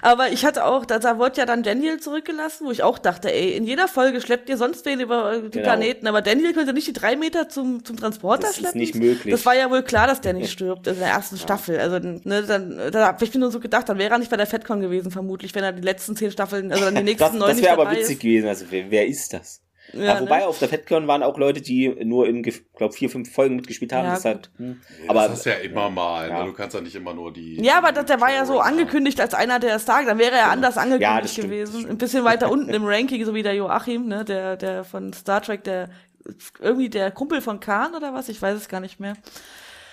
Aber 0.01 0.29
ich 0.29 0.45
hatte 0.45 0.63
auch, 0.65 0.85
da, 0.85 0.99
da 0.99 1.17
wurde 1.17 1.37
ja 1.37 1.45
dann 1.45 1.61
Daniel 1.61 1.99
zurückgelassen, 1.99 2.65
wo 2.65 2.71
ich 2.71 2.81
auch 2.81 2.97
dachte, 2.97 3.31
ey, 3.31 3.57
in 3.57 3.65
jeder 3.65 3.87
Folge 3.89 4.21
schleppt 4.21 4.47
ihr 4.49 4.57
sonst 4.57 4.85
wen 4.85 4.99
über 5.01 5.39
die 5.41 5.49
Genau. 5.51 5.63
Planeten, 5.63 6.07
aber 6.07 6.21
Daniel 6.21 6.53
könnte 6.53 6.71
nicht 6.73 6.87
die 6.87 6.93
drei 6.93 7.15
Meter 7.17 7.49
zum, 7.49 7.83
zum 7.83 7.97
Transporter 7.97 8.43
Das 8.43 8.51
ist 8.51 8.57
schleppen. 8.59 8.79
nicht 8.79 8.95
möglich. 8.95 9.31
Das 9.33 9.45
war 9.45 9.55
ja 9.55 9.69
wohl 9.69 9.83
klar, 9.83 10.07
dass 10.07 10.21
der 10.21 10.33
nicht 10.33 10.51
stirbt 10.55 10.87
in 10.87 10.97
der 10.97 11.09
ersten 11.09 11.37
Staffel. 11.37 11.77
Also, 11.77 11.99
ne, 11.99 12.43
dann, 12.43 12.79
da 12.91 13.07
hab 13.07 13.21
ich 13.21 13.33
mir 13.33 13.41
nur 13.41 13.51
so 13.51 13.59
gedacht, 13.59 13.89
dann 13.89 13.97
wäre 13.97 14.11
er 14.13 14.17
nicht 14.17 14.31
bei 14.31 14.37
der 14.37 14.47
FedCon 14.47 14.79
gewesen, 14.79 15.11
vermutlich, 15.11 15.53
wenn 15.55 15.63
er 15.63 15.73
die 15.73 15.81
letzten 15.83 16.15
zehn 16.15 16.31
Staffeln, 16.31 16.71
also 16.71 16.85
dann 16.85 16.95
die 16.95 17.03
nächsten 17.03 17.23
Das, 17.25 17.33
neun 17.33 17.47
das 17.49 17.57
nicht 17.57 17.65
wäre 17.65 17.81
aber 17.81 17.91
witzig 17.91 18.15
ist. 18.17 18.21
gewesen. 18.21 18.47
Also 18.47 18.65
wer, 18.69 18.89
wer 18.89 19.07
ist 19.07 19.33
das? 19.33 19.61
Ja, 19.93 20.03
Ja, 20.03 20.19
wobei 20.21 20.39
ne? 20.39 20.47
auf 20.47 20.59
der 20.59 20.67
FedCon 20.69 21.07
waren 21.07 21.23
auch 21.23 21.37
Leute, 21.37 21.61
die 21.61 21.89
nur 22.03 22.27
in, 22.27 22.43
glaube 22.43 22.93
vier, 22.93 23.09
fünf 23.09 23.33
Folgen 23.33 23.55
mitgespielt 23.55 23.93
haben. 23.93 24.05
Ja, 24.05 24.15
deshalb, 24.15 24.49
hm. 24.57 24.81
Aber 25.07 25.21
aber 25.21 25.29
das 25.29 25.39
ist 25.39 25.45
ja 25.45 25.53
immer 25.53 25.89
mal. 25.89 26.29
Ja. 26.29 26.39
Ne? 26.39 26.45
Du 26.45 26.53
kannst 26.53 26.75
ja 26.75 26.81
nicht 26.81 26.95
immer 26.95 27.13
nur 27.13 27.31
die. 27.33 27.63
Ja, 27.63 27.77
aber 27.77 27.91
das, 27.91 28.05
der 28.05 28.19
war 28.21 28.31
ja 28.31 28.45
so 28.45 28.59
angekündigt 28.59 29.19
als 29.21 29.33
einer 29.33 29.59
der 29.59 29.79
Stark, 29.79 30.05
dann 30.05 30.19
wäre 30.19 30.35
er 30.35 30.49
anders 30.51 30.77
angekündigt 30.77 31.35
gewesen. 31.35 31.89
Ein 31.89 31.97
bisschen 31.97 32.23
weiter 32.23 32.51
unten 32.51 32.69
im 32.69 32.85
Ranking, 32.85 33.23
so 33.25 33.33
wie 33.33 33.43
der 33.43 33.55
Joachim, 33.55 34.07
ne, 34.07 34.25
der, 34.25 34.57
der 34.57 34.83
von 34.83 35.13
Star 35.13 35.41
Trek, 35.41 35.63
der 35.63 35.89
irgendwie 36.59 36.89
der 36.89 37.11
Kumpel 37.11 37.39
von 37.41 37.59
Khan 37.59 37.95
oder 37.95 38.13
was, 38.13 38.27
ich 38.29 38.41
weiß 38.41 38.57
es 38.57 38.67
gar 38.67 38.81
nicht 38.81 38.99
mehr. 38.99 39.13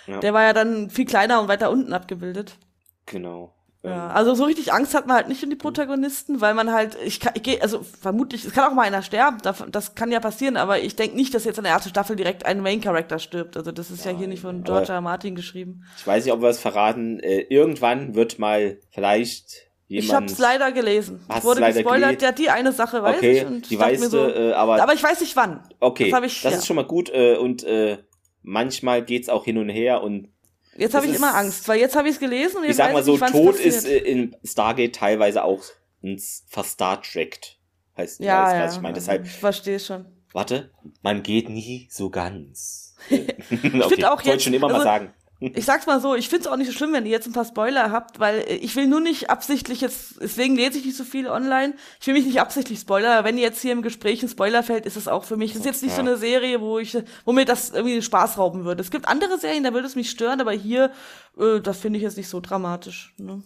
Ja. 0.07 0.19
Der 0.21 0.35
war 0.35 0.43
ja 0.43 0.53
dann 0.53 0.91
viel 0.91 1.07
kleiner 1.07 1.41
und 1.41 1.49
weiter 1.49 1.71
unten 1.71 1.93
abgebildet. 1.93 2.59
genau. 3.07 3.54
Ja, 3.85 4.07
Ähm, 4.07 4.17
also 4.17 4.35
so 4.35 4.45
richtig 4.45 4.73
Angst 4.73 4.95
hat 4.95 5.07
man 5.07 5.17
halt 5.17 5.29
nicht 5.29 5.45
um 5.45 5.51
die 5.51 5.57
Protagonisten, 5.57 6.41
weil 6.41 6.55
man 6.55 6.73
halt, 6.73 6.97
ich 7.05 7.21
kann, 7.21 7.33
ich 7.37 7.43
gehe, 7.43 7.61
also 7.63 7.85
vermutlich, 8.01 8.45
es 8.45 8.53
kann 8.53 8.71
auch 8.71 8.75
mal 8.75 8.83
einer 8.83 9.03
sterben, 9.03 9.39
das, 9.43 9.63
das 9.71 9.95
kann 9.95 10.11
ja 10.11 10.21
passieren, 10.21 10.57
aber 10.57 10.81
ich 10.81 10.97
denke 10.97 11.17
nicht, 11.17 11.35
dass 11.35 11.45
jetzt 11.45 11.59
in 11.59 11.65
der 11.65 11.75
ersten 11.75 11.91
Staffel 11.91 12.17
direkt 12.17 12.47
ein 12.47 12.61
Main-Character 12.61 13.19
stirbt. 13.19 13.57
Also 13.57 13.73
das 13.73 13.91
ist 13.91 14.05
ja 14.05 14.13
hier 14.13 14.27
nicht 14.27 14.41
von 14.41 14.65
George 14.65 14.91
R. 14.93 15.01
Martin 15.01 15.35
geschrieben. 15.35 15.85
ich 15.99 16.07
weiß 16.07 16.25
nicht, 16.25 16.33
ob 16.33 16.41
wir 16.41 16.49
es 16.49 16.59
verraten. 16.61 17.21
Äh, 17.21 17.41
irgendwann 17.51 18.15
wird 18.15 18.39
mal 18.39 18.79
vielleicht 18.91 19.69
jemand. 19.87 20.07
Ich 20.07 20.15
hab's 20.15 20.39
leider 20.39 20.73
gelesen. 20.73 21.21
Hast 21.29 21.39
Ich 21.41 21.45
wurde 21.45 21.61
leider 21.61 21.83
gespoilert, 21.83 22.23
ja, 22.23 22.33
die 22.33 22.49
eine 22.49 22.73
Sache 22.73 23.03
weiß 23.03 23.17
okay, 23.19 23.39
ich 23.39 23.47
und 23.47 23.71
die 23.71 23.79
weißt 23.79 24.01
mir 24.03 24.09
du, 24.09 24.17
so, 24.17 24.29
äh, 24.29 24.53
aber, 24.53 24.83
aber 24.83 24.95
ich 24.95 25.03
weiß 25.03 25.21
nicht 25.21 25.37
wann. 25.37 25.61
okay, 25.81 26.11
das 26.11 26.25
ich- 26.25 26.43
ja. 26.43 26.51
ist 26.51 26.67
schon 26.67 26.77
mal 26.77 26.87
gut 26.87 27.11
äh, 27.11 27.37
und 27.37 27.63
äh, 27.65 27.99
manchmal 28.43 29.03
geht's 29.05 29.29
auch 29.29 29.45
hin 29.45 29.59
und 29.59 29.69
her 29.69 30.03
und 30.03 30.29
Jetzt 30.77 30.95
habe 30.95 31.07
ich 31.07 31.15
immer 31.15 31.35
Angst, 31.35 31.69
weil 31.69 31.79
jetzt 31.79 31.97
habe 31.97 32.09
ich 32.09 32.15
es 32.15 32.21
gelesen 32.21 32.59
und 32.59 32.63
jetzt 32.65 32.73
ich 32.73 32.77
sag 32.77 32.93
mal 32.93 33.03
so, 33.03 33.13
nicht, 33.13 33.27
Tod 33.29 33.57
ist 33.59 33.87
äh, 33.87 33.99
in 33.99 34.37
Stargate 34.45 34.95
teilweise 34.95 35.45
auch 35.45 35.63
ins 36.03 36.45
verstartrackt. 36.49 37.59
Heißt 37.97 38.21
ja, 38.21 38.45
weiß, 38.45 38.53
ja, 38.53 38.65
was 38.65 38.75
ich 38.77 38.81
meine. 38.81 38.95
Deshalb, 38.95 39.25
ich 39.25 39.33
verstehe 39.33 39.79
schon. 39.79 40.07
warte, 40.33 40.71
man 41.03 41.23
geht 41.23 41.49
nie 41.49 41.89
so 41.91 42.11
ganz. 42.11 42.97
okay, 43.11 44.05
auch 44.05 44.17
wollte 44.17 44.31
jetzt- 44.31 44.45
schon 44.45 44.55
immer 44.55 44.67
also- 44.67 44.79
mal 44.79 44.85
sagen. 44.85 45.15
Ich 45.55 45.65
sag's 45.65 45.87
mal 45.87 46.01
so, 46.01 46.15
ich 46.15 46.29
find's 46.29 46.47
auch 46.47 46.57
nicht 46.57 46.69
so 46.69 46.73
schlimm, 46.73 46.93
wenn 46.93 47.05
ihr 47.05 47.13
jetzt 47.13 47.27
ein 47.27 47.33
paar 47.33 47.45
Spoiler 47.45 47.91
habt, 47.93 48.19
weil 48.21 48.41
äh, 48.41 48.55
ich 48.57 48.75
will 48.77 48.87
nur 48.87 49.01
nicht 49.01 49.31
absichtlich 49.31 49.81
jetzt, 49.81 50.15
deswegen 50.21 50.57
lese 50.57 50.79
ich 50.79 50.85
nicht 50.87 50.97
so 50.97 51.05
viel 51.05 51.27
online, 51.29 51.75
ich 52.01 52.07
will 52.07 52.15
mich 52.15 52.25
nicht 52.25 52.41
absichtlich 52.41 52.79
spoilern, 52.81 53.13
aber 53.19 53.29
wenn 53.29 53.37
jetzt 53.39 53.61
hier 53.61 53.73
im 53.73 53.83
Gespräch 53.83 54.23
ein 54.23 54.29
Spoiler 54.29 54.63
fällt, 54.63 54.87
ist 54.87 54.97
es 54.97 55.09
auch 55.09 55.25
für 55.25 55.37
mich, 55.37 55.53
das 55.53 55.61
ist 55.61 55.67
jetzt 55.67 55.83
nicht 55.83 55.95
so 55.95 56.03
Ja. 56.03 56.09
eine 56.09 56.17
Serie, 56.17 56.61
wo 56.61 56.79
ich, 56.79 56.97
wo 57.25 57.33
mir 57.33 57.45
das 57.45 57.71
irgendwie 57.71 58.01
Spaß 58.01 58.39
rauben 58.39 58.65
würde. 58.65 58.81
Es 58.81 58.91
gibt 58.91 59.07
andere 59.09 59.39
Serien, 59.39 59.65
da 59.65 59.73
würde 59.75 59.87
es 59.87 59.97
mich 59.97 60.11
stören, 60.11 60.41
aber 60.41 60.53
hier, 60.53 60.91
äh, 61.39 61.61
das 61.61 61.79
finde 61.81 61.99
ich 61.99 62.03
jetzt 62.03 62.17
nicht 62.17 62.29
so 62.29 62.41
dramatisch. 62.41 63.15
Ne? 63.19 63.43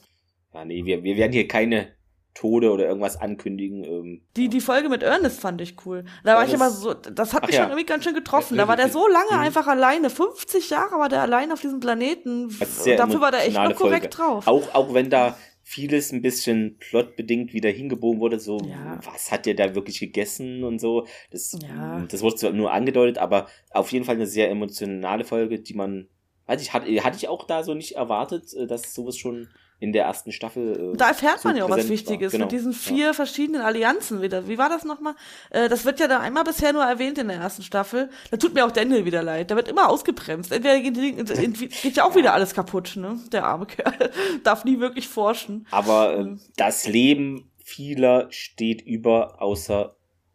Ja, 0.54 0.64
nee, 0.64 0.84
wir, 0.84 1.02
wir 1.02 1.16
werden 1.16 1.32
hier 1.32 1.48
keine 1.48 1.88
Tode 2.38 2.70
oder 2.70 2.86
irgendwas 2.86 3.16
ankündigen. 3.20 3.84
Ähm, 3.84 4.20
Die, 4.36 4.48
die 4.48 4.60
Folge 4.60 4.88
mit 4.88 5.02
Ernest 5.02 5.40
fand 5.40 5.60
ich 5.60 5.74
cool. 5.86 6.04
Da 6.24 6.36
war 6.36 6.46
ich 6.46 6.54
aber 6.54 6.64
Ernest- 6.64 6.82
so, 6.82 6.94
das 6.94 7.34
hat 7.34 7.46
mich 7.46 7.54
ja. 7.56 7.62
schon 7.62 7.70
irgendwie 7.70 7.86
ganz 7.86 8.04
schön 8.04 8.14
getroffen. 8.14 8.56
Ja, 8.56 8.62
Da 8.62 8.68
war 8.68 8.76
der 8.76 8.88
so 8.90 9.06
lange 9.08 9.32
Mhm. 9.32 9.40
einfach 9.40 9.66
alleine. 9.66 10.08
50 10.10 10.70
Jahre 10.70 10.98
war 10.98 11.08
der 11.08 11.22
allein 11.22 11.50
auf 11.52 11.60
diesem 11.60 11.80
Planeten. 11.80 12.48
Dafür 12.96 13.20
war 13.20 13.30
der 13.32 13.44
echt 13.46 13.54
noch 13.56 13.74
korrekt 13.74 14.14
Folge. 14.14 14.40
drauf. 14.42 14.46
Auch, 14.46 14.74
auch 14.74 14.94
wenn 14.94 15.10
da 15.10 15.36
vieles 15.62 16.12
ein 16.12 16.22
bisschen 16.22 16.78
plotbedingt 16.78 17.52
wieder 17.52 17.68
hingebogen 17.70 18.20
wurde, 18.20 18.40
so, 18.40 18.58
Ja. 18.64 18.98
was 19.04 19.30
hat 19.30 19.44
der 19.44 19.54
da 19.54 19.74
wirklich 19.74 20.00
gegessen 20.00 20.64
und 20.64 20.78
so. 20.80 21.06
Das, 21.30 21.58
Ja. 21.62 22.06
das 22.10 22.22
wurde 22.22 22.36
zwar 22.36 22.52
nur 22.52 22.72
angedeutet, 22.72 23.18
aber 23.18 23.48
auf 23.70 23.92
jeden 23.92 24.04
Fall 24.06 24.14
eine 24.14 24.26
sehr 24.26 24.48
emotionale 24.50 25.24
Folge, 25.24 25.60
die 25.60 25.74
man, 25.74 26.08
weiß 26.46 26.62
ich, 26.62 26.72
hatte, 26.72 26.86
hatte 27.04 27.16
ich 27.18 27.28
auch 27.28 27.46
da 27.46 27.62
so 27.64 27.74
nicht 27.74 27.96
erwartet, 27.96 28.54
äh, 28.54 28.66
dass 28.66 28.94
sowas 28.94 29.16
schon 29.18 29.48
in 29.80 29.92
der 29.92 30.04
ersten 30.06 30.32
Staffel. 30.32 30.92
Äh, 30.94 30.96
Da 30.96 31.08
erfährt 31.08 31.40
so 31.40 31.48
man 31.48 31.56
ja 31.56 31.64
auch 31.64 31.70
was. 31.70 31.88
Wichtiges 31.88 32.32
Genau. 32.32 32.46
mit 32.46 32.52
diesen 32.52 32.72
vier 32.72 33.14
verschiedenen 33.14 33.60
Allianzen 33.62 34.20
wieder. 34.22 34.48
Wie 34.48 34.58
war 34.58 34.68
das 34.68 34.84
nochmal? 34.84 35.14
Äh, 35.50 35.68
das 35.68 35.84
wird 35.84 36.00
ja 36.00 36.08
da 36.08 36.18
einmal 36.20 36.44
bisher 36.44 36.72
nur 36.72 36.82
erwähnt 36.84 37.16
in 37.18 37.28
der 37.28 37.36
ersten 37.38 37.62
Staffel. 37.62 38.10
Da 38.30 38.36
tut 38.36 38.54
mir 38.54 38.64
auch 38.66 38.72
Daniel 38.72 39.04
wieder 39.04 39.22
leid. 39.22 39.50
Da 39.50 39.56
wird 39.56 39.68
immer 39.68 39.88
ausgebremst. 39.88 40.50
Entweder 40.52 40.80
geht, 40.80 40.94
geht 41.82 41.96
ja 41.96 42.04
auch 42.04 42.14
wieder 42.16 42.32
alles 42.34 42.54
kaputt, 42.54 42.94
ne? 42.96 43.18
Der 43.32 43.44
arme 43.44 43.66
Kerl. 43.66 44.10
Darf 44.44 44.64
nie 44.64 44.80
wirklich 44.80 45.08
forschen. 45.08 45.66
Aber 45.70 46.14
äh, 46.16 46.24
Mhm. 46.24 46.40
das 46.56 46.86
Leben 46.88 47.50
vieler 47.62 48.26
steht 48.30 48.82
über 48.82 49.40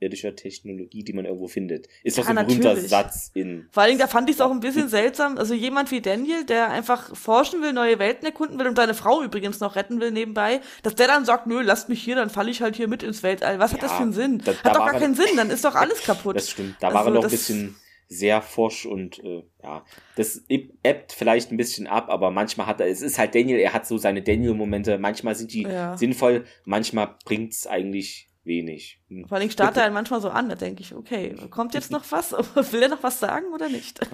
außerirdischer 0.04 0.36
Technologie, 0.36 1.04
die 1.04 1.14
man 1.14 1.26
irgendwo 1.26 1.48
findet. 1.48 1.88
Ist 2.04 2.18
doch 2.18 2.24
Ja, 2.28 2.34
so 2.34 2.40
ein 2.40 2.46
berühmter. 2.48 2.76
Satz 2.76 3.32
in. 3.34 3.68
Vor 3.72 3.84
allen 3.84 3.92
Dingen, 3.92 4.00
da 4.00 4.08
fand 4.08 4.30
ich 4.30 4.36
es 4.36 4.42
auch 4.42 4.52
ein 4.52 4.60
bisschen 4.60 4.90
seltsam. 4.90 5.38
Also 5.38 5.54
jemand 5.54 5.92
wie 5.92 6.02
Daniel, 6.02 6.44
der 6.46 6.70
einfach 6.70 7.16
forschen 7.16 7.62
will, 7.62 7.74
neue 7.74 8.00
Welten 8.00 8.26
erkunden 8.26 8.60
will 8.60 8.68
und 8.68 8.76
seine 8.76 8.94
Frau 8.94 9.22
übrigens 9.24 9.60
noch 9.60 9.76
retten 9.76 10.00
will 10.00 10.12
nebenbei, 10.12 10.62
dass 10.84 10.96
der 10.96 11.08
dann 11.08 11.26
sagt, 11.26 11.48
nö, 11.48 11.62
lasst 11.62 11.90
mich 11.90 12.02
hier, 12.04 12.16
dann 12.16 12.30
falle 12.30 12.52
ich 12.52 12.62
halt 12.62 12.76
hier 12.76 12.88
mit 12.88 13.04
ins 13.04 13.24
Weltall. 13.24 13.60
Was 13.60 13.74
hat 13.74 13.82
Ja, 13.82 13.88
das 13.88 13.98
für 13.98 14.04
einen 14.04 14.14
Sinn? 14.14 14.40
da- 14.40 14.52
da 14.52 14.58
hat 14.70 14.76
doch 14.76 14.80
war 14.82 14.92
gar 14.92 15.00
keinen 15.00 15.16
Sinn, 15.16 15.36
dann 15.36 15.50
ist 15.50 15.64
doch 15.66 15.76
alles 15.76 16.02
kaputt. 16.04 16.36
Das 16.36 16.50
stimmt. 16.50 16.76
Da 16.80 16.88
war 16.94 16.98
Also 17.02 17.10
er 17.10 17.14
noch 17.14 17.20
ein 17.22 17.24
das- 17.24 17.32
bisschen 17.32 17.76
sehr 18.10 18.42
forsch 18.42 18.86
und 18.86 19.24
äh, 19.24 19.44
ja, 19.64 19.84
das 20.18 20.44
ebbt 20.48 21.14
vielleicht 21.14 21.52
ein 21.52 21.58
bisschen 21.58 21.88
ab, 21.88 22.10
aber 22.10 22.30
manchmal 22.30 22.68
hat 22.68 22.80
er, 22.80 22.88
es 22.88 23.02
ist 23.02 23.18
halt 23.18 23.34
Daniel, 23.34 23.58
er 23.58 23.74
hat 23.74 23.88
so 23.88 23.98
seine 23.98 24.22
Daniel-Momente, 24.22 25.00
manchmal 25.00 25.34
sind 25.36 25.52
die 25.54 25.64
Ja. 25.64 25.98
sinnvoll, 25.98 26.46
manchmal 26.66 27.16
bringt's 27.26 27.66
eigentlich 27.66 28.30
wenig. 28.44 29.02
Hm. 29.08 29.28
Vor 29.28 29.38
allem 29.38 29.50
startet 29.50 29.78
er 29.78 29.86
einen 29.86 29.94
manchmal 29.94 30.22
so 30.22 30.30
an, 30.30 30.50
da 30.50 30.56
denke 30.56 30.82
ich, 30.82 30.94
okay, 30.96 31.36
kommt 31.50 31.74
jetzt 31.74 31.92
noch 31.92 32.04
was? 32.12 32.32
Will 32.72 32.84
er 32.84 32.90
noch 32.90 33.04
was 33.04 33.20
sagen 33.20 33.54
oder 33.54 33.70
nicht? 33.70 34.00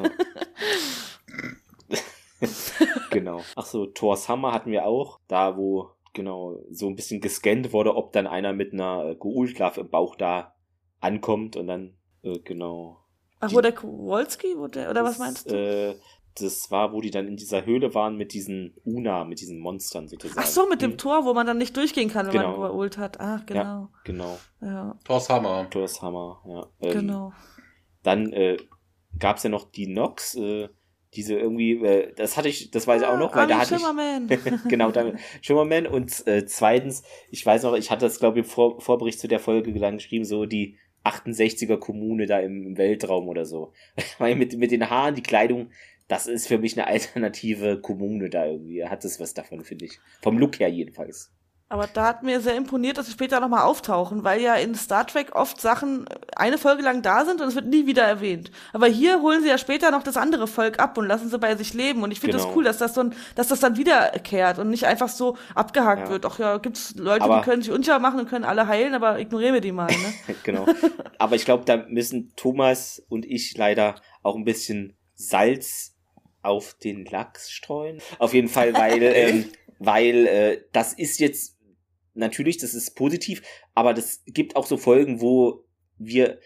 Genau. 3.09 3.41
Ach 3.55 3.65
so, 3.65 3.85
Thor's 3.85 4.29
Hammer 4.29 4.53
hatten 4.53 4.71
wir 4.71 4.85
auch, 4.85 5.19
da 5.27 5.57
wo 5.57 5.91
genau 6.13 6.59
so 6.71 6.87
ein 6.87 6.95
bisschen 6.95 7.21
gescannt 7.21 7.73
wurde, 7.73 7.95
ob 7.95 8.13
dann 8.13 8.27
einer 8.27 8.53
mit 8.53 8.73
einer 8.73 9.09
äh, 9.09 9.15
Geulklav 9.15 9.77
im 9.77 9.89
Bauch 9.89 10.15
da 10.15 10.55
ankommt 10.99 11.55
und 11.55 11.67
dann 11.67 11.97
äh, 12.23 12.39
genau. 12.39 13.03
Ach, 13.39 13.53
wo 13.53 13.61
der 13.61 13.71
Kowalski, 13.71 14.57
wo 14.57 14.67
der, 14.67 14.89
oder 14.89 15.03
was 15.03 15.17
Das, 15.17 15.19
meinst 15.19 15.51
du? 15.51 15.55
Äh, 15.55 15.95
das 16.35 16.69
war, 16.71 16.93
wo 16.93 17.01
die 17.01 17.11
dann 17.11 17.27
in 17.27 17.35
dieser 17.37 17.65
Höhle 17.65 17.93
waren 17.95 18.15
mit 18.17 18.33
diesen 18.33 18.73
Una, 18.85 19.23
mit 19.25 19.41
diesen 19.41 19.59
Monstern 19.59 20.07
sozusagen. 20.07 20.39
Ach 20.39 20.45
so, 20.45 20.67
mit 20.67 20.81
dem 20.81 20.91
Hm? 20.91 20.97
Tor, 20.97 21.25
wo 21.25 21.33
man 21.33 21.47
dann 21.47 21.57
nicht 21.57 21.75
durchgehen 21.75 22.09
kann, 22.09 22.27
wenn 22.27 22.33
Genau. 22.33 22.47
man 22.51 22.55
überholt 22.57 22.97
hat. 22.97 23.19
Ach, 23.19 23.45
genau. 23.45 23.89
Genau, 24.03 24.37
Ja, 24.61 24.97
Thor's 25.03 25.29
Hammer. 25.29 25.67
Thor's 25.69 26.01
Hammer, 26.01 26.41
ja. 26.47 26.67
Ähm, 26.87 26.93
genau. 26.93 27.33
Dann 28.03 28.31
äh, 28.31 28.57
gab 29.17 29.37
es 29.37 29.43
ja 29.43 29.49
noch 29.49 29.69
die 29.71 29.87
Nox, 29.87 30.35
äh, 30.35 30.69
diese 31.15 31.33
irgendwie, 31.35 31.73
äh, 31.83 32.13
das 32.15 32.37
hatte 32.37 32.49
ich, 32.49 32.69
das 32.71 32.85
weiß 32.85 33.01
ich 33.01 33.07
auch 33.07 33.17
noch, 33.17 33.33
weil 33.33 33.51
Armin 33.51 33.55
da 33.55 33.61
hatte 33.61 33.75
ich, 33.75 33.81
Schimmerman. 33.81 34.61
genau, 34.69 34.91
damit 34.91 35.19
Schimmerman 35.41 35.87
und 35.87 36.25
äh, 36.27 36.45
zweitens, 36.45 37.03
ich 37.31 37.43
weiß 37.45 37.63
noch, 37.63 37.73
ich 37.73 37.89
hatte 37.89 38.05
das 38.05 38.19
glaube 38.19 38.39
ich 38.39 38.45
im 38.45 38.49
Vor 38.51 38.79
Vorbericht 38.79 39.19
zu 39.19 39.27
der 39.27 39.39
Folge 39.39 39.73
geschrieben, 39.73 40.23
so 40.23 40.45
die 40.45 40.77
68er 41.03 41.77
Kommune 41.77 42.25
da 42.25 42.39
im, 42.39 42.65
im 42.67 42.77
Weltraum 42.77 43.27
oder 43.27 43.45
so. 43.45 43.73
Weil 44.19 44.35
mit, 44.35 44.57
mit 44.57 44.71
den 44.71 44.89
Haaren, 44.89 45.15
die 45.15 45.23
Kleidung, 45.23 45.71
das 46.09 46.27
ist 46.27 46.47
für 46.47 46.57
mich 46.57 46.77
eine 46.77 46.87
alternative 46.87 47.79
Kommune 47.79 48.29
da 48.29 48.45
irgendwie. 48.45 48.83
Hat 48.85 49.05
es 49.05 49.19
was 49.19 49.33
davon, 49.33 49.63
finde 49.63 49.85
ich. 49.85 49.99
Vom 50.21 50.37
Look 50.37 50.59
her 50.59 50.67
jedenfalls. 50.69 51.31
Aber 51.71 51.85
da 51.85 52.07
hat 52.07 52.23
mir 52.23 52.41
sehr 52.41 52.55
imponiert, 52.55 52.97
dass 52.97 53.05
sie 53.05 53.11
später 53.11 53.39
nochmal 53.39 53.61
auftauchen, 53.61 54.23
weil 54.23 54.41
ja 54.41 54.55
in 54.55 54.73
Star 54.73 55.05
Trek 55.05 55.35
oft 55.35 55.61
Sachen 55.61 56.07
eine 56.35 56.57
Folge 56.57 56.81
lang 56.81 57.03
da 57.03 57.23
sind 57.25 57.41
und 57.41 57.47
es 57.47 57.53
wird 57.53 57.67
nie 57.67 57.85
wieder 57.85 58.01
erwähnt. 58.01 58.49
Aber 58.73 58.87
hier 58.87 59.21
holen 59.21 59.43
sie 59.43 59.49
ja 59.49 59.59
später 59.59 59.91
noch 59.91 60.01
das 60.01 60.17
andere 60.17 60.47
Volk 60.47 60.79
ab 60.79 60.97
und 60.97 61.05
lassen 61.05 61.29
sie 61.29 61.37
bei 61.37 61.55
sich 61.55 61.75
leben. 61.75 62.01
Und 62.01 62.09
ich 62.09 62.19
finde 62.21 62.37
Genau. 62.37 62.47
das 62.47 62.55
cool, 62.57 62.63
dass 62.63 62.79
das 62.79 62.95
so 62.95 63.01
ein, 63.01 63.13
dass 63.35 63.49
das 63.49 63.59
dann 63.59 63.77
wiederkehrt 63.77 64.57
und 64.57 64.71
nicht 64.71 64.87
einfach 64.87 65.09
so 65.09 65.37
abgehakt 65.53 66.05
Ja. 66.05 66.09
wird. 66.09 66.25
Ach 66.25 66.39
ja, 66.39 66.57
gibt's 66.57 66.95
Leute, 66.95 67.25
Aber- 67.25 67.37
die 67.37 67.43
können 67.43 67.61
sich 67.61 67.71
unsicher 67.71 67.99
machen 67.99 68.21
und 68.21 68.27
können 68.29 68.45
alle 68.45 68.65
heilen, 68.67 68.95
aber 68.95 69.19
ignorieren 69.19 69.53
wir 69.53 69.61
die 69.61 69.71
mal, 69.71 69.85
ne? 69.91 70.35
genau. 70.43 70.65
Aber 71.19 71.35
ich 71.35 71.45
glaube, 71.45 71.65
da 71.65 71.85
müssen 71.87 72.33
Thomas 72.35 72.99
und 73.09 73.25
ich 73.25 73.55
leider 73.55 73.93
auch 74.23 74.35
ein 74.35 74.43
bisschen 74.43 74.97
Salz 75.13 75.95
auf 76.41 76.75
den 76.75 77.05
Lachs 77.05 77.51
streuen. 77.51 78.01
Auf 78.17 78.33
jeden 78.33 78.49
Fall, 78.49 78.73
weil, 78.73 79.01
ähm, 79.15 79.45
weil 79.79 80.27
äh, 80.27 80.61
das 80.71 80.93
ist 80.93 81.19
jetzt 81.19 81.57
natürlich, 82.13 82.57
das 82.57 82.73
ist 82.73 82.95
positiv, 82.95 83.41
aber 83.73 83.93
das 83.93 84.21
gibt 84.25 84.55
auch 84.55 84.65
so 84.65 84.77
Folgen, 84.77 85.21
wo 85.21 85.65
wir 85.97 86.39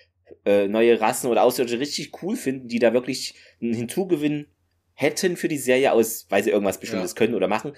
äh, 0.46 0.68
neue 0.68 1.00
Rassen 1.00 1.30
oder 1.30 1.44
Außerirdische 1.44 1.80
richtig 1.80 2.12
cool 2.22 2.36
finden, 2.36 2.68
die 2.68 2.80
da 2.80 2.94
wirklich 2.94 3.36
einen 3.62 3.74
Hinzugewinn 3.74 4.48
hätten 4.94 5.38
für 5.38 5.48
die 5.48 5.58
Serie 5.58 5.92
aus, 5.92 6.28
weil 6.30 6.44
sie 6.44 6.52
irgendwas 6.52 6.80
Bestimmtes 6.80 7.12
Ja. 7.12 7.16
können 7.16 7.36
oder 7.36 7.48
machen. 7.48 7.74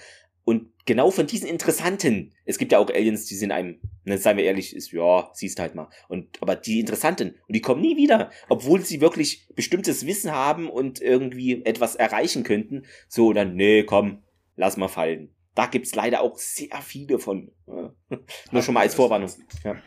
Und 0.45 0.69
genau 0.85 1.09
von 1.09 1.25
diesen 1.25 1.49
interessanten, 1.49 2.31
es 2.45 2.59
gibt 2.59 2.71
ja 2.71 2.77
auch 2.77 2.89
Aliens, 2.89 3.25
die 3.25 3.35
sind 3.35 3.51
einem, 3.51 3.79
ne, 4.03 4.19
seien 4.19 4.37
wir 4.37 4.43
ehrlich, 4.43 4.75
ist, 4.75 4.91
ja, 4.91 5.29
siehst 5.33 5.59
halt 5.59 5.73
mal. 5.73 5.89
Und, 6.07 6.39
aber 6.39 6.55
die 6.55 6.79
interessanten, 6.79 7.31
und 7.47 7.55
die 7.55 7.61
kommen 7.61 7.81
nie 7.81 7.97
wieder, 7.97 8.29
obwohl 8.47 8.81
sie 8.81 9.01
wirklich 9.01 9.47
bestimmtes 9.55 10.05
Wissen 10.05 10.31
haben 10.31 10.69
und 10.69 11.01
irgendwie 11.01 11.65
etwas 11.65 11.95
erreichen 11.95 12.43
könnten. 12.43 12.85
So, 13.07 13.33
dann, 13.33 13.55
nee, 13.55 13.83
komm, 13.83 14.23
lass 14.55 14.77
mal 14.77 14.87
fallen. 14.87 15.33
Da 15.55 15.65
gibt's 15.65 15.95
leider 15.95 16.21
auch 16.21 16.37
sehr 16.37 16.79
viele 16.83 17.17
von. 17.17 17.51
Ja. 17.65 17.93
Nur 18.51 18.61
schon 18.61 18.75
mal 18.75 18.81
als 18.81 18.93
Vorwarnung. 18.93 19.31
Ja. 19.63 19.81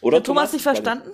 Oder 0.00 0.18
Hat 0.18 0.26
Thomas 0.26 0.52
nicht 0.54 0.62
verstanden? 0.62 1.10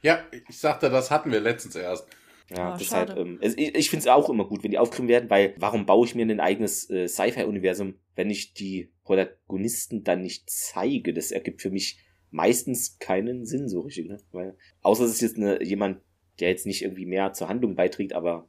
Ja, 0.00 0.24
ich 0.48 0.58
sagte, 0.58 0.90
das 0.90 1.10
hatten 1.10 1.32
wir 1.32 1.40
letztens 1.40 1.74
erst. 1.74 2.06
Ja, 2.50 2.72
Ah, 2.72 2.76
deshalb, 2.78 3.16
ähm, 3.16 3.38
ich, 3.42 3.74
ich 3.74 3.90
finde 3.90 4.02
es 4.02 4.06
auch 4.08 4.30
immer 4.30 4.46
gut, 4.46 4.62
wenn 4.62 4.70
die 4.70 4.78
aufgegriffen 4.78 5.08
werden, 5.08 5.28
weil 5.28 5.54
warum 5.58 5.84
baue 5.84 6.06
ich 6.06 6.14
mir 6.14 6.24
ein 6.24 6.40
eigenes 6.40 6.88
äh, 6.88 7.06
Sci-Fi-Universum, 7.06 7.94
wenn 8.14 8.30
ich 8.30 8.54
die 8.54 8.90
Protagonisten 9.04 10.02
dann 10.02 10.22
nicht 10.22 10.48
zeige? 10.48 11.12
Das 11.12 11.30
ergibt 11.30 11.60
für 11.60 11.70
mich 11.70 11.98
meistens 12.30 12.98
keinen 12.98 13.44
Sinn 13.44 13.68
so 13.68 13.80
richtig, 13.80 14.08
ne? 14.08 14.18
Weil, 14.32 14.56
außer 14.82 15.04
es 15.04 15.12
ist 15.12 15.20
jetzt 15.20 15.36
eine, 15.36 15.62
jemand, 15.62 16.00
der 16.40 16.48
jetzt 16.48 16.66
nicht 16.66 16.82
irgendwie 16.82 17.06
mehr 17.06 17.32
zur 17.32 17.48
Handlung 17.48 17.74
beiträgt, 17.74 18.14
aber 18.14 18.48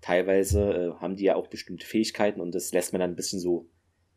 teilweise 0.00 0.94
äh, 0.96 1.00
haben 1.00 1.16
die 1.16 1.24
ja 1.24 1.36
auch 1.36 1.46
bestimmte 1.46 1.86
Fähigkeiten 1.86 2.40
und 2.40 2.54
das 2.54 2.72
lässt 2.72 2.92
man 2.92 3.00
dann 3.00 3.10
ein 3.10 3.16
bisschen 3.16 3.40
so 3.40 3.68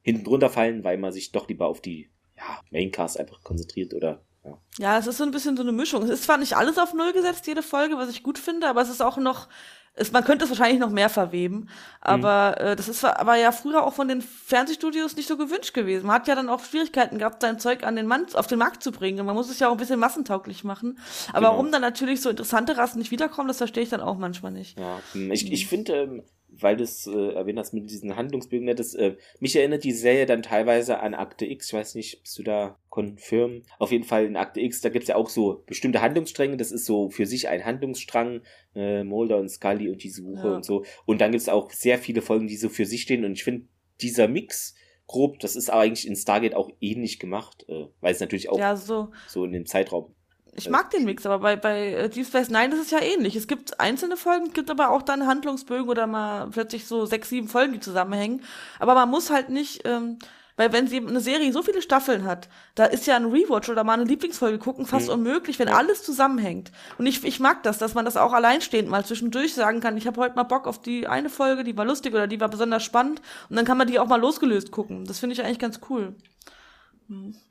hinten 0.02 0.24
drunter 0.24 0.50
fallen, 0.50 0.84
weil 0.84 0.98
man 0.98 1.14
sich 1.14 1.32
doch 1.32 1.48
lieber 1.48 1.68
auf 1.68 1.82
die 1.82 2.10
ja, 2.36 2.62
Maincast 2.72 3.20
einfach 3.20 3.44
konzentriert 3.44 3.94
oder 3.94 4.26
ja. 4.44 4.58
Ja, 4.80 4.98
es 4.98 5.08
ist 5.08 5.18
so 5.18 5.24
ein 5.24 5.32
bisschen 5.32 5.56
so 5.58 5.64
eine 5.64 5.72
Mischung. 5.72 6.04
Es 6.04 6.10
ist 6.10 6.24
zwar 6.24 6.38
nicht 6.38 6.56
alles 6.56 6.78
auf 6.78 6.94
Null 6.94 7.14
gesetzt, 7.14 7.46
jede 7.48 7.62
Folge, 7.64 7.98
was 7.98 8.10
ich 8.10 8.24
gut 8.24 8.40
finde, 8.40 8.68
aber 8.68 8.82
es 8.82 8.90
ist 8.90 9.02
auch 9.02 9.18
noch, 9.18 9.48
es, 9.94 10.14
man 10.14 10.24
könnte 10.24 10.46
es 10.46 10.50
wahrscheinlich 10.50 10.80
noch 10.80 10.90
mehr 10.90 11.10
verweben. 11.10 11.68
Aber 12.00 12.60
äh, 12.60 12.76
das 12.78 12.88
ist 12.88 13.04
aber 13.04 13.36
ja 13.36 13.52
früher 13.52 13.84
auch 13.84 13.94
von 13.94 14.08
den 14.08 14.22
Fernsehstudios 14.22 15.18
nicht 15.18 15.28
so 15.28 15.36
gewünscht 15.38 15.74
gewesen. 15.74 16.08
Man 16.08 16.16
hat 16.16 16.28
ja 16.30 16.36
dann 16.36 16.48
auch 16.50 16.64
Schwierigkeiten 16.64 17.18
gehabt, 17.18 17.42
sein 17.42 17.60
Zeug 17.60 17.84
an 17.84 17.98
den 17.98 18.08
Mann, 18.08 18.26
auf 18.34 18.48
den 18.48 18.58
Markt 18.60 18.82
zu 18.82 18.92
bringen. 18.94 19.20
Und 19.20 19.26
man 19.26 19.36
muss 19.36 19.50
es 19.50 19.60
ja 19.60 19.68
auch 19.68 19.74
ein 19.74 19.78
bisschen 19.78 20.00
massentauglich 20.00 20.64
machen. 20.64 20.98
Aber 21.30 21.40
Genau. 21.40 21.52
warum 21.52 21.72
dann 21.72 21.82
natürlich 21.82 22.22
so 22.22 22.30
interessante 22.30 22.78
Rassen 22.78 23.00
nicht 23.00 23.12
wiederkommen, 23.12 23.50
das 23.50 23.58
verstehe 23.58 23.84
ich 23.84 23.90
dann 23.90 24.02
auch 24.02 24.18
manchmal 24.18 24.54
nicht. 24.54 24.80
Ja, 24.80 25.00
hm, 25.12 25.32
ich, 25.34 25.52
ich 25.52 25.68
finde, 25.68 25.94
ähm, 25.94 26.24
weil 26.54 26.76
du 26.78 26.84
es 26.84 27.08
äh, 27.08 27.34
erwähnt 27.34 27.58
hast 27.60 27.74
mit 27.74 27.90
diesen 27.90 28.16
Handlungsbögen, 28.16 28.66
ne, 28.66 28.76
das, 28.76 28.94
äh, 28.94 29.16
mich 29.40 29.56
erinnert 29.56 29.84
die 29.84 29.94
Serie 29.94 30.26
dann 30.26 30.42
teilweise 30.44 31.00
an 31.00 31.14
Akte 31.14 31.46
X. 31.46 31.68
Ich 31.68 31.74
weiß 31.74 31.96
nicht, 31.96 32.22
bist 32.22 32.38
du 32.38 32.44
da 32.44 32.78
confirm? 32.90 33.64
Auf 33.80 33.92
jeden 33.92 34.04
Fall 34.04 34.26
in 34.26 34.36
Akte 34.36 34.60
X, 34.60 34.82
da 34.82 34.90
gibt's 34.90 35.08
ja 35.08 35.16
auch 35.16 35.30
so 35.30 35.64
bestimmte 35.66 36.02
Handlungsstränge. 36.02 36.58
Das 36.58 36.72
ist 36.72 36.86
so 36.86 37.10
für 37.10 37.26
sich 37.26 37.48
ein 37.48 37.64
Handlungsstrang, 37.66 38.42
äh, 38.76 39.04
Mulder 39.04 39.38
und 39.38 39.50
Scully 39.50 39.90
und 39.90 40.04
die 40.04 40.10
Suche 40.10 40.48
Ja. 40.50 40.56
und 40.56 40.66
so. 40.66 40.84
Und 41.06 41.22
dann 41.22 41.32
gibt's 41.32 41.50
auch 41.50 41.72
sehr 41.72 41.98
viele 41.98 42.22
Folgen, 42.22 42.48
die 42.48 42.58
so 42.58 42.70
für 42.70 42.86
sich 42.86 43.02
stehen. 43.04 43.24
Und 43.26 43.34
ich 43.34 43.44
finde, 43.44 43.68
dieser 44.02 44.28
Mix 44.28 44.76
grob, 45.08 45.40
das 45.40 45.56
ist 45.56 45.70
aber 45.70 45.82
eigentlich 45.82 46.08
in 46.08 46.16
Stargate 46.16 46.56
auch 46.56 46.70
ähnlich 46.80 47.20
gemacht, 47.20 47.66
äh, 47.70 47.86
weil 48.02 48.14
es 48.14 48.20
natürlich 48.20 48.50
auch 48.50 48.60
Ja, 48.60 48.76
so. 48.76 49.10
so 49.28 49.46
in 49.46 49.52
dem 49.54 49.66
Zeitraum. 49.66 50.14
Ich 50.54 50.70
mag 50.70 50.90
den 50.92 51.06
Mix, 51.06 51.26
aber 51.26 51.40
bei, 51.40 51.56
bei 51.56 51.94
äh, 51.94 52.10
Deep 52.10 52.28
Space 52.28 52.50
Nine 52.50 52.74
ist 52.76 52.82
es 52.82 52.92
ja 52.92 53.00
ähnlich. 53.02 53.36
Es 53.36 53.48
gibt 53.48 53.80
einzelne 53.80 54.18
Folgen, 54.18 54.48
es 54.48 54.54
gibt 54.54 54.70
aber 54.70 54.90
auch 54.90 55.02
dann 55.02 55.26
Handlungsbögen 55.26 55.88
oder 55.88 56.08
mal 56.08 56.48
plötzlich 56.52 56.86
so 56.88 57.06
sechs, 57.06 57.30
sieben 57.30 57.48
Folgen, 57.48 57.74
die 57.74 57.80
zusammenhängen. 57.80 58.44
Aber 58.80 58.94
man 58.94 59.10
muss 59.10 59.30
halt 59.30 59.48
nicht, 59.50 59.88
ähm, 59.88 60.20
weil 60.58 60.74
wenn 60.74 60.88
sie 60.88 60.98
eine 60.98 61.22
Serie 61.22 61.54
so 61.54 61.64
viele 61.64 61.82
Staffeln 61.82 62.26
hat, 62.26 62.50
da 62.76 62.84
ist 62.84 63.08
ja 63.08 63.16
ein 63.16 63.26
Rewatch 63.32 63.70
oder 63.70 63.86
mal 63.86 63.94
eine 63.94 64.04
Lieblingsfolge 64.04 64.60
gucken 64.60 64.86
fast 64.86 65.08
Mhm. 65.08 65.14
unmöglich, 65.14 65.58
wenn 65.58 65.70
alles 65.70 66.04
zusammenhängt. 66.04 66.72
Und 66.98 67.06
ich, 67.06 67.24
ich 67.24 67.40
mag 67.40 67.64
das, 67.64 67.78
dass 67.78 67.94
man 67.94 68.04
das 68.04 68.18
auch 68.18 68.34
alleinstehend 68.34 68.90
mal 68.90 69.06
zwischendurch 69.06 69.54
sagen 69.54 69.80
kann, 69.80 69.96
ich 69.96 70.06
habe 70.06 70.20
heute 70.20 70.36
mal 70.36 70.44
Bock 70.44 70.68
auf 70.68 70.82
die 70.82 71.08
eine 71.08 71.30
Folge, 71.30 71.64
die 71.64 71.78
war 71.78 71.86
lustig 71.86 72.14
oder 72.14 72.28
die 72.28 72.42
war 72.42 72.50
besonders 72.50 72.84
spannend 72.84 73.22
und 73.50 73.56
dann 73.56 73.64
kann 73.66 73.78
man 73.78 73.88
die 73.88 74.00
auch 74.00 74.08
mal 74.08 74.20
losgelöst 74.20 74.70
gucken. 74.72 75.06
Das 75.06 75.20
finde 75.20 75.34
ich 75.34 75.42
eigentlich 75.44 75.60
ganz 75.60 75.80
cool. 75.90 76.14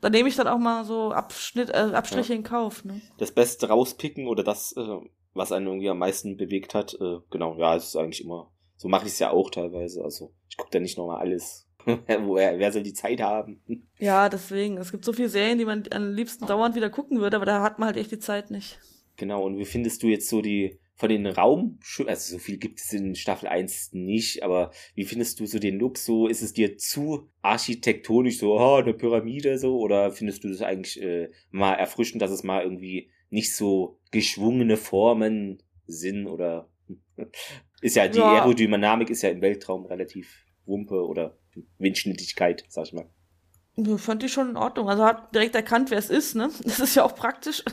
Da 0.01 0.09
nehme 0.09 0.29
ich 0.29 0.35
dann 0.35 0.47
auch 0.47 0.57
mal 0.57 0.85
so 0.85 1.11
Abschnitt, 1.11 1.69
äh, 1.69 1.91
Abstriche 1.93 2.33
in 2.33 2.43
Kauf. 2.43 2.83
Ne? 2.85 3.01
das 3.17 3.31
Beste 3.31 3.67
rauspicken 3.69 4.27
oder 4.27 4.43
das, 4.43 4.75
äh, 4.77 4.97
was 5.33 5.51
einen 5.51 5.67
irgendwie 5.67 5.89
am 5.89 5.99
meisten 5.99 6.37
bewegt 6.37 6.73
hat. 6.73 6.93
Äh, 6.99 7.19
genau, 7.29 7.57
ja, 7.57 7.75
es 7.75 7.85
ist 7.87 7.95
eigentlich 7.95 8.23
immer. 8.23 8.51
So 8.77 8.87
mache 8.87 9.05
ich 9.05 9.13
es 9.13 9.19
ja 9.19 9.31
auch 9.31 9.49
teilweise. 9.49 10.03
Also 10.03 10.33
ich 10.49 10.57
gucke 10.57 10.71
da 10.71 10.79
nicht 10.79 10.97
nochmal 10.97 11.19
alles. 11.19 11.67
Woher, 11.85 12.59
wer 12.59 12.71
soll 12.71 12.83
die 12.83 12.93
Zeit 12.93 13.21
haben? 13.21 13.61
Ja, 13.99 14.29
deswegen. 14.29 14.77
Es 14.77 14.91
gibt 14.91 15.05
so 15.05 15.13
viele 15.13 15.29
Serien, 15.29 15.59
die 15.59 15.65
man 15.65 15.83
am 15.91 16.13
liebsten 16.13 16.47
dauernd 16.47 16.75
wieder 16.75 16.89
gucken 16.89 17.19
würde, 17.19 17.37
aber 17.37 17.45
da 17.45 17.61
hat 17.61 17.77
man 17.77 17.87
halt 17.87 17.97
echt 17.97 18.11
die 18.11 18.17
Zeit 18.17 18.49
nicht. 18.49 18.79
Genau, 19.15 19.45
und 19.45 19.59
wie 19.59 19.65
findest 19.65 20.01
du 20.01 20.07
jetzt 20.07 20.27
so 20.27 20.41
die 20.41 20.79
von 21.01 21.09
den 21.09 21.25
Raumschiffen, 21.25 22.09
also 22.09 22.35
so 22.35 22.37
viel 22.37 22.57
gibt 22.57 22.79
es 22.79 22.93
in 22.93 23.15
Staffel 23.15 23.49
1 23.49 23.93
nicht, 23.93 24.43
aber 24.43 24.69
wie 24.93 25.03
findest 25.03 25.39
du 25.39 25.47
so 25.47 25.57
den 25.57 25.79
Look 25.79 25.97
so? 25.97 26.27
Ist 26.27 26.43
es 26.43 26.53
dir 26.53 26.77
zu 26.77 27.27
architektonisch, 27.41 28.37
so, 28.37 28.53
oh, 28.53 28.75
eine 28.75 28.93
Pyramide 28.93 29.57
so? 29.57 29.79
Oder 29.79 30.11
findest 30.11 30.43
du 30.43 30.49
das 30.49 30.61
eigentlich 30.61 31.01
äh, 31.01 31.31
mal 31.49 31.73
erfrischend, 31.73 32.21
dass 32.21 32.29
es 32.29 32.43
mal 32.43 32.61
irgendwie 32.61 33.09
nicht 33.31 33.55
so 33.55 33.99
geschwungene 34.11 34.77
Formen 34.77 35.63
sind 35.87 36.27
oder 36.27 36.69
ist 37.81 37.95
ja 37.95 38.07
die 38.07 38.19
Ja. 38.19 38.43
Aerodynamik 38.43 39.09
ist 39.09 39.23
ja 39.23 39.29
im 39.29 39.41
Weltraum 39.41 39.87
relativ 39.87 40.45
Wumpe 40.67 41.03
oder 41.03 41.35
Windschnittigkeit, 41.79 42.63
sag 42.69 42.85
ich 42.85 42.93
mal. 42.93 43.09
Fand 43.97 44.21
ich 44.21 44.33
schon 44.33 44.49
in 44.49 44.57
Ordnung. 44.57 44.89
Also 44.89 45.05
hat 45.05 45.33
direkt 45.33 45.55
erkannt, 45.55 45.91
wer 45.91 45.97
es 45.97 46.09
ist, 46.09 46.35
ne? 46.35 46.49
Das 46.65 46.79
ist 46.81 46.93
ja 46.95 47.03
auch 47.03 47.15
praktisch. 47.15 47.63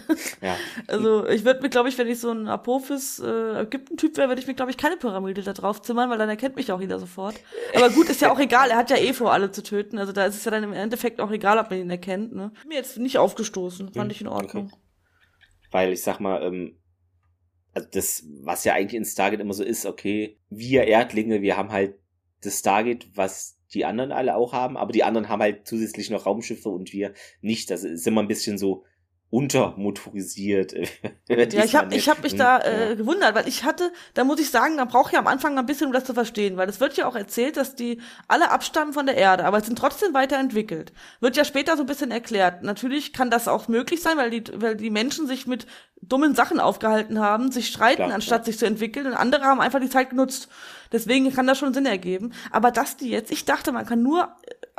Ja. 0.41 0.57
Also 0.87 1.27
ich 1.27 1.45
würde 1.45 1.61
mir, 1.61 1.71
glaube 1.71 1.89
ich, 1.89 1.99
wenn 1.99 2.07
ich 2.07 2.21
so 2.21 2.31
ein 2.31 2.47
Apophis 2.47 3.19
äh, 3.19 3.63
Ägypten-Typ 3.63 4.17
wäre, 4.17 4.29
würde 4.29 4.41
ich 4.41 4.47
mir, 4.47 4.55
glaube 4.55 4.71
ich, 4.71 4.77
keine 4.77 4.97
Pyramide 4.97 5.43
da 5.43 5.53
drauf 5.53 5.83
zimmern, 5.83 6.09
weil 6.09 6.19
dann 6.19 6.29
erkennt 6.29 6.55
mich 6.55 6.71
auch 6.71 6.81
jeder 6.81 7.01
sofort. 7.01 7.35
Aber 7.75 7.91
gut, 7.91 8.09
ist 8.09 8.21
ja 8.21 8.31
auch 8.31 8.39
egal. 8.39 8.71
Er 8.71 8.77
hat 8.77 8.91
ja 8.91 8.97
eh 8.97 9.13
vor, 9.13 9.33
alle 9.33 9.51
zu 9.51 9.63
töten. 9.63 9.99
Also 9.99 10.13
da 10.13 10.25
ist 10.25 10.37
es 10.37 10.45
ja 10.45 10.53
dann 10.53 10.63
im 10.63 10.73
Endeffekt 10.73 11.21
auch 11.21 11.33
egal, 11.33 11.59
ob 11.59 11.71
man 11.71 11.81
ihn 11.81 11.91
erkennt. 11.91 12.33
Ne? 12.33 12.53
Mir 12.67 12.77
jetzt 12.77 12.97
nicht 12.99 13.19
aufgestoßen. 13.19 13.93
Fand 13.93 14.05
Hm, 14.05 14.11
ich 14.11 14.21
in 14.21 14.29
Ordnung. 14.29 14.73
Weil 15.73 15.93
ich 15.93 16.03
sag 16.03 16.21
mal, 16.21 16.43
ähm, 16.45 16.77
also 17.75 17.89
das, 17.91 18.25
was 18.45 18.65
ja 18.65 18.75
eigentlich 18.75 18.97
in 18.97 19.05
Stargate 19.05 19.41
immer 19.41 19.53
so 19.55 19.65
ist, 19.65 19.85
okay, 19.85 20.39
wir 20.49 20.85
Erdlinge, 20.85 21.43
wir 21.43 21.57
haben 21.57 21.71
halt 21.73 21.97
das 22.41 22.61
Stargate, 22.61 23.09
was 23.15 23.58
die 23.75 23.85
anderen 23.85 24.13
alle 24.13 24.37
auch 24.37 24.53
haben, 24.53 24.77
aber 24.77 24.93
die 24.93 25.05
anderen 25.05 25.29
haben 25.29 25.43
halt 25.43 25.67
zusätzlich 25.67 26.11
noch 26.11 26.27
Raumschiffe 26.27 26.69
und 26.69 26.93
wir 26.93 27.13
nicht. 27.41 27.71
Das 27.71 27.85
ist 27.85 28.07
immer 28.07 28.23
ein 28.23 28.29
bisschen 28.29 28.59
so 28.59 28.85
untermotorisiert. 29.31 30.73
ja, 31.29 31.65
ich 31.65 31.77
habe 31.77 31.95
ich 31.95 32.09
hab 32.09 32.23
mich 32.23 32.35
da 32.35 32.61
äh, 32.61 32.97
gewundert, 32.97 33.35
weil 33.35 33.47
ich 33.47 33.62
hatte, 33.62 33.93
da 34.14 34.25
muss 34.25 34.41
ich 34.41 34.51
sagen, 34.51 34.79
da 34.79 34.87
brauche 34.87 35.12
ich 35.12 35.19
am 35.19 35.27
Anfang 35.27 35.59
ein 35.59 35.66
bisschen, 35.66 35.89
um 35.89 35.93
das 35.93 36.05
zu 36.05 36.14
verstehen, 36.14 36.57
weil 36.57 36.69
es 36.69 36.81
wird 36.81 36.97
ja 36.97 37.07
auch 37.07 37.14
erzählt, 37.14 37.59
dass 37.59 37.75
die 37.75 38.01
alle 38.27 38.51
abstammen 38.51 38.95
von 38.95 39.05
der 39.05 39.16
Erde, 39.16 39.45
aber 39.45 39.61
sind 39.61 39.79
trotzdem 39.79 40.14
weiterentwickelt. 40.14 40.95
Wird 41.21 41.37
ja 41.37 41.45
später 41.45 41.77
so 41.77 41.83
ein 41.83 41.87
bisschen 41.87 42.11
erklärt. 42.11 42.62
Natürlich 42.62 43.12
kann 43.12 43.31
das 43.31 43.49
auch 43.49 43.69
möglich 43.69 44.01
sein, 44.01 44.16
weil 44.16 44.31
die, 44.31 44.45
weil 44.55 44.77
die 44.77 44.91
Menschen 44.91 45.27
sich 45.27 45.47
mit 45.47 45.66
dummen 46.01 46.35
Sachen 46.35 46.59
aufgehalten 46.59 47.19
haben, 47.21 47.53
sich 47.53 47.69
streiten, 47.69 48.05
Klar, 48.05 48.14
anstatt 48.14 48.43
ja. 48.43 48.45
sich 48.47 48.59
zu 48.59 48.64
entwickeln 48.64 49.07
und 49.07 49.14
andere 49.14 49.45
haben 49.45 49.61
einfach 49.61 49.81
die 49.81 49.91
Zeit 49.91 50.11
genutzt. 50.11 50.49
Deswegen 50.93 51.32
kann 51.32 51.47
das 51.47 51.59
schon 51.59 51.74
Sinn 51.74 51.86
ergeben. 51.86 52.32
Aber 52.51 52.70
dass 52.70 52.97
die 52.97 53.11
jetzt, 53.11 53.30
ich 53.30 53.45
dachte, 53.45 53.72
man 53.72 53.86
kann 53.86 54.03
nur 54.03 54.28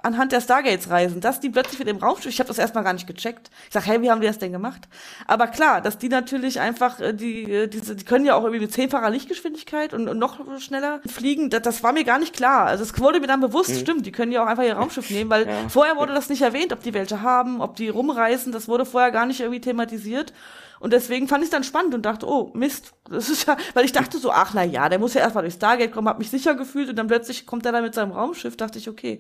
anhand 0.03 0.31
der 0.31 0.41
Stargates 0.41 0.89
reisen, 0.89 1.21
dass 1.21 1.39
die 1.39 1.49
plötzlich 1.49 1.79
mit 1.79 1.87
dem 1.87 1.97
Raumschiff, 1.97 2.31
ich 2.31 2.39
habe 2.39 2.47
das 2.47 2.57
erstmal 2.57 2.83
gar 2.83 2.93
nicht 2.93 3.07
gecheckt. 3.07 3.49
Ich 3.67 3.73
sag, 3.73 3.85
hey, 3.85 4.01
wie 4.01 4.09
haben 4.09 4.21
die 4.21 4.27
das 4.27 4.37
denn 4.37 4.51
gemacht? 4.51 4.87
Aber 5.27 5.47
klar, 5.47 5.81
dass 5.81 5.97
die 5.97 6.09
natürlich 6.09 6.59
einfach 6.59 6.99
äh, 6.99 7.13
die 7.13 7.51
äh, 7.51 7.67
diese 7.67 7.95
die 7.95 8.05
können 8.05 8.25
ja 8.25 8.35
auch 8.35 8.43
irgendwie 8.43 8.61
mit 8.61 8.73
zehnfacher 8.73 9.09
Lichtgeschwindigkeit 9.09 9.93
und, 9.93 10.07
und 10.07 10.17
noch 10.17 10.39
schneller 10.59 11.01
fliegen. 11.05 11.49
Das, 11.49 11.61
das 11.63 11.83
war 11.83 11.93
mir 11.93 12.03
gar 12.03 12.19
nicht 12.19 12.35
klar. 12.35 12.65
Also 12.65 12.83
es 12.83 12.97
wurde 12.99 13.19
mir 13.19 13.27
dann 13.27 13.41
bewusst, 13.41 13.71
mhm. 13.71 13.79
stimmt, 13.79 14.05
die 14.05 14.11
können 14.11 14.31
ja 14.31 14.43
auch 14.43 14.47
einfach 14.47 14.63
ihr 14.63 14.73
Raumschiff 14.73 15.09
nehmen, 15.09 15.29
weil 15.29 15.47
ja. 15.47 15.69
vorher 15.69 15.97
wurde 15.97 16.13
das 16.13 16.29
nicht 16.29 16.41
erwähnt, 16.41 16.73
ob 16.73 16.81
die 16.81 16.93
welche 16.93 17.21
haben, 17.21 17.61
ob 17.61 17.75
die 17.75 17.89
rumreisen, 17.89 18.51
das 18.51 18.67
wurde 18.67 18.85
vorher 18.85 19.11
gar 19.11 19.25
nicht 19.25 19.39
irgendwie 19.39 19.61
thematisiert. 19.61 20.33
Und 20.79 20.93
deswegen 20.93 21.27
fand 21.27 21.43
ich 21.43 21.47
es 21.47 21.51
dann 21.51 21.63
spannend 21.63 21.93
und 21.93 22.03
dachte, 22.03 22.27
oh, 22.27 22.51
Mist, 22.53 22.93
das 23.09 23.29
ist 23.29 23.47
ja, 23.47 23.57
weil 23.73 23.85
ich 23.85 23.91
dachte 23.91 24.17
so, 24.17 24.31
ach 24.31 24.53
na 24.53 24.63
ja, 24.63 24.89
der 24.89 24.99
muss 24.99 25.13
ja 25.13 25.21
erstmal 25.21 25.43
durch 25.43 25.55
Stargate 25.55 25.91
kommen, 25.91 26.07
hab 26.07 26.19
mich 26.19 26.29
sicher 26.29 26.55
gefühlt 26.55 26.89
und 26.89 26.95
dann 26.95 27.07
plötzlich 27.07 27.45
kommt 27.45 27.65
er 27.65 27.71
da 27.71 27.81
mit 27.81 27.93
seinem 27.93 28.11
Raumschiff, 28.11 28.55
dachte 28.55 28.79
ich, 28.79 28.87
okay, 28.89 29.19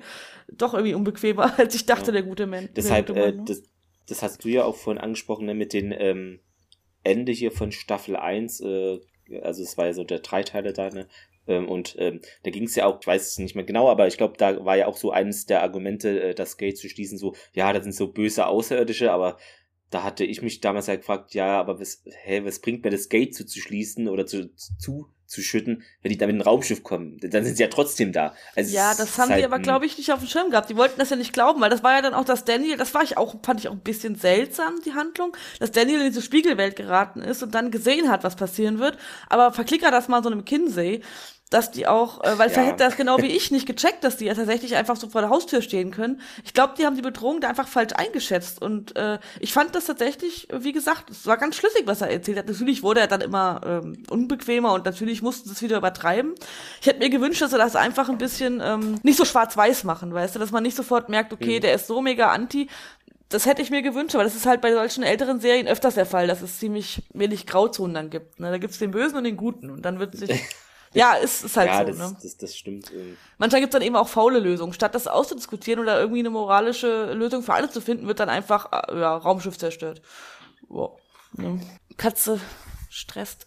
doch 0.51 0.73
irgendwie 0.73 0.93
unbequemer, 0.93 1.53
als 1.57 1.75
ich 1.75 1.85
dachte, 1.85 2.07
ja. 2.07 2.13
der 2.13 2.23
gute 2.23 2.47
Mensch. 2.47 2.71
Deshalb, 2.75 3.07
gute 3.07 3.19
Mann, 3.19 3.29
äh, 3.29 3.35
ne? 3.35 3.43
das, 3.45 3.63
das 4.07 4.23
hast 4.23 4.43
du 4.43 4.49
ja 4.49 4.63
auch 4.63 4.75
vorhin 4.75 5.01
angesprochen, 5.01 5.45
ne, 5.45 5.53
mit 5.53 5.73
den 5.73 5.91
ähm, 5.91 6.39
Ende 7.03 7.31
hier 7.31 7.51
von 7.51 7.71
Staffel 7.71 8.15
1, 8.15 8.61
äh, 8.61 8.99
also 9.41 9.63
es 9.63 9.77
war 9.77 9.87
ja 9.87 9.93
so 9.93 10.03
der 10.03 10.19
Dreiteile 10.19 10.73
da, 10.73 10.89
ne? 10.89 11.07
Ähm, 11.47 11.67
und 11.67 11.95
ähm, 11.97 12.21
da 12.43 12.51
ging 12.51 12.65
es 12.65 12.75
ja 12.75 12.85
auch, 12.85 12.99
ich 13.01 13.07
weiß 13.07 13.27
es 13.27 13.39
nicht 13.39 13.55
mehr 13.55 13.65
genau, 13.65 13.89
aber 13.89 14.07
ich 14.07 14.17
glaube, 14.17 14.35
da 14.37 14.63
war 14.65 14.77
ja 14.77 14.87
auch 14.87 14.97
so 14.97 15.11
eines 15.11 15.47
der 15.47 15.63
Argumente, 15.63 16.21
äh, 16.21 16.35
das 16.35 16.57
Gate 16.57 16.77
zu 16.77 16.87
schließen, 16.87 17.17
so, 17.17 17.33
ja, 17.53 17.73
das 17.73 17.83
sind 17.83 17.93
so 17.93 18.07
böse 18.07 18.45
Außerirdische, 18.45 19.11
aber 19.11 19.37
da 19.89 20.03
hatte 20.03 20.23
ich 20.23 20.41
mich 20.41 20.61
damals 20.61 20.87
halt 20.87 21.01
gefragt, 21.01 21.33
ja, 21.33 21.59
aber 21.59 21.79
was, 21.79 22.03
hä, 22.23 22.41
was 22.43 22.59
bringt 22.59 22.83
mir 22.83 22.91
das 22.91 23.09
Gate 23.09 23.35
zuzuschließen 23.35 24.07
oder 24.07 24.25
zu, 24.27 24.53
zu, 24.55 25.09
zu 25.25 25.41
schütten, 25.41 25.83
wenn 26.01 26.11
die 26.11 26.17
da 26.17 26.27
mit 26.27 26.35
einem 26.35 26.43
Raumschiff 26.43 26.83
kommen? 26.83 27.17
Dann 27.19 27.43
sind 27.43 27.57
sie 27.57 27.63
ja 27.63 27.69
trotzdem 27.69 28.11
da. 28.11 28.35
Also 28.55 28.75
ja, 28.75 28.93
das 28.93 29.17
haben 29.17 29.29
halt 29.29 29.41
die 29.41 29.45
aber, 29.45 29.57
glaube 29.57 29.87
ich, 29.87 29.97
nicht 29.97 30.11
auf 30.11 30.19
dem 30.19 30.27
Schirm 30.27 30.51
gehabt. 30.51 30.69
Die 30.69 30.75
wollten 30.75 30.99
das 30.99 31.09
ja 31.09 31.15
nicht 31.15 31.33
glauben, 31.33 31.59
weil 31.59 31.71
das 31.71 31.81
war 31.81 31.93
ja 31.93 32.01
dann 32.03 32.13
auch 32.13 32.25
das 32.25 32.45
Daniel, 32.45 32.77
das 32.77 32.93
war 32.93 33.01
ich 33.01 33.17
auch, 33.17 33.35
fand 33.43 33.59
ich 33.59 33.67
auch 33.67 33.73
ein 33.73 33.79
bisschen 33.79 34.13
seltsam, 34.15 34.75
die 34.85 34.93
Handlung, 34.93 35.35
dass 35.59 35.71
Daniel 35.71 36.01
in 36.01 36.07
diese 36.07 36.21
Spiegelwelt 36.21 36.75
geraten 36.75 37.21
ist 37.21 37.41
und 37.41 37.55
dann 37.55 37.71
gesehen 37.71 38.09
hat, 38.09 38.23
was 38.23 38.35
passieren 38.35 38.77
wird. 38.77 38.97
Aber 39.27 39.53
verklicker 39.53 39.89
das 39.89 40.07
mal 40.07 40.21
so 40.21 40.29
einem 40.29 40.45
Kinsey 40.45 41.01
dass 41.49 41.71
die 41.71 41.87
auch, 41.87 42.23
äh, 42.23 42.37
weil 42.37 42.51
ja. 42.51 42.61
hätte 42.61 42.77
das 42.77 42.95
genau 42.95 43.17
wie 43.19 43.27
ich 43.27 43.49
nicht 43.49 43.65
gecheckt, 43.65 44.03
dass 44.03 44.17
die 44.17 44.25
ja 44.25 44.35
tatsächlich 44.35 44.75
einfach 44.75 44.95
so 44.95 45.09
vor 45.09 45.21
der 45.21 45.29
Haustür 45.31 45.61
stehen 45.61 45.91
können. 45.91 46.21
Ich 46.43 46.53
glaube, 46.53 46.73
die 46.77 46.85
haben 46.85 46.95
die 46.95 47.01
Bedrohung 47.01 47.41
da 47.41 47.49
einfach 47.49 47.67
falsch 47.67 47.93
eingeschätzt. 47.95 48.61
Und 48.61 48.95
äh, 48.95 49.17
ich 49.39 49.51
fand 49.51 49.73
das 49.73 49.85
tatsächlich, 49.85 50.47
wie 50.53 50.73
gesagt, 50.73 51.09
es 51.09 51.25
war 51.25 51.37
ganz 51.37 51.55
schlüssig, 51.55 51.83
was 51.85 52.01
er 52.01 52.11
erzählt 52.11 52.37
hat. 52.37 52.47
Natürlich 52.47 52.83
wurde 52.83 52.99
er 52.99 53.07
dann 53.07 53.21
immer 53.21 53.61
ähm, 53.65 54.03
unbequemer 54.09 54.73
und 54.73 54.85
natürlich 54.85 55.23
mussten 55.23 55.49
sie 55.49 55.55
es 55.55 55.61
wieder 55.61 55.77
übertreiben. 55.77 56.35
Ich 56.81 56.87
hätte 56.87 56.99
mir 56.99 57.09
gewünscht, 57.09 57.41
dass 57.41 57.51
sie 57.51 57.57
das 57.57 57.75
einfach 57.75 58.09
ein 58.09 58.19
bisschen 58.19 58.61
ähm, 58.63 58.99
nicht 59.01 59.17
so 59.17 59.25
schwarz-weiß 59.25 59.85
machen, 59.85 60.13
weißt 60.13 60.35
du, 60.35 60.39
dass 60.39 60.51
man 60.51 60.61
nicht 60.63 60.77
sofort 60.77 61.09
merkt, 61.09 61.33
okay, 61.33 61.57
mhm. 61.57 61.61
der 61.61 61.73
ist 61.73 61.87
so 61.87 62.01
mega 62.01 62.31
anti, 62.31 62.67
das 63.29 63.45
hätte 63.45 63.61
ich 63.61 63.69
mir 63.69 63.81
gewünscht, 63.81 64.15
aber 64.15 64.23
das 64.23 64.35
ist 64.35 64.45
halt 64.45 64.61
bei 64.61 64.73
solchen 64.73 65.03
älteren 65.03 65.39
Serien 65.39 65.67
öfters 65.67 65.95
der 65.95 66.07
Fall, 66.07 66.27
dass 66.27 66.41
es 66.41 66.57
ziemlich 66.57 67.03
wenig 67.13 67.45
Grauzonen 67.45 67.93
dann 67.93 68.09
gibt. 68.09 68.39
Ne? 68.39 68.49
Da 68.49 68.57
gibt's 68.57 68.79
den 68.79 68.91
Bösen 68.91 69.17
und 69.17 69.23
den 69.23 69.37
Guten 69.37 69.69
und 69.69 69.83
dann 69.83 69.99
wird 69.99 70.15
sich 70.15 70.31
Ja, 70.93 71.13
ist, 71.13 71.43
ist 71.43 71.57
halt 71.57 71.69
ja, 71.69 71.79
so. 71.79 71.85
Das, 71.85 71.97
ne? 71.97 72.17
das, 72.21 72.37
das 72.37 72.55
stimmt. 72.57 72.91
Manchmal 73.37 73.61
gibt's 73.61 73.73
dann 73.73 73.81
eben 73.81 73.95
auch 73.95 74.07
faule 74.07 74.39
Lösungen. 74.39 74.73
Statt 74.73 74.95
das 74.95 75.07
auszudiskutieren 75.07 75.79
oder 75.79 75.99
irgendwie 75.99 76.19
eine 76.19 76.29
moralische 76.29 77.13
Lösung 77.13 77.43
für 77.43 77.53
alle 77.53 77.69
zu 77.69 77.81
finden, 77.81 78.07
wird 78.07 78.19
dann 78.19 78.29
einfach 78.29 78.71
äh, 78.71 78.99
ja, 78.99 79.15
Raumschiff 79.15 79.57
zerstört. 79.57 80.01
Wow. 80.67 80.99
Ne? 81.33 81.59
Katze 81.97 82.39
stresst. 82.89 83.45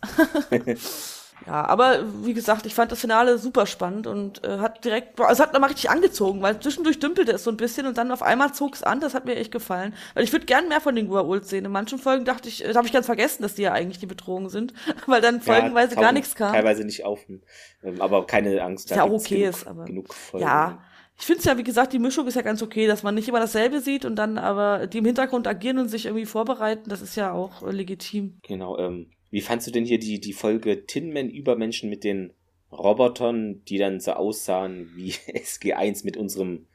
Ja, 1.46 1.64
aber 1.66 2.04
wie 2.24 2.34
gesagt, 2.34 2.66
ich 2.66 2.74
fand 2.74 2.92
das 2.92 3.00
Finale 3.00 3.38
super 3.38 3.66
spannend 3.66 4.06
und 4.06 4.44
äh, 4.44 4.58
hat 4.58 4.84
direkt, 4.84 5.18
es 5.18 5.40
hat 5.40 5.52
nochmal 5.52 5.70
richtig 5.70 5.90
angezogen, 5.90 6.42
weil 6.42 6.60
zwischendurch 6.60 6.98
dümpelte 6.98 7.32
es 7.32 7.44
so 7.44 7.50
ein 7.50 7.56
bisschen 7.56 7.86
und 7.86 7.98
dann 7.98 8.12
auf 8.12 8.22
einmal 8.22 8.52
zog 8.52 8.74
es 8.74 8.82
an, 8.82 9.00
das 9.00 9.14
hat 9.14 9.24
mir 9.24 9.36
echt 9.36 9.50
gefallen. 9.50 9.94
Weil 10.14 10.24
ich 10.24 10.32
würde 10.32 10.46
gern 10.46 10.68
mehr 10.68 10.80
von 10.80 10.94
den 10.94 11.10
Gua'uld 11.10 11.44
sehen. 11.44 11.64
In 11.64 11.72
manchen 11.72 11.98
Folgen 11.98 12.24
dachte 12.24 12.48
ich, 12.48 12.64
äh, 12.64 12.74
habe 12.74 12.86
ich 12.86 12.92
ganz 12.92 13.06
vergessen, 13.06 13.42
dass 13.42 13.54
die 13.54 13.62
ja 13.62 13.72
eigentlich 13.72 13.98
die 13.98 14.06
Bedrohung 14.06 14.48
sind, 14.48 14.72
weil 15.06 15.20
dann 15.20 15.40
folgenweise 15.40 15.94
ja, 15.94 16.00
gar 16.00 16.12
nichts 16.12 16.34
kam. 16.34 16.52
Teilweise 16.52 16.84
nicht 16.84 17.04
auf, 17.04 17.20
ähm, 17.28 18.00
aber 18.00 18.26
keine 18.26 18.62
Angst. 18.62 18.90
Da 18.90 18.96
ja, 18.96 19.02
auch 19.04 19.10
okay 19.10 19.38
genug, 19.38 19.50
ist, 19.50 19.66
aber. 19.66 19.84
Genug 19.84 20.14
Folgen. 20.14 20.46
Ja. 20.46 20.82
Ich 21.18 21.26
finde 21.26 21.40
es 21.40 21.44
ja, 21.44 21.56
wie 21.58 21.62
gesagt, 21.62 21.92
die 21.92 21.98
Mischung 21.98 22.26
ist 22.26 22.34
ja 22.34 22.42
ganz 22.42 22.62
okay, 22.62 22.86
dass 22.86 23.02
man 23.02 23.14
nicht 23.14 23.28
immer 23.28 23.38
dasselbe 23.38 23.80
sieht 23.80 24.04
und 24.04 24.16
dann 24.16 24.38
aber 24.38 24.86
die 24.86 24.98
im 24.98 25.04
Hintergrund 25.04 25.46
agieren 25.46 25.78
und 25.78 25.88
sich 25.88 26.06
irgendwie 26.06 26.26
vorbereiten, 26.26 26.88
das 26.88 27.00
ist 27.02 27.14
ja 27.16 27.32
auch 27.32 27.62
äh, 27.62 27.70
legitim. 27.70 28.40
Genau, 28.42 28.78
ähm, 28.78 29.10
wie 29.32 29.40
fandst 29.40 29.66
du 29.66 29.72
denn 29.72 29.84
hier 29.84 29.98
die, 29.98 30.20
die 30.20 30.34
Folge 30.34 30.86
Tin 30.86 31.12
Man 31.12 31.28
Übermenschen 31.28 31.90
mit 31.90 32.04
den 32.04 32.34
Robotern, 32.70 33.64
die 33.64 33.78
dann 33.78 33.98
so 33.98 34.12
aussahen 34.12 34.92
wie 34.94 35.10
SG1 35.26 36.04
mit 36.04 36.16
unserem 36.16 36.66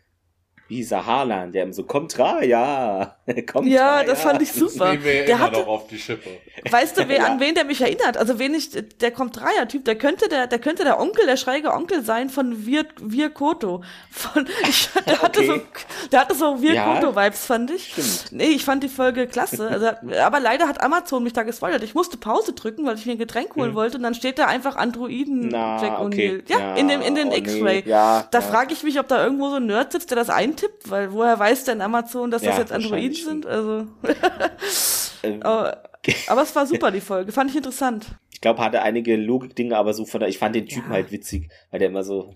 wie 0.68 0.76
hieß 0.76 0.92
er 0.92 1.06
Haaland, 1.06 1.56
der 1.56 1.72
so, 1.72 1.84
kommt 1.84 2.18
rein, 2.20 2.50
ja, 2.50 3.16
kommt 3.52 3.68
Ja, 3.68 4.04
das 4.04 4.22
fand 4.22 4.42
ich 4.42 4.52
super. 4.54 4.96
Das 4.96 5.04
wir 5.04 5.26
der 5.26 5.40
hatte, 5.40 5.66
auf 5.66 5.88
die 5.88 5.98
Schippe. 5.98 6.30
Weißt 6.70 6.98
du, 6.98 7.08
wer, 7.08 7.18
ja. 7.20 7.26
an 7.26 7.40
wen 7.40 7.56
der 7.56 7.64
mich 7.64 7.82
erinnert? 7.82 8.18
Also 8.18 8.38
wen 8.38 8.54
ich, 8.54 8.72
der 8.72 9.12
kommt 9.12 9.38
Dreier-Typ, 9.38 9.86
der 9.86 9.98
könnte 9.98 10.28
der, 10.28 10.48
der 10.48 10.60
könnte 10.60 10.84
der 10.84 11.00
Onkel, 11.00 11.26
der 11.26 11.38
schräge 11.38 11.72
Onkel 11.72 12.04
sein 12.04 12.30
von 12.30 12.66
Wir, 12.66 12.86
Wir 13.00 13.30
Koto. 13.30 13.84
Von, 14.12 14.48
ich, 14.68 14.90
der 15.06 15.22
hatte 15.22 15.40
okay. 15.40 15.48
so, 15.48 16.08
der 16.12 16.20
hatte 16.20 16.36
so 16.36 16.62
Wir 16.62 16.74
ja, 16.74 16.94
Koto-Vibes, 16.94 17.46
fand 17.46 17.72
ich. 17.72 17.94
Stimmt. 17.94 18.32
Nee, 18.32 18.48
ich 18.48 18.66
fand 18.66 18.84
die 18.84 18.90
Folge 18.90 19.28
klasse. 19.28 19.70
Also, 19.70 19.88
aber 20.22 20.40
leider 20.42 20.68
hat 20.68 20.82
Amazon 20.82 21.24
mich 21.24 21.34
da 21.34 21.44
gespoilert. 21.44 21.84
Ich 21.84 21.96
musste 21.96 22.18
Pause 22.18 22.52
drücken, 22.54 22.86
weil 22.86 22.98
ich 22.98 23.06
mir 23.06 23.14
ein 23.14 23.18
Getränk 23.18 23.56
holen 23.56 23.70
hm. 23.70 23.76
wollte 23.76 23.98
und 23.98 24.04
dann 24.04 24.16
steht 24.16 24.38
da 24.38 24.48
einfach 24.48 24.76
Androiden 24.76 25.48
Na, 25.50 25.82
Jack 25.82 26.02
okay. 26.02 26.42
O'Neill. 26.42 26.44
Ja, 26.50 26.60
ja, 26.60 26.76
in 26.76 26.90
dem, 26.90 27.02
in 27.02 27.16
den 27.16 27.30
oh, 27.30 27.36
X-Ray. 27.36 27.84
Nee. 27.86 27.90
Ja, 27.90 28.28
da 28.32 28.42
frage 28.42 28.74
ich 28.74 28.84
mich, 28.84 29.00
ob 29.00 29.08
da 29.08 29.24
irgendwo 29.24 29.50
so 29.50 29.56
ein 29.56 29.66
Nerd 29.66 29.94
sitzt, 29.94 30.10
der 30.10 30.18
das 30.18 30.30
ein 30.30 30.57
eintippt, 30.58 30.90
weil 30.90 31.12
woher 31.12 31.38
weiß 31.38 31.66
denn 31.66 31.82
Amazon, 31.82 32.32
dass 32.32 32.42
ja, 32.42 32.50
das 32.50 32.60
jetzt 32.60 32.72
Androiden 32.72 33.14
sind? 33.14 33.46
Also. 33.46 33.88
ähm, 35.24 35.42
aber, 35.44 35.84
aber, 36.28 36.42
es 36.42 36.56
war 36.56 36.66
super, 36.66 36.92
die 36.92 37.02
Folge. 37.02 37.32
Fand 37.32 37.52
ich 37.52 37.58
interessant. 37.58 38.08
Ich 38.32 38.42
glaube, 38.42 38.62
hatte 38.62 38.82
einige 38.82 39.16
Logik-Dinge, 39.16 39.76
aber 39.76 39.94
so 39.94 40.06
von 40.06 40.20
der, 40.20 40.30
ich 40.30 40.38
fand 40.38 40.56
den 40.56 40.68
Typen 40.68 40.90
ja. 40.90 40.96
halt 40.96 41.12
witzig, 41.12 41.50
weil 41.72 41.80
der 41.80 41.90
immer 41.90 42.04
so. 42.04 42.36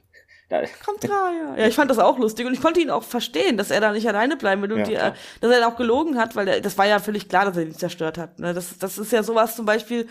Da 0.49 0.61
Kommt 0.85 1.03
rein, 1.03 1.35
ja. 1.37 1.61
Ja, 1.61 1.67
ich 1.67 1.75
fand 1.75 1.89
das 1.89 1.99
auch 1.99 2.17
lustig 2.17 2.45
und 2.45 2.53
ich 2.53 2.61
konnte 2.61 2.81
ihn 2.81 2.89
auch 2.89 3.03
verstehen, 3.03 3.57
dass 3.57 3.71
er 3.71 3.79
da 3.79 3.91
nicht 3.93 4.07
alleine 4.07 4.35
bleiben 4.35 4.61
will 4.61 4.73
und 4.73 4.79
ja, 4.79 5.11
die, 5.11 5.39
dass 5.39 5.51
er 5.51 5.67
auch 5.67 5.77
gelogen 5.77 6.17
hat, 6.17 6.35
weil 6.35 6.45
der, 6.45 6.61
das 6.61 6.77
war 6.77 6.87
ja 6.87 6.99
völlig 6.99 7.29
klar, 7.29 7.45
dass 7.45 7.57
er 7.57 7.63
ihn 7.63 7.75
zerstört 7.75 8.17
hat. 8.17 8.39
Ne? 8.39 8.53
Das, 8.53 8.77
das 8.77 8.97
ist 8.97 9.11
ja 9.11 9.23
sowas 9.23 9.55
zum 9.55 9.65
Beispiel, 9.65 10.07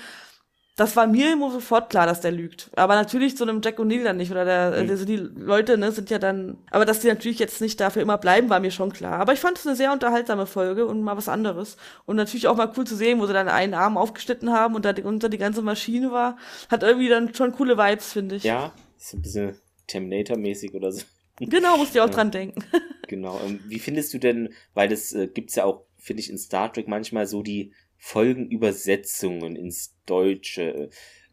das 0.77 0.97
war 0.97 1.07
mir 1.07 1.33
immer 1.33 1.51
sofort 1.51 1.91
klar, 1.91 2.07
dass 2.07 2.21
der 2.21 2.33
lügt. 2.33 2.71
Aber 2.75 2.95
natürlich 2.95 3.37
zu 3.37 3.45
einem 3.45 3.61
Jack 3.63 3.79
O'Neill 3.79 4.05
dann 4.05 4.17
nicht. 4.17 4.31
Oder 4.31 4.45
der, 4.45 4.83
mhm. 4.83 4.91
also 4.91 5.05
die 5.05 5.17
Leute, 5.17 5.77
ne, 5.77 5.93
sind 5.93 6.11
ja 6.11 6.19
dann. 6.19 6.57
Aber 6.71 6.85
dass 6.85 7.01
die 7.01 7.09
natürlich 7.09 7.39
jetzt 7.39 7.61
nicht 7.61 7.79
dafür 7.81 8.03
immer 8.03 8.19
bleiben, 8.19 8.49
war 8.49 8.61
mir 8.61 8.71
schon 8.71 8.93
klar. 8.93 9.19
Aber 9.19 9.33
ich 9.33 9.41
fand 9.41 9.59
es 9.59 9.67
eine 9.67 9.77
sehr 9.77 9.93
unterhaltsame 9.93 10.47
Folge 10.47 10.87
und 10.87 11.03
mal 11.03 11.17
was 11.17 11.29
anderes. 11.29 11.77
Und 12.07 12.17
natürlich 12.17 12.49
auch 12.49 12.57
mal 12.57 12.73
cool 12.77 12.87
zu 12.87 12.97
sehen, 12.97 13.21
wo 13.21 13.27
sie 13.27 13.33
dann 13.33 13.49
einen 13.49 13.75
Arm 13.75 13.99
aufgeschnitten 13.99 14.53
haben 14.53 14.75
und 14.75 14.85
da 14.85 14.93
die, 14.93 15.03
unter 15.03 15.29
die 15.29 15.39
ganze 15.39 15.61
Maschine 15.61 16.13
war. 16.13 16.39
Hat 16.71 16.83
irgendwie 16.83 17.09
dann 17.09 17.35
schon 17.35 17.53
coole 17.53 17.77
Vibes, 17.77 18.13
finde 18.13 18.37
ich. 18.37 18.45
Ja, 18.45 18.73
ist 18.99 19.13
ein 19.13 19.23
bisschen 19.23 19.57
Terminator-mäßig 19.87 20.75
oder 20.75 20.93
so. 20.93 21.03
Genau, 21.41 21.77
musst 21.77 21.95
du 21.95 22.01
auch 22.01 22.09
ja. 22.09 22.15
dran 22.15 22.31
denken. 22.31 22.65
Genau. 23.09 23.41
Wie 23.67 23.81
findest 23.81 24.15
du 24.15 24.19
denn, 24.19 24.55
weil 24.73 24.89
das 24.89 25.13
äh, 25.13 25.27
gibt's 25.27 25.57
ja 25.57 25.65
auch, 25.65 25.85
finde 25.99 26.21
ich, 26.21 26.31
in 26.31 26.39
Star 26.39 26.73
Trek 26.73 26.87
manchmal 26.87 27.27
so 27.27 27.43
die 27.43 27.73
Folgenübersetzungen 28.01 29.55
ins 29.57 29.95
Deutsche, 30.07 30.89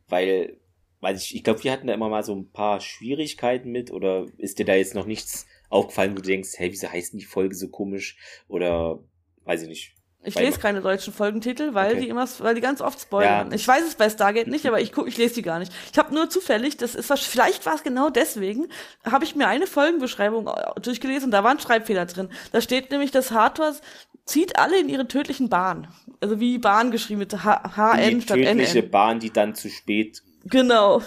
weil, 0.08 0.60
weiß 1.00 1.24
ich, 1.24 1.36
ich 1.36 1.44
glaube, 1.44 1.64
wir 1.64 1.72
hatten 1.72 1.88
da 1.88 1.94
immer 1.94 2.10
mal 2.10 2.24
so 2.24 2.36
ein 2.36 2.52
paar 2.52 2.82
Schwierigkeiten 2.82 3.72
mit 3.72 3.90
oder 3.90 4.28
ist 4.38 4.60
dir 4.60 4.66
da 4.66 4.76
jetzt 4.76 4.94
noch 4.94 5.06
nichts 5.06 5.48
aufgefallen, 5.70 6.12
wo 6.12 6.18
du 6.18 6.24
denkst, 6.24 6.52
hey, 6.58 6.72
wieso 6.72 6.92
heißt 6.92 7.14
denn 7.14 7.20
die 7.20 7.26
Folge 7.26 7.56
so 7.56 7.70
komisch 7.70 8.18
oder 8.48 9.00
weiß 9.46 9.64
ich 9.64 9.70
nicht. 9.70 9.94
Ich 10.24 10.36
lese 10.36 10.60
keine 10.60 10.82
deutschen 10.82 11.14
Folgentitel, 11.14 11.74
weil 11.74 11.94
okay. 11.94 12.02
die 12.02 12.10
immer, 12.10 12.28
weil 12.40 12.56
die 12.56 12.60
ganz 12.60 12.82
oft 12.82 13.00
spoilern. 13.00 13.50
Ja. 13.50 13.56
Ich 13.56 13.66
weiß 13.66 13.86
es 13.88 13.96
bei 13.96 14.10
Stargate 14.10 14.48
nicht, 14.48 14.66
aber 14.66 14.82
ich 14.82 14.92
guck, 14.92 15.08
ich 15.08 15.16
lese 15.18 15.36
die 15.36 15.42
gar 15.42 15.58
nicht. 15.60 15.72
Ich 15.92 15.98
habe 15.98 16.14
nur 16.14 16.30
zufällig, 16.30 16.76
das 16.76 16.96
ist 16.96 17.10
was, 17.10 17.22
vielleicht 17.22 17.66
war 17.66 17.76
es 17.76 17.84
genau 17.84 18.10
deswegen, 18.10 18.68
habe 19.06 19.24
ich 19.24 19.36
mir 19.36 19.48
eine 19.48 19.68
Folgenbeschreibung 19.68 20.50
durchgelesen, 20.82 21.32
da 21.32 21.46
war 21.46 21.52
ein 21.52 21.60
Schreibfehler 21.60 22.08
drin. 22.08 22.30
Da 22.52 22.60
steht 22.60 22.92
nämlich, 22.92 23.12
dass 23.12 23.32
Hathors 23.32 23.82
zieht 24.28 24.60
alle 24.60 24.80
in 24.80 24.90
ihre 24.90 25.08
tödlichen 25.08 25.50
Bahn. 25.50 25.88
Also 26.22 26.40
wie 26.40 26.58
Bahn 26.60 26.92
geschrieben 26.92 27.20
mit 27.20 27.34
HN 27.34 27.40
statt 27.42 27.98
NN. 27.98 28.20
Die 28.20 28.26
tödliche 28.26 28.84
Bahn, 28.84 29.20
die 29.20 29.32
dann 29.32 29.56
zu 29.56 29.70
spät 29.70 30.22
Genau. 30.50 31.02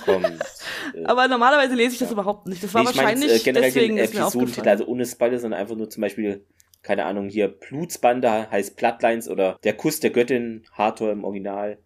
Aber 1.04 1.28
normalerweise 1.28 1.74
lese 1.74 1.94
ich 1.94 1.98
das 1.98 2.08
ja. 2.08 2.12
überhaupt 2.12 2.46
nicht. 2.46 2.62
Das 2.62 2.74
war 2.74 2.82
nee, 2.82 2.88
wahrscheinlich 2.88 3.30
mein, 3.30 3.38
äh, 3.38 3.42
generell 3.42 3.72
deswegen 3.72 3.96
den 3.96 4.04
Episodentitel, 4.04 4.68
also 4.68 4.84
ohne 4.86 5.06
Spoiler, 5.06 5.38
sondern 5.38 5.60
einfach 5.60 5.76
nur 5.76 5.88
zum 5.88 6.02
Beispiel 6.02 6.44
keine 6.82 7.04
Ahnung, 7.04 7.28
hier 7.28 7.48
Blutsbande 7.48 8.50
heißt 8.50 8.76
Bloodlines 8.76 9.28
oder 9.28 9.58
Der 9.64 9.76
Kuss 9.76 10.00
der 10.00 10.10
Göttin, 10.10 10.64
Hathor 10.72 11.12
im 11.12 11.24
Original. 11.24 11.78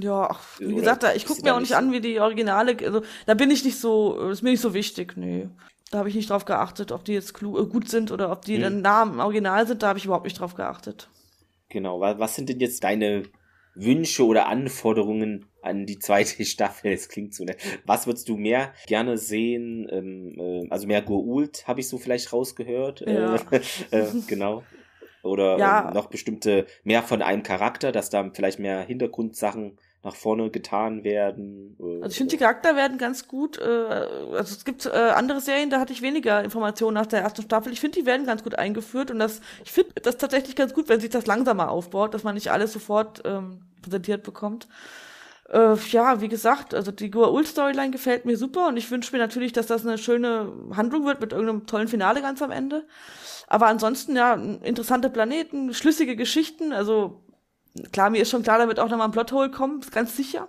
Ja, 0.00 0.36
wie 0.58 0.74
gesagt, 0.74 1.04
ich 1.14 1.26
gucke 1.26 1.42
mir 1.42 1.54
auch 1.54 1.60
nicht 1.60 1.74
an, 1.74 1.92
wie 1.92 2.00
die 2.00 2.18
Originale, 2.18 2.76
also 2.82 3.02
da 3.26 3.34
bin 3.34 3.50
ich 3.50 3.62
nicht 3.62 3.78
so, 3.78 4.30
ist 4.30 4.42
mir 4.42 4.50
nicht 4.50 4.62
so 4.62 4.72
wichtig, 4.72 5.16
nee. 5.16 5.48
Da 5.92 5.98
habe 5.98 6.08
ich 6.08 6.14
nicht 6.14 6.30
drauf 6.30 6.46
geachtet, 6.46 6.90
ob 6.90 7.04
die 7.04 7.12
jetzt 7.12 7.34
klug, 7.34 7.58
äh, 7.58 7.66
gut 7.66 7.86
sind 7.86 8.10
oder 8.10 8.32
ob 8.32 8.46
die 8.46 8.56
hm. 8.56 8.62
dann 8.62 8.80
nah 8.80 9.02
im 9.02 9.20
Original 9.20 9.66
sind, 9.66 9.82
da 9.82 9.88
habe 9.88 9.98
ich 9.98 10.06
überhaupt 10.06 10.24
nicht 10.24 10.40
drauf 10.40 10.54
geachtet. 10.54 11.10
Genau, 11.68 12.00
was 12.00 12.34
sind 12.34 12.48
denn 12.48 12.60
jetzt 12.60 12.82
deine 12.82 13.24
Wünsche 13.74 14.24
oder 14.24 14.48
Anforderungen 14.48 15.46
an 15.60 15.84
die 15.84 15.98
zweite 15.98 16.44
Staffel? 16.46 16.92
Es 16.92 17.10
klingt 17.10 17.34
so, 17.34 17.44
ne? 17.44 17.56
Was 17.84 18.06
würdest 18.06 18.26
du 18.30 18.38
mehr 18.38 18.72
gerne 18.86 19.18
sehen? 19.18 19.86
Ähm, 19.90 20.34
äh, 20.38 20.70
also 20.70 20.86
mehr 20.86 21.02
Goult, 21.02 21.68
habe 21.68 21.80
ich 21.80 21.88
so 21.88 21.98
vielleicht 21.98 22.32
rausgehört. 22.32 23.02
Äh, 23.02 23.14
ja. 23.14 23.36
Äh, 23.90 24.06
genau. 24.26 24.62
Oder 25.22 25.58
ja. 25.58 25.88
ähm, 25.88 25.94
noch 25.94 26.06
bestimmte, 26.06 26.66
mehr 26.84 27.02
von 27.02 27.20
einem 27.20 27.42
Charakter, 27.42 27.92
dass 27.92 28.08
da 28.08 28.28
vielleicht 28.32 28.58
mehr 28.58 28.80
Hintergrundsachen 28.80 29.78
nach 30.04 30.16
vorne 30.16 30.50
getan 30.50 31.04
werden. 31.04 31.76
Also 31.80 32.08
ich 32.08 32.16
finde, 32.16 32.32
die 32.32 32.38
Charakter 32.38 32.74
werden 32.74 32.98
ganz 32.98 33.28
gut. 33.28 33.58
Äh, 33.58 33.62
also 33.62 34.54
es 34.56 34.64
gibt 34.64 34.86
äh, 34.86 34.90
andere 34.90 35.40
Serien, 35.40 35.70
da 35.70 35.78
hatte 35.78 35.92
ich 35.92 36.02
weniger 36.02 36.42
Informationen 36.42 36.94
nach 36.94 37.06
der 37.06 37.20
ersten 37.20 37.42
Staffel. 37.42 37.72
Ich 37.72 37.80
finde, 37.80 38.00
die 38.00 38.06
werden 38.06 38.26
ganz 38.26 38.42
gut 38.42 38.56
eingeführt 38.56 39.10
und 39.12 39.20
das, 39.20 39.40
ich 39.64 39.70
finde 39.70 39.92
das 40.02 40.16
tatsächlich 40.16 40.56
ganz 40.56 40.74
gut, 40.74 40.88
wenn 40.88 41.00
sich 41.00 41.10
das 41.10 41.26
langsamer 41.26 41.70
aufbaut, 41.70 42.14
dass 42.14 42.24
man 42.24 42.34
nicht 42.34 42.50
alles 42.50 42.72
sofort 42.72 43.22
ähm, 43.24 43.60
präsentiert 43.80 44.24
bekommt. 44.24 44.66
Äh, 45.50 45.76
ja, 45.90 46.20
wie 46.20 46.28
gesagt, 46.28 46.74
also 46.74 46.90
die 46.90 47.12
Goa'uld-Storyline 47.12 47.90
gefällt 47.90 48.24
mir 48.24 48.36
super 48.36 48.68
und 48.68 48.76
ich 48.76 48.90
wünsche 48.90 49.12
mir 49.12 49.18
natürlich, 49.18 49.52
dass 49.52 49.66
das 49.66 49.86
eine 49.86 49.98
schöne 49.98 50.52
Handlung 50.74 51.04
wird 51.04 51.20
mit 51.20 51.32
irgendeinem 51.32 51.66
tollen 51.66 51.88
Finale 51.88 52.22
ganz 52.22 52.42
am 52.42 52.50
Ende. 52.50 52.86
Aber 53.46 53.66
ansonsten, 53.66 54.16
ja, 54.16 54.34
interessante 54.34 55.10
Planeten, 55.10 55.74
schlüssige 55.74 56.16
Geschichten, 56.16 56.72
also 56.72 57.20
Klar, 57.92 58.10
mir 58.10 58.22
ist 58.22 58.30
schon 58.30 58.42
klar, 58.42 58.58
da 58.58 58.68
wird 58.68 58.78
auch 58.78 58.88
nochmal 58.88 59.08
ein 59.08 59.12
Plothole 59.12 59.50
kommen, 59.50 59.80
ganz 59.90 60.16
sicher. 60.16 60.48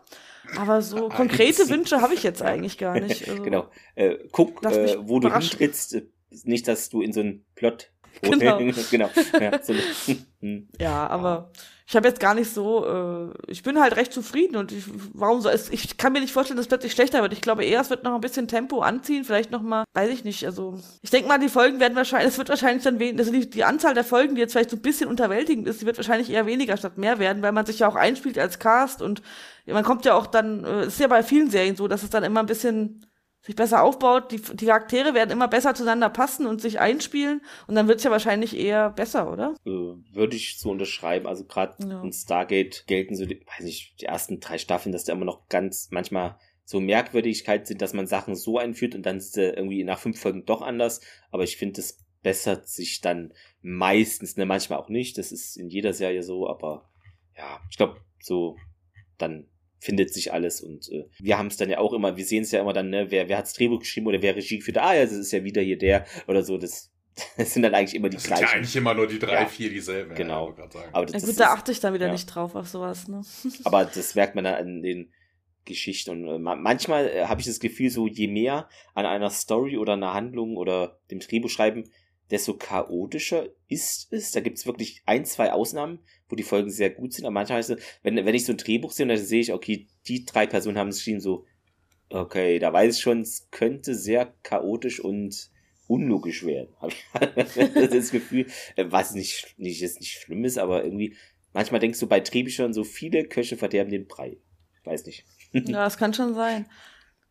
Aber 0.57 0.81
so 0.81 1.09
konkrete 1.15 1.69
Wünsche 1.69 2.01
habe 2.01 2.13
ich 2.13 2.23
jetzt 2.23 2.41
eigentlich 2.41 2.77
gar 2.77 2.99
nicht. 2.99 3.27
Also, 3.29 3.43
genau. 3.43 3.69
Äh, 3.95 4.17
guck, 4.31 4.63
äh, 4.65 4.97
wo 4.99 5.19
du 5.19 5.31
hintrittst. 5.31 6.01
Nicht, 6.43 6.67
dass 6.67 6.89
du 6.89 7.01
in 7.01 7.13
so 7.13 7.19
einen 7.19 7.45
Plot. 7.55 7.91
Genau. 8.21 8.57
genau. 8.91 9.09
Ja, 9.39 9.63
so, 9.63 9.73
hm. 10.39 10.67
ja, 10.79 11.07
aber 11.07 11.51
ich 11.85 11.95
habe 11.95 12.07
jetzt 12.07 12.19
gar 12.19 12.33
nicht 12.33 12.53
so, 12.53 12.85
äh, 12.85 13.51
ich 13.51 13.61
bin 13.63 13.79
halt 13.79 13.95
recht 13.95 14.13
zufrieden 14.13 14.55
und 14.55 14.71
ich, 14.71 14.85
warum 15.13 15.41
so, 15.41 15.49
es, 15.49 15.69
ich 15.69 15.97
kann 15.97 16.13
mir 16.13 16.21
nicht 16.21 16.31
vorstellen, 16.31 16.55
dass 16.55 16.65
es 16.65 16.69
plötzlich 16.69 16.93
schlechter 16.93 17.21
wird. 17.21 17.33
Ich 17.33 17.41
glaube 17.41 17.65
eher, 17.65 17.81
es 17.81 17.89
wird 17.89 18.03
noch 18.03 18.15
ein 18.15 18.21
bisschen 18.21 18.47
Tempo 18.47 18.79
anziehen, 18.79 19.25
vielleicht 19.25 19.51
noch 19.51 19.61
mal, 19.61 19.83
weiß 19.93 20.09
ich 20.09 20.23
nicht, 20.23 20.45
also 20.45 20.79
ich 21.01 21.09
denke 21.09 21.27
mal, 21.27 21.39
die 21.39 21.49
Folgen 21.49 21.79
werden 21.79 21.95
wahrscheinlich, 21.95 22.29
es 22.29 22.37
wird 22.37 22.49
wahrscheinlich 22.49 22.83
dann 22.83 22.99
weniger, 22.99 23.19
also 23.19 23.31
die, 23.31 23.49
die 23.49 23.63
Anzahl 23.63 23.93
der 23.93 24.05
Folgen, 24.05 24.35
die 24.35 24.41
jetzt 24.41 24.53
vielleicht 24.53 24.69
so 24.69 24.77
ein 24.77 24.81
bisschen 24.81 25.09
unterwältigend 25.09 25.67
ist, 25.67 25.81
die 25.81 25.85
wird 25.85 25.97
wahrscheinlich 25.97 26.29
eher 26.29 26.45
weniger 26.45 26.77
statt 26.77 26.97
mehr 26.97 27.19
werden, 27.19 27.41
weil 27.41 27.51
man 27.51 27.65
sich 27.65 27.79
ja 27.79 27.87
auch 27.87 27.95
einspielt 27.95 28.39
als 28.39 28.59
Cast 28.59 29.01
und 29.01 29.21
man 29.65 29.83
kommt 29.83 30.05
ja 30.05 30.13
auch 30.13 30.27
dann, 30.27 30.63
äh, 30.63 30.87
ist 30.87 30.99
ja 30.99 31.07
bei 31.07 31.23
vielen 31.23 31.49
Serien 31.49 31.75
so, 31.75 31.87
dass 31.87 32.03
es 32.03 32.09
dann 32.09 32.23
immer 32.23 32.39
ein 32.39 32.45
bisschen 32.45 33.05
sich 33.43 33.55
besser 33.55 33.83
aufbaut, 33.83 34.31
die, 34.31 34.41
die 34.41 34.65
Charaktere 34.65 35.13
werden 35.13 35.31
immer 35.31 35.49
besser 35.49 35.75
zueinander 35.75 36.09
passen 36.09 36.47
und 36.47 36.61
sich 36.61 36.79
einspielen 36.79 37.41
und 37.67 37.75
dann 37.75 37.87
wird's 37.89 38.03
ja 38.03 38.11
wahrscheinlich 38.11 38.57
eher 38.57 38.89
besser, 38.89 39.31
oder? 39.31 39.55
Äh, 39.65 39.69
würde 39.69 40.35
ich 40.35 40.57
so 40.57 40.71
unterschreiben. 40.71 41.27
Also 41.27 41.43
gerade 41.43 41.75
ja. 41.85 42.01
in 42.01 42.13
Stargate 42.13 42.85
gelten 42.87 43.15
so, 43.15 43.25
die, 43.25 43.45
weiß 43.45 43.65
nicht, 43.65 43.99
die 44.01 44.05
ersten 44.05 44.39
drei 44.39 44.57
Staffeln, 44.57 44.93
dass 44.93 45.03
da 45.03 45.13
immer 45.13 45.25
noch 45.25 45.49
ganz 45.49 45.89
manchmal 45.91 46.37
so 46.63 46.79
Merkwürdigkeit 46.79 47.67
sind, 47.67 47.81
dass 47.81 47.93
man 47.93 48.07
Sachen 48.07 48.35
so 48.35 48.57
einführt 48.57 48.95
und 48.95 49.05
dann 49.05 49.17
ist 49.17 49.37
er 49.37 49.57
irgendwie 49.57 49.83
nach 49.83 49.99
fünf 49.99 50.19
Folgen 50.21 50.45
doch 50.45 50.61
anders. 50.61 51.01
Aber 51.29 51.43
ich 51.43 51.57
finde, 51.57 51.81
es 51.81 51.99
bessert 52.21 52.69
sich 52.69 53.01
dann 53.01 53.33
meistens, 53.61 54.37
ne, 54.37 54.45
manchmal 54.45 54.79
auch 54.79 54.87
nicht. 54.87 55.17
Das 55.17 55.33
ist 55.33 55.57
in 55.57 55.69
jeder 55.69 55.93
Serie 55.93 56.23
so, 56.23 56.47
aber 56.47 56.89
ja, 57.37 57.59
ich 57.69 57.75
glaube, 57.75 57.99
so 58.21 58.55
dann 59.17 59.47
findet 59.83 60.13
sich 60.13 60.31
alles 60.31 60.61
und 60.61 60.89
äh, 60.91 61.05
wir 61.19 61.37
haben 61.37 61.47
es 61.47 61.57
dann 61.57 61.69
ja 61.69 61.77
auch 61.77 61.91
immer, 61.93 62.15
wir 62.15 62.25
sehen 62.25 62.43
es 62.43 62.51
ja 62.51 62.61
immer 62.61 62.71
dann, 62.71 62.89
ne, 62.89 63.07
wer, 63.09 63.27
wer 63.27 63.37
hat's 63.37 63.53
Drehbuch 63.53 63.79
geschrieben 63.79 64.07
oder 64.07 64.21
wer 64.21 64.35
Regie 64.35 64.59
geführt, 64.59 64.77
ah 64.77 64.95
ja, 64.95 65.03
das 65.03 65.11
ist 65.11 65.31
ja 65.33 65.43
wieder 65.43 65.61
hier 65.61 65.77
der 65.77 66.05
oder 66.27 66.41
so, 66.41 66.57
das, 66.57 66.89
das 67.37 67.53
sind 67.53 67.63
dann 67.63 67.75
eigentlich 67.75 67.95
immer 67.95 68.09
die 68.09 68.15
das 68.15 68.23
gleichen. 68.23 68.39
Sind 68.39 68.49
ja 68.49 68.55
eigentlich 68.57 68.75
immer 68.77 68.93
nur 68.93 69.07
die 69.07 69.19
drei, 69.19 69.33
ja. 69.33 69.45
vier 69.45 69.69
dieselben. 69.69 70.15
Genau. 70.15 70.55
Ja, 70.57 70.67
aber 70.93 71.05
das, 71.05 71.21
ja, 71.21 71.27
gut, 71.27 71.39
da 71.39 71.53
achte 71.53 71.71
ich 71.73 71.81
dann 71.81 71.93
wieder 71.93 72.07
ja. 72.07 72.11
nicht 72.13 72.25
drauf 72.27 72.55
auf 72.55 72.67
sowas, 72.67 73.07
ne? 73.09 73.21
aber 73.65 73.85
das 73.85 74.15
merkt 74.15 74.35
man 74.35 74.45
dann 74.45 74.55
an 74.55 74.81
den 74.81 75.11
Geschichten 75.65 76.11
und 76.11 76.27
äh, 76.27 76.39
manchmal 76.39 77.07
äh, 77.07 77.25
habe 77.25 77.41
ich 77.41 77.47
das 77.47 77.59
Gefühl, 77.59 77.89
so 77.89 78.07
je 78.07 78.27
mehr 78.27 78.69
an 78.93 79.05
einer 79.05 79.29
Story 79.29 79.77
oder 79.77 79.93
einer 79.93 80.13
Handlung 80.13 80.55
oder 80.55 80.99
dem 81.11 81.19
Drehbuch 81.19 81.49
schreiben, 81.49 81.89
desto 82.31 82.55
chaotischer 82.55 83.47
ist 83.67 84.11
es. 84.11 84.31
Da 84.31 84.39
gibt 84.39 84.57
es 84.57 84.65
wirklich 84.65 85.01
ein, 85.05 85.25
zwei 85.25 85.51
Ausnahmen, 85.51 85.99
wo 86.29 86.35
die 86.35 86.43
Folgen 86.43 86.69
sehr 86.69 86.89
gut 86.89 87.13
sind. 87.13 87.25
Aber 87.25 87.33
manchmal, 87.33 87.63
wenn, 88.01 88.15
wenn 88.25 88.35
ich 88.35 88.45
so 88.45 88.53
ein 88.53 88.57
Drehbuch 88.57 88.91
sehe, 88.91 89.05
dann 89.05 89.17
sehe 89.17 89.41
ich, 89.41 89.53
okay, 89.53 89.87
die 90.07 90.25
drei 90.25 90.47
Personen 90.47 90.77
haben 90.77 90.89
es 90.89 90.97
geschrieben, 90.97 91.19
so, 91.19 91.45
okay, 92.09 92.59
da 92.59 92.71
weiß 92.71 92.95
ich 92.95 93.01
schon, 93.01 93.21
es 93.21 93.47
könnte 93.51 93.95
sehr 93.95 94.33
chaotisch 94.43 94.99
und 94.99 95.49
unlogisch 95.87 96.45
werden. 96.45 96.69
Habe 96.81 96.93
ich 97.35 97.89
das 97.89 98.11
Gefühl, 98.11 98.47
was 98.77 99.13
nicht, 99.13 99.55
nicht, 99.57 99.81
ist 99.81 99.99
nicht 99.99 100.19
schlimm 100.19 100.45
ist, 100.45 100.57
aber 100.57 100.83
irgendwie, 100.83 101.15
manchmal 101.53 101.79
denkst 101.79 101.99
du 101.99 102.07
bei 102.07 102.19
Drehbüchern 102.19 102.73
so 102.73 102.83
viele 102.83 103.25
Köche 103.25 103.57
verderben 103.57 103.91
den 103.91 104.07
Brei. 104.07 104.37
Weiß 104.83 105.05
nicht. 105.05 105.25
ja, 105.51 105.83
das 105.83 105.97
kann 105.97 106.13
schon 106.13 106.33
sein. 106.33 106.65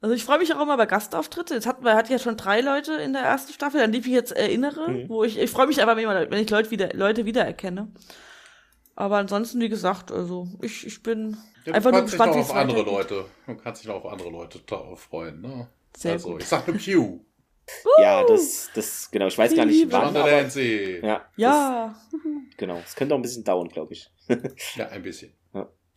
Also 0.03 0.17
ich 0.17 0.25
freue 0.25 0.39
mich 0.39 0.53
auch 0.53 0.61
immer 0.61 0.77
bei 0.77 0.87
Gastauftritte. 0.87 1.55
Jetzt 1.55 1.67
hatten 1.67 1.85
wir 1.85 1.95
hatten 1.95 2.11
ja 2.11 2.19
schon 2.19 2.37
drei 2.37 2.61
Leute 2.61 2.95
in 2.95 3.13
der 3.13 3.23
ersten 3.23 3.53
Staffel, 3.53 3.81
an 3.81 3.93
die 3.93 4.01
ich 4.01 4.07
jetzt 4.07 4.33
erinnere, 4.33 4.91
mhm. 4.91 5.09
wo 5.09 5.23
ich 5.23 5.39
ich 5.39 5.49
freue 5.49 5.69
mich 5.69 5.81
aber 5.81 5.97
immer, 5.97 6.29
wenn 6.29 6.43
ich 6.43 6.51
Leute 6.51 6.73
wieder 6.73 6.93
Leute 6.93 7.25
wiedererkenne. 7.25 7.89
Aber 8.97 9.19
ansonsten, 9.19 9.61
wie 9.61 9.69
gesagt, 9.69 10.11
also 10.11 10.49
ich, 10.61 10.85
ich 10.87 11.03
bin 11.05 11.37
ja, 11.65 11.75
einfach 11.75 11.93
nur 11.93 12.03
gespannt, 12.03 12.35
wie 12.35 12.41
es 12.41 12.51
auf 12.51 12.57
andere 12.57 12.83
Leute. 12.83 13.25
Du 13.47 13.57
kannst 13.57 13.85
dich 13.85 13.91
auch 13.91 14.05
auf 14.05 14.13
andere 14.13 14.29
Leute 14.29 14.59
darauf 14.67 15.01
freuen, 15.01 15.41
ne? 15.41 15.69
Sehr 15.97 16.13
also, 16.15 16.33
gut. 16.33 16.43
ich 16.43 16.49
sag 16.49 16.67
nur 16.67 16.77
Q. 16.77 17.21
ja, 17.99 18.25
das, 18.25 18.71
das, 18.75 19.09
genau, 19.11 19.29
ich 19.29 19.39
weiß 19.39 19.55
gar 19.55 19.65
nicht 19.65 19.91
wann. 19.91 20.17
Aber, 20.17 20.29
ja. 20.29 21.23
Ja. 21.37 21.95
Das, 22.11 22.21
genau, 22.57 22.81
es 22.85 22.97
könnte 22.97 23.15
auch 23.15 23.19
ein 23.19 23.23
bisschen 23.23 23.45
dauern, 23.45 23.69
glaube 23.69 23.93
ich. 23.93 24.11
ja, 24.77 24.89
ein 24.89 25.03
bisschen. 25.03 25.33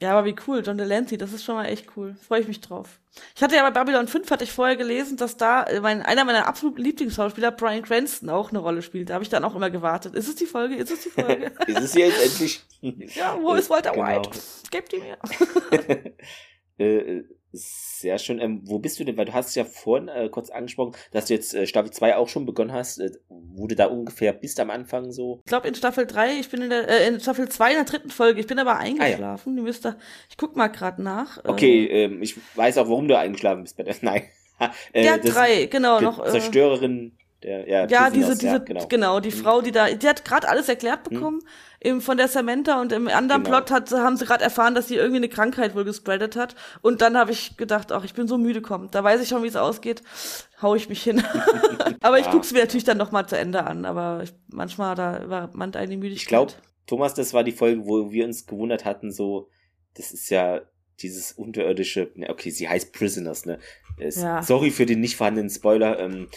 Ja, 0.01 0.11
aber 0.11 0.25
wie 0.25 0.35
cool, 0.45 0.61
John 0.65 0.77
Delancey, 0.77 1.17
das 1.17 1.31
ist 1.31 1.45
schon 1.45 1.55
mal 1.55 1.65
echt 1.65 1.95
cool. 1.95 2.15
Freue 2.27 2.41
ich 2.41 2.47
mich 2.47 2.59
drauf. 2.59 2.99
Ich 3.33 3.41
hatte 3.41 3.55
ja 3.55 3.63
bei 3.63 3.71
Babylon 3.71 4.09
5 4.09 4.29
hatte 4.29 4.43
ich 4.43 4.51
vorher 4.51 4.75
gelesen, 4.75 5.15
dass 5.15 5.37
da 5.37 5.63
äh, 5.63 5.79
mein, 5.79 6.01
einer 6.01 6.25
meiner 6.25 6.47
absoluten 6.47 6.81
Lieblingsschauspieler, 6.81 7.51
Brian 7.51 7.81
Cranston, 7.81 8.29
auch 8.29 8.49
eine 8.49 8.59
Rolle 8.59 8.81
spielt. 8.81 9.09
Da 9.09 9.13
habe 9.13 9.23
ich 9.23 9.29
dann 9.29 9.45
auch 9.45 9.55
immer 9.55 9.69
gewartet. 9.69 10.13
Ist 10.15 10.27
es 10.27 10.35
die 10.35 10.45
Folge? 10.45 10.75
Ist 10.75 10.91
es 10.91 11.03
die 11.03 11.09
Folge? 11.09 11.53
ist 11.67 11.79
es 11.79 11.93
jetzt 11.93 12.21
endlich? 12.21 13.15
ja, 13.15 13.37
wo 13.41 13.53
ist 13.53 13.69
Walter 13.69 13.91
genau. 13.91 14.05
White? 14.05 14.29
Gebt 14.69 14.91
ihn 14.91 15.03
mir. 15.03 15.17
äh, 16.77 17.23
sehr 17.55 18.17
schön. 18.19 18.39
Ähm, 18.39 18.61
wo 18.63 18.79
bist 18.79 18.99
du 18.99 19.03
denn? 19.03 19.17
Weil 19.17 19.25
du 19.25 19.33
hast 19.33 19.49
es 19.49 19.55
ja 19.55 19.65
vorhin 19.65 20.07
äh, 20.07 20.29
kurz 20.29 20.49
angesprochen, 20.49 20.95
dass 21.11 21.25
du 21.25 21.33
jetzt 21.33 21.53
äh, 21.53 21.65
Staffel 21.65 21.91
2 21.91 22.17
auch 22.17 22.27
schon 22.27 22.45
begonnen 22.45 22.73
hast. 22.73 22.99
Äh, 22.99 23.11
wo 23.29 23.67
du 23.67 23.75
da 23.75 23.85
ungefähr 23.87 24.33
bist 24.33 24.59
am 24.59 24.69
Anfang 24.69 25.11
so? 25.11 25.41
Ich 25.45 25.49
glaube 25.49 25.67
in 25.67 25.75
Staffel 25.75 26.05
3, 26.05 26.39
ich 26.39 26.49
bin 26.49 26.61
in 26.61 26.69
der 26.69 26.87
äh, 26.87 27.07
in 27.07 27.19
Staffel 27.19 27.49
2 27.49 27.69
in 27.69 27.75
der 27.75 27.85
dritten 27.85 28.09
Folge. 28.09 28.39
Ich 28.39 28.47
bin 28.47 28.59
aber 28.59 28.77
eingeschlafen. 28.77 29.53
Ah, 29.53 29.57
ja. 29.57 29.63
müsste, 29.63 29.97
ich 30.29 30.37
guck 30.37 30.55
mal 30.55 30.67
gerade 30.67 31.01
nach. 31.01 31.43
Okay, 31.43 31.85
äh, 31.85 32.03
ähm, 32.05 32.21
ich 32.21 32.35
weiß 32.55 32.77
auch, 32.77 32.89
warum 32.89 33.07
du 33.07 33.17
eingeschlafen 33.17 33.63
bist 33.63 33.77
bei 33.77 33.83
der. 33.83 33.95
Nein. 34.01 34.23
äh, 34.93 35.05
ja, 35.05 35.17
drei, 35.17 35.65
genau, 35.65 35.99
noch. 35.99 36.23
Äh, 36.23 36.29
Zerstörerin 36.29 37.17
der, 37.45 37.69
ja, 37.69 37.85
ja 37.85 38.09
diese, 38.09 38.35
diese, 38.35 38.47
ja, 38.47 38.57
genau. 38.57 38.87
genau. 38.87 39.19
die 39.19 39.29
mhm. 39.29 39.43
Frau, 39.43 39.61
die 39.61 39.71
da, 39.71 39.87
die 39.89 40.07
hat 40.07 40.25
gerade 40.25 40.49
alles 40.49 40.67
erklärt 40.67 41.09
mhm. 41.09 41.15
bekommen, 41.15 41.39
eben 41.79 42.01
von 42.01 42.17
der 42.17 42.27
Samantha 42.27 42.81
und 42.81 42.91
im 42.91 43.07
anderen 43.07 43.43
genau. 43.43 43.57
Plot 43.57 43.71
hat, 43.71 43.91
haben 43.91 44.17
sie 44.17 44.25
gerade 44.25 44.43
erfahren, 44.43 44.73
dass 44.73 44.87
sie 44.87 44.95
irgendwie 44.95 45.17
eine 45.17 45.29
Krankheit 45.29 45.75
wohl 45.75 45.83
gespreadet 45.83 46.35
hat. 46.35 46.55
Und 46.81 47.01
dann 47.01 47.15
habe 47.15 47.31
ich 47.31 47.55
gedacht, 47.55 47.91
ach, 47.91 48.03
ich 48.03 48.15
bin 48.15 48.27
so 48.27 48.39
müde, 48.39 48.63
komm, 48.63 48.89
da 48.89 49.03
weiß 49.03 49.21
ich 49.21 49.29
schon, 49.29 49.43
wie 49.43 49.47
es 49.47 49.55
ausgeht, 49.55 50.01
hau 50.59 50.73
ich 50.73 50.89
mich 50.89 51.03
hin. 51.03 51.21
aber 52.01 52.17
ich 52.17 52.25
ja. 52.25 52.31
guck's 52.31 52.51
mir 52.51 52.61
natürlich 52.61 52.83
dann 52.83 52.97
nochmal 52.97 53.27
zu 53.27 53.37
Ende 53.37 53.63
an, 53.63 53.85
aber 53.85 54.21
ich, 54.23 54.33
manchmal 54.47 54.95
da 54.95 55.23
übermannt 55.23 55.77
eine 55.77 55.97
Müdigkeit. 55.97 56.21
Ich 56.23 56.27
glaube, 56.27 56.53
Thomas, 56.87 57.13
das 57.13 57.33
war 57.35 57.43
die 57.43 57.51
Folge, 57.51 57.85
wo 57.85 58.11
wir 58.11 58.25
uns 58.25 58.47
gewundert 58.47 58.85
hatten, 58.85 59.11
so, 59.11 59.49
das 59.95 60.11
ist 60.11 60.31
ja 60.31 60.61
dieses 60.99 61.31
unterirdische, 61.31 62.11
ne, 62.15 62.29
okay, 62.29 62.49
sie 62.49 62.67
heißt 62.67 62.93
Prisoners, 62.93 63.45
ne? 63.45 63.59
Ja. 63.97 64.41
Sorry 64.43 64.71
für 64.71 64.85
den 64.85 64.99
nicht 64.99 65.15
vorhandenen 65.15 65.49
Spoiler, 65.49 65.99
ähm, 65.99 66.27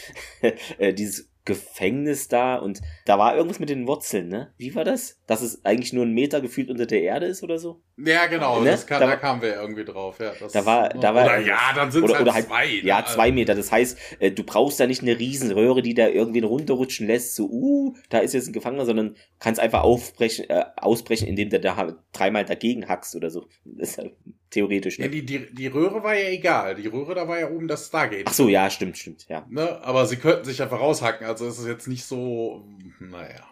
äh, 0.78 0.94
dieses 0.94 1.28
Gefängnis 1.44 2.28
da 2.28 2.56
und 2.56 2.80
da 3.06 3.18
war 3.18 3.34
irgendwas 3.34 3.58
mit 3.58 3.70
den 3.70 3.86
Wurzeln, 3.86 4.28
ne? 4.28 4.52
Wie 4.58 4.74
war 4.74 4.84
das? 4.84 5.18
Dass 5.26 5.42
es 5.42 5.64
eigentlich 5.64 5.92
nur 5.92 6.04
ein 6.04 6.12
Meter 6.12 6.40
gefühlt 6.40 6.70
unter 6.70 6.86
der 6.86 7.02
Erde 7.02 7.26
ist 7.26 7.42
oder 7.42 7.58
so? 7.58 7.82
Ja, 8.04 8.26
genau, 8.26 8.60
ne? 8.60 8.78
kann, 8.86 9.00
da, 9.00 9.06
da, 9.06 9.16
kamen 9.16 9.42
wir 9.42 9.56
irgendwie 9.56 9.84
drauf, 9.84 10.20
ja. 10.20 10.32
Das, 10.38 10.52
da 10.52 10.64
war, 10.64 10.88
da 10.90 11.14
war, 11.14 11.24
oder 11.24 11.40
ja, 11.40 11.72
dann 11.74 11.90
sind 11.90 12.04
es 12.04 12.14
halt, 12.14 12.32
halt 12.32 12.46
zwei. 12.46 12.66
Ja, 12.82 13.00
ne? 13.00 13.06
zwei 13.06 13.32
Meter. 13.32 13.56
Das 13.56 13.72
heißt, 13.72 13.98
äh, 14.20 14.30
du 14.30 14.44
brauchst 14.44 14.78
da 14.78 14.86
nicht 14.86 15.02
eine 15.02 15.18
Riesenröhre, 15.18 15.82
die 15.82 15.94
da 15.94 16.06
irgendwie 16.06 16.40
runterrutschen 16.40 17.08
lässt, 17.08 17.34
so, 17.34 17.48
uh, 17.50 17.96
da 18.08 18.18
ist 18.18 18.34
jetzt 18.34 18.46
ein 18.46 18.52
Gefangener, 18.52 18.86
sondern 18.86 19.16
kannst 19.40 19.60
einfach 19.60 19.82
aufbrechen, 19.82 20.48
äh, 20.48 20.64
ausbrechen, 20.76 21.26
indem 21.26 21.50
du 21.50 21.58
da 21.58 21.96
dreimal 22.12 22.44
dagegen 22.44 22.88
hackst 22.88 23.16
oder 23.16 23.30
so. 23.30 23.48
Das 23.64 23.90
ist 23.90 23.98
halt 23.98 24.12
theoretisch. 24.50 24.98
Ne? 24.98 25.06
Ja, 25.06 25.10
die, 25.10 25.26
die, 25.26 25.52
die 25.52 25.66
Röhre 25.66 26.02
war 26.04 26.14
ja 26.14 26.28
egal. 26.28 26.76
Die 26.76 26.86
Röhre, 26.86 27.16
da 27.16 27.26
war 27.26 27.40
ja 27.40 27.50
oben 27.50 27.66
das 27.66 27.88
Stargate. 27.88 28.26
Ach 28.26 28.32
so, 28.32 28.48
ja, 28.48 28.70
stimmt, 28.70 28.96
stimmt, 28.96 29.26
ja. 29.28 29.44
Ne? 29.50 29.82
Aber 29.82 30.06
sie 30.06 30.16
könnten 30.16 30.44
sich 30.44 30.62
einfach 30.62 30.80
raushacken, 30.80 31.26
also 31.26 31.48
ist 31.48 31.58
es 31.58 31.66
jetzt 31.66 31.88
nicht 31.88 32.04
so, 32.04 32.64
naja. 33.00 33.47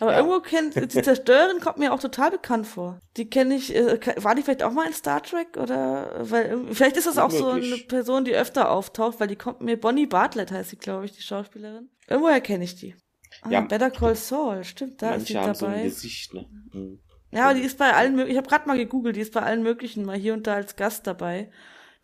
Aber 0.00 0.12
ja. 0.12 0.18
irgendwo 0.18 0.40
kennt, 0.40 0.74
die 0.76 1.02
Zerstörerin 1.02 1.60
kommt 1.60 1.78
mir 1.78 1.92
auch 1.92 2.00
total 2.00 2.30
bekannt 2.30 2.66
vor. 2.66 3.00
Die 3.16 3.28
kenne 3.28 3.54
ich, 3.54 3.74
äh, 3.74 3.98
war 4.16 4.34
die 4.34 4.42
vielleicht 4.42 4.62
auch 4.62 4.72
mal 4.72 4.86
in 4.86 4.92
Star 4.92 5.22
Trek 5.22 5.56
oder, 5.56 6.16
weil, 6.20 6.66
vielleicht 6.72 6.96
ist 6.96 7.06
das 7.06 7.18
auch 7.18 7.32
Unmöglich. 7.32 7.68
so 7.68 7.74
eine 7.74 7.84
Person, 7.84 8.24
die 8.24 8.34
öfter 8.34 8.70
auftaucht, 8.70 9.20
weil 9.20 9.28
die 9.28 9.36
kommt 9.36 9.60
mir, 9.60 9.76
Bonnie 9.78 10.06
Bartlett 10.06 10.52
heißt 10.52 10.70
sie, 10.70 10.76
glaube 10.76 11.04
ich, 11.04 11.12
die 11.12 11.22
Schauspielerin. 11.22 11.90
Irgendwoher 12.06 12.40
kenne 12.40 12.64
ich 12.64 12.76
die. 12.76 12.94
Ah, 13.42 13.50
ja. 13.50 13.60
Better 13.60 13.90
Call 13.90 14.14
Saul, 14.14 14.64
stimmt, 14.64 15.02
da 15.02 15.14
ist 15.14 15.26
sie 15.26 15.34
dabei. 15.34 15.54
So 15.54 15.66
ein 15.66 15.82
Gesicht, 15.84 16.34
ne? 16.34 16.46
Hm. 16.72 17.00
Ja, 17.30 17.44
aber 17.44 17.54
die 17.54 17.64
ist 17.64 17.78
bei 17.78 17.92
allen 17.92 18.12
möglichen, 18.12 18.32
ich 18.32 18.38
habe 18.38 18.48
gerade 18.48 18.66
mal 18.66 18.78
gegoogelt, 18.78 19.16
die 19.16 19.20
ist 19.20 19.34
bei 19.34 19.42
allen 19.42 19.62
möglichen 19.62 20.04
mal 20.04 20.16
hier 20.16 20.32
und 20.32 20.46
da 20.46 20.54
als 20.54 20.76
Gast 20.76 21.06
dabei. 21.06 21.50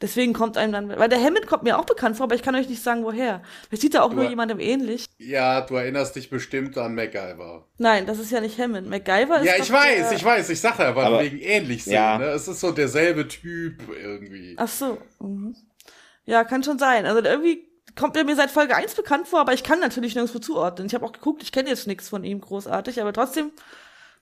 Deswegen 0.00 0.32
kommt 0.32 0.56
einem 0.58 0.72
dann, 0.72 0.88
weil 0.88 1.08
der 1.08 1.22
Hammond 1.22 1.46
kommt 1.46 1.62
mir 1.62 1.78
auch 1.78 1.84
bekannt 1.84 2.16
vor, 2.16 2.24
aber 2.24 2.34
ich 2.34 2.42
kann 2.42 2.54
euch 2.56 2.68
nicht 2.68 2.82
sagen, 2.82 3.04
woher. 3.04 3.42
Vielleicht 3.68 3.82
sieht 3.82 3.94
er 3.94 4.04
auch 4.04 4.10
du, 4.10 4.16
nur 4.16 4.28
jemandem 4.28 4.58
ähnlich. 4.58 5.06
Ja, 5.18 5.60
du 5.60 5.76
erinnerst 5.76 6.16
dich 6.16 6.30
bestimmt 6.30 6.76
an 6.76 6.94
MacGyver. 6.94 7.66
Nein, 7.78 8.04
das 8.04 8.18
ist 8.18 8.32
ja 8.32 8.40
nicht 8.40 8.58
Hammond. 8.58 8.88
MacGyver 8.88 9.40
ist. 9.40 9.46
Ja, 9.46 9.52
ich 9.56 9.70
weiß, 9.70 10.08
der... 10.08 10.18
ich 10.18 10.24
weiß, 10.24 10.50
ich 10.50 10.60
sage 10.60 10.84
aber, 10.84 11.04
aber 11.04 11.22
wegen 11.22 11.38
ähnlich 11.38 11.84
sind, 11.84 11.94
ja. 11.94 12.18
ne? 12.18 12.26
Es 12.26 12.48
ist 12.48 12.60
so 12.60 12.72
derselbe 12.72 13.28
Typ 13.28 13.82
irgendwie. 13.88 14.56
Ach 14.58 14.68
so. 14.68 14.98
Mhm. 15.20 15.54
Ja, 16.26 16.42
kann 16.44 16.64
schon 16.64 16.78
sein. 16.78 17.06
Also 17.06 17.22
irgendwie 17.22 17.68
kommt 17.96 18.16
er 18.16 18.24
mir 18.24 18.36
seit 18.36 18.50
Folge 18.50 18.74
1 18.74 18.94
bekannt 18.94 19.28
vor, 19.28 19.40
aber 19.40 19.52
ich 19.52 19.62
kann 19.62 19.80
natürlich 19.80 20.14
nirgendwo 20.14 20.38
zuordnen. 20.38 20.86
Ich 20.86 20.94
habe 20.94 21.04
auch 21.04 21.12
geguckt, 21.12 21.42
ich 21.42 21.52
kenne 21.52 21.68
jetzt 21.68 21.86
nichts 21.86 22.08
von 22.08 22.24
ihm 22.24 22.40
großartig, 22.40 23.00
aber 23.00 23.12
trotzdem, 23.12 23.52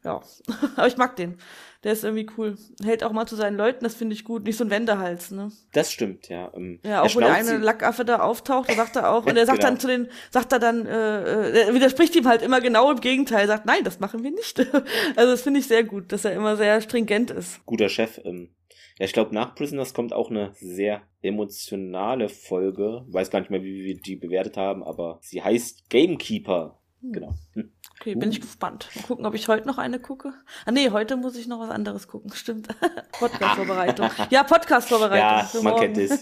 ja. 0.04 0.20
aber 0.76 0.86
ich 0.86 0.96
mag 0.96 1.16
den. 1.16 1.38
Der 1.84 1.92
ist 1.92 2.04
irgendwie 2.04 2.28
cool. 2.36 2.56
Hält 2.84 3.02
auch 3.02 3.10
mal 3.12 3.26
zu 3.26 3.34
seinen 3.34 3.56
Leuten, 3.56 3.82
das 3.82 3.94
finde 3.94 4.14
ich 4.14 4.24
gut. 4.24 4.44
Nicht 4.44 4.56
so 4.56 4.64
ein 4.64 4.70
Wendehals, 4.70 5.32
ne? 5.32 5.50
Das 5.72 5.90
stimmt, 5.90 6.28
ja. 6.28 6.52
Ähm, 6.54 6.78
ja, 6.84 7.02
auch 7.02 7.14
wo 7.14 7.20
der 7.20 7.32
eine 7.32 7.58
Lackaffe 7.58 8.04
da 8.04 8.20
auftaucht, 8.20 8.70
da 8.70 8.74
sagt 8.74 8.96
er 8.96 9.10
auch, 9.10 9.26
und 9.26 9.36
er 9.36 9.46
sagt 9.46 9.58
genau. 9.58 9.70
dann 9.70 9.80
zu 9.80 9.88
den, 9.88 10.08
sagt 10.30 10.52
er 10.52 10.60
dann, 10.60 10.86
äh, 10.86 11.50
äh, 11.50 11.66
er 11.66 11.74
widerspricht 11.74 12.14
ihm 12.14 12.28
halt 12.28 12.42
immer 12.42 12.60
genau 12.60 12.90
im 12.92 13.00
Gegenteil, 13.00 13.48
sagt, 13.48 13.66
nein, 13.66 13.82
das 13.82 13.98
machen 13.98 14.22
wir 14.22 14.30
nicht. 14.30 14.60
also 15.16 15.32
das 15.32 15.42
finde 15.42 15.58
ich 15.60 15.66
sehr 15.66 15.82
gut, 15.82 16.12
dass 16.12 16.24
er 16.24 16.34
immer 16.34 16.56
sehr 16.56 16.80
stringent 16.80 17.32
ist. 17.32 17.64
Guter 17.66 17.88
Chef. 17.88 18.20
Ähm, 18.24 18.50
ja, 18.98 19.06
ich 19.06 19.12
glaube, 19.12 19.34
nach 19.34 19.54
Prisoners 19.54 19.94
kommt 19.94 20.12
auch 20.12 20.30
eine 20.30 20.52
sehr 20.54 21.02
emotionale 21.22 22.28
Folge. 22.28 23.04
Weiß 23.08 23.30
gar 23.30 23.40
nicht 23.40 23.50
mehr, 23.50 23.64
wie 23.64 23.84
wir 23.84 24.00
die 24.00 24.16
bewertet 24.16 24.56
haben, 24.56 24.84
aber 24.84 25.18
sie 25.22 25.42
heißt 25.42 25.90
Gamekeeper. 25.90 26.78
Hm. 27.00 27.12
Genau. 27.12 27.34
Hm. 27.54 27.72
Okay, 28.02 28.16
bin 28.16 28.30
uh. 28.30 28.32
ich 28.32 28.40
gespannt. 28.40 28.88
Mal 28.96 29.02
gucken, 29.02 29.26
ob 29.26 29.34
ich 29.34 29.46
heute 29.46 29.64
noch 29.68 29.78
eine 29.78 30.00
gucke. 30.00 30.34
Ah 30.66 30.72
nee, 30.72 30.90
heute 30.90 31.16
muss 31.16 31.36
ich 31.36 31.46
noch 31.46 31.60
was 31.60 31.70
anderes 31.70 32.08
gucken. 32.08 32.32
Stimmt. 32.34 32.66
Podcast-Vorbereitung. 33.12 34.10
ja, 34.28 34.42
Podcast-Vorbereitung. 34.42 35.62
Ja, 35.62 35.62
man 35.62 35.76
kennt 35.76 35.96
es. 35.98 36.20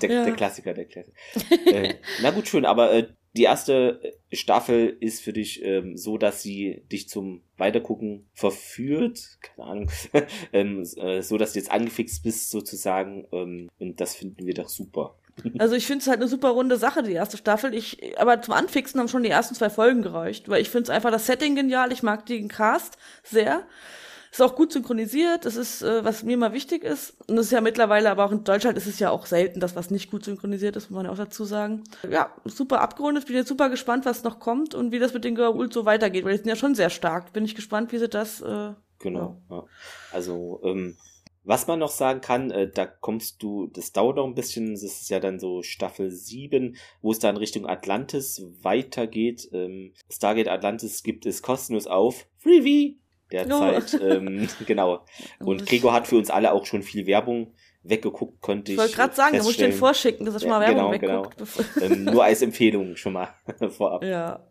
Der, 0.00 0.10
ja. 0.10 0.24
der 0.24 0.32
Klassiker, 0.32 0.72
der 0.72 0.86
Klassiker. 0.86 1.14
äh, 1.66 1.96
na 2.22 2.30
gut, 2.30 2.48
schön, 2.48 2.64
aber 2.64 2.94
äh, 2.94 3.08
die 3.34 3.42
erste 3.42 4.00
Staffel 4.32 4.96
ist 5.00 5.20
für 5.22 5.34
dich 5.34 5.62
ähm, 5.62 5.98
so, 5.98 6.16
dass 6.16 6.42
sie 6.42 6.82
dich 6.90 7.10
zum 7.10 7.42
Weitergucken 7.58 8.26
verführt, 8.32 9.38
keine 9.42 9.68
Ahnung, 9.68 9.90
ähm, 10.54 10.82
äh, 10.96 11.20
so 11.20 11.36
dass 11.36 11.52
du 11.52 11.58
jetzt 11.58 11.70
angefixt 11.70 12.22
bist 12.22 12.50
sozusagen 12.50 13.26
ähm, 13.32 13.68
und 13.78 14.00
das 14.00 14.14
finden 14.14 14.46
wir 14.46 14.54
doch 14.54 14.70
super. 14.70 15.18
Also 15.58 15.74
ich 15.74 15.86
finde 15.86 16.02
es 16.02 16.08
halt 16.08 16.20
eine 16.20 16.28
super 16.28 16.50
runde 16.50 16.76
Sache, 16.76 17.02
die 17.02 17.12
erste 17.12 17.36
Staffel. 17.36 17.74
Ich, 17.74 18.18
aber 18.18 18.42
zum 18.42 18.54
Anfixen 18.54 19.00
haben 19.00 19.08
schon 19.08 19.22
die 19.22 19.30
ersten 19.30 19.54
zwei 19.54 19.70
Folgen 19.70 20.02
gereicht, 20.02 20.48
weil 20.48 20.60
ich 20.60 20.70
finde 20.70 20.84
es 20.84 20.90
einfach 20.90 21.10
das 21.10 21.26
Setting 21.26 21.54
genial. 21.54 21.92
Ich 21.92 22.02
mag 22.02 22.26
den 22.26 22.48
Cast 22.48 22.98
sehr. 23.22 23.62
Ist 24.30 24.40
auch 24.40 24.54
gut 24.54 24.72
synchronisiert. 24.72 25.44
Das 25.44 25.56
ist, 25.56 25.82
äh, 25.82 26.04
was 26.06 26.22
mir 26.22 26.38
mal 26.38 26.54
wichtig 26.54 26.84
ist. 26.84 27.14
Und 27.28 27.36
das 27.36 27.46
ist 27.46 27.52
ja 27.52 27.60
mittlerweile, 27.60 28.10
aber 28.10 28.24
auch 28.24 28.32
in 28.32 28.44
Deutschland 28.44 28.78
ist 28.78 28.86
es 28.86 28.98
ja 28.98 29.10
auch 29.10 29.26
selten, 29.26 29.60
dass 29.60 29.76
was 29.76 29.90
nicht 29.90 30.10
gut 30.10 30.24
synchronisiert 30.24 30.74
ist, 30.74 30.90
muss 30.90 30.96
man 30.96 31.04
ja 31.04 31.12
auch 31.12 31.18
dazu 31.18 31.44
sagen. 31.44 31.84
Ja, 32.08 32.34
super 32.46 32.80
abgerundet. 32.80 33.26
Bin 33.26 33.36
jetzt 33.36 33.48
super 33.48 33.68
gespannt, 33.68 34.06
was 34.06 34.24
noch 34.24 34.40
kommt 34.40 34.74
und 34.74 34.90
wie 34.90 34.98
das 34.98 35.12
mit 35.12 35.24
den 35.24 35.36
Goa'uld 35.36 35.74
so 35.74 35.84
weitergeht, 35.84 36.24
weil 36.24 36.32
die 36.32 36.38
sind 36.38 36.48
ja 36.48 36.56
schon 36.56 36.74
sehr 36.74 36.88
stark. 36.88 37.34
Bin 37.34 37.44
ich 37.44 37.54
gespannt, 37.54 37.92
wie 37.92 37.98
sie 37.98 38.08
das. 38.08 38.40
Äh, 38.40 38.72
genau. 39.00 39.42
Ja. 39.50 39.64
Also 40.12 40.60
ähm, 40.64 40.96
was 41.44 41.66
man 41.66 41.78
noch 41.78 41.90
sagen 41.90 42.20
kann, 42.20 42.50
äh, 42.50 42.70
da 42.70 42.86
kommst 42.86 43.42
du, 43.42 43.66
das 43.66 43.92
dauert 43.92 44.16
noch 44.16 44.26
ein 44.26 44.34
bisschen, 44.34 44.72
das 44.72 44.82
ist 44.82 45.10
ja 45.10 45.20
dann 45.20 45.40
so 45.40 45.62
Staffel 45.62 46.10
7, 46.10 46.76
wo 47.00 47.10
es 47.10 47.18
dann 47.18 47.36
Richtung 47.36 47.66
Atlantis 47.66 48.42
weitergeht. 48.62 49.48
Ähm, 49.52 49.92
Stargate 50.10 50.48
Atlantis 50.48 51.02
gibt 51.02 51.26
es 51.26 51.42
kostenlos 51.42 51.86
auf 51.86 52.26
Freebie 52.38 53.00
derzeit. 53.30 53.98
Oh. 54.00 54.04
Ähm, 54.04 54.48
genau. 54.66 55.04
Und 55.40 55.66
Gregor 55.66 55.92
hat 55.92 56.06
für 56.06 56.16
uns 56.16 56.30
alle 56.30 56.52
auch 56.52 56.66
schon 56.66 56.82
viel 56.82 57.06
Werbung 57.06 57.54
weggeguckt, 57.82 58.40
konnte 58.40 58.72
ich. 58.72 58.76
Ich 58.76 58.78
wollte 58.78 58.94
gerade 58.94 59.14
sagen, 59.14 59.36
da 59.36 59.42
muss 59.42 59.52
ich 59.52 59.56
den 59.58 59.72
vorschicken, 59.72 60.24
dass 60.24 60.34
er 60.34 60.40
schon 60.40 60.50
mal 60.50 60.60
Werbung 60.60 60.92
genau, 60.92 61.24
wegguckt. 61.24 61.74
Genau. 61.74 61.86
ähm, 61.86 62.04
nur 62.04 62.24
als 62.24 62.42
Empfehlung 62.42 62.94
schon 62.96 63.14
mal 63.14 63.34
vorab. 63.70 64.04
Ja. 64.04 64.46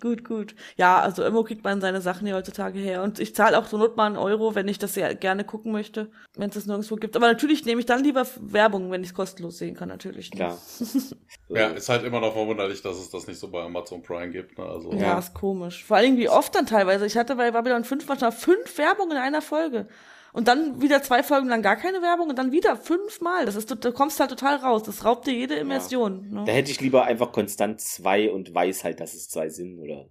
Gut, 0.00 0.24
gut. 0.24 0.54
Ja, 0.76 1.00
also 1.00 1.22
irgendwo 1.22 1.44
kriegt 1.44 1.64
man 1.64 1.80
seine 1.80 2.00
Sachen 2.00 2.26
hier 2.26 2.36
heutzutage 2.36 2.78
her. 2.78 3.02
Und 3.02 3.18
ich 3.18 3.34
zahle 3.34 3.58
auch 3.58 3.66
so 3.66 3.78
not 3.78 3.96
mal 3.96 4.06
einen 4.06 4.16
Euro, 4.16 4.54
wenn 4.54 4.68
ich 4.68 4.78
das 4.78 4.94
sehr 4.94 5.14
gerne 5.14 5.44
gucken 5.44 5.72
möchte, 5.72 6.10
wenn 6.36 6.48
es 6.48 6.54
das 6.54 6.66
nirgendwo 6.66 6.96
gibt. 6.96 7.16
Aber 7.16 7.26
natürlich 7.26 7.64
nehme 7.64 7.80
ich 7.80 7.86
dann 7.86 8.02
lieber 8.02 8.26
Werbung, 8.40 8.90
wenn 8.90 9.02
ich 9.02 9.10
es 9.10 9.14
kostenlos 9.14 9.58
sehen 9.58 9.74
kann, 9.74 9.88
natürlich. 9.88 10.30
Klar. 10.30 10.58
ja, 11.48 11.68
ist 11.68 11.88
halt 11.88 12.04
immer 12.04 12.20
noch 12.20 12.32
verwunderlich, 12.32 12.82
dass 12.82 12.98
es 12.98 13.10
das 13.10 13.26
nicht 13.26 13.38
so 13.38 13.48
bei 13.48 13.62
Amazon 13.62 14.02
Prime 14.02 14.30
gibt. 14.30 14.58
Ne? 14.58 14.64
Also, 14.64 14.92
ja, 14.92 14.98
ja, 14.98 15.18
ist 15.18 15.34
komisch. 15.34 15.84
Vor 15.84 15.96
allem 15.96 16.16
wie 16.16 16.28
oft 16.28 16.54
dann 16.54 16.66
teilweise. 16.66 17.06
Ich 17.06 17.16
hatte 17.16 17.36
bei 17.36 17.50
Babylon 17.50 17.84
5 17.84 18.06
manchmal 18.08 18.32
fünf 18.32 18.78
Werbungen 18.78 19.12
in 19.12 19.22
einer 19.22 19.42
Folge 19.42 19.86
und 20.34 20.48
dann 20.48 20.82
wieder 20.82 21.00
zwei 21.00 21.22
Folgen 21.22 21.48
lang 21.48 21.62
gar 21.62 21.76
keine 21.76 22.02
Werbung 22.02 22.28
und 22.28 22.36
dann 22.36 22.50
wieder 22.50 22.76
fünfmal. 22.76 23.46
Das 23.46 23.54
ist, 23.54 23.70
du 23.70 23.92
kommst 23.92 24.18
halt 24.18 24.30
total 24.30 24.56
raus. 24.56 24.82
Das 24.82 25.04
raubt 25.04 25.28
dir 25.28 25.32
jede 25.32 25.54
Immersion. 25.54 26.24
Ja. 26.24 26.40
Ne? 26.40 26.44
Da 26.44 26.52
hätte 26.52 26.72
ich 26.72 26.80
lieber 26.80 27.04
einfach 27.04 27.30
konstant 27.30 27.80
zwei 27.80 28.32
und 28.32 28.52
weiß 28.52 28.82
halt, 28.82 28.98
dass 28.98 29.14
es 29.14 29.28
zwei 29.28 29.48
sind 29.48 29.78
oder. 29.78 30.06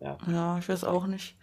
Ja. 0.00 0.16
Ja, 0.30 0.58
ich 0.58 0.68
weiß 0.68 0.84
auch 0.84 1.06
nicht. 1.06 1.36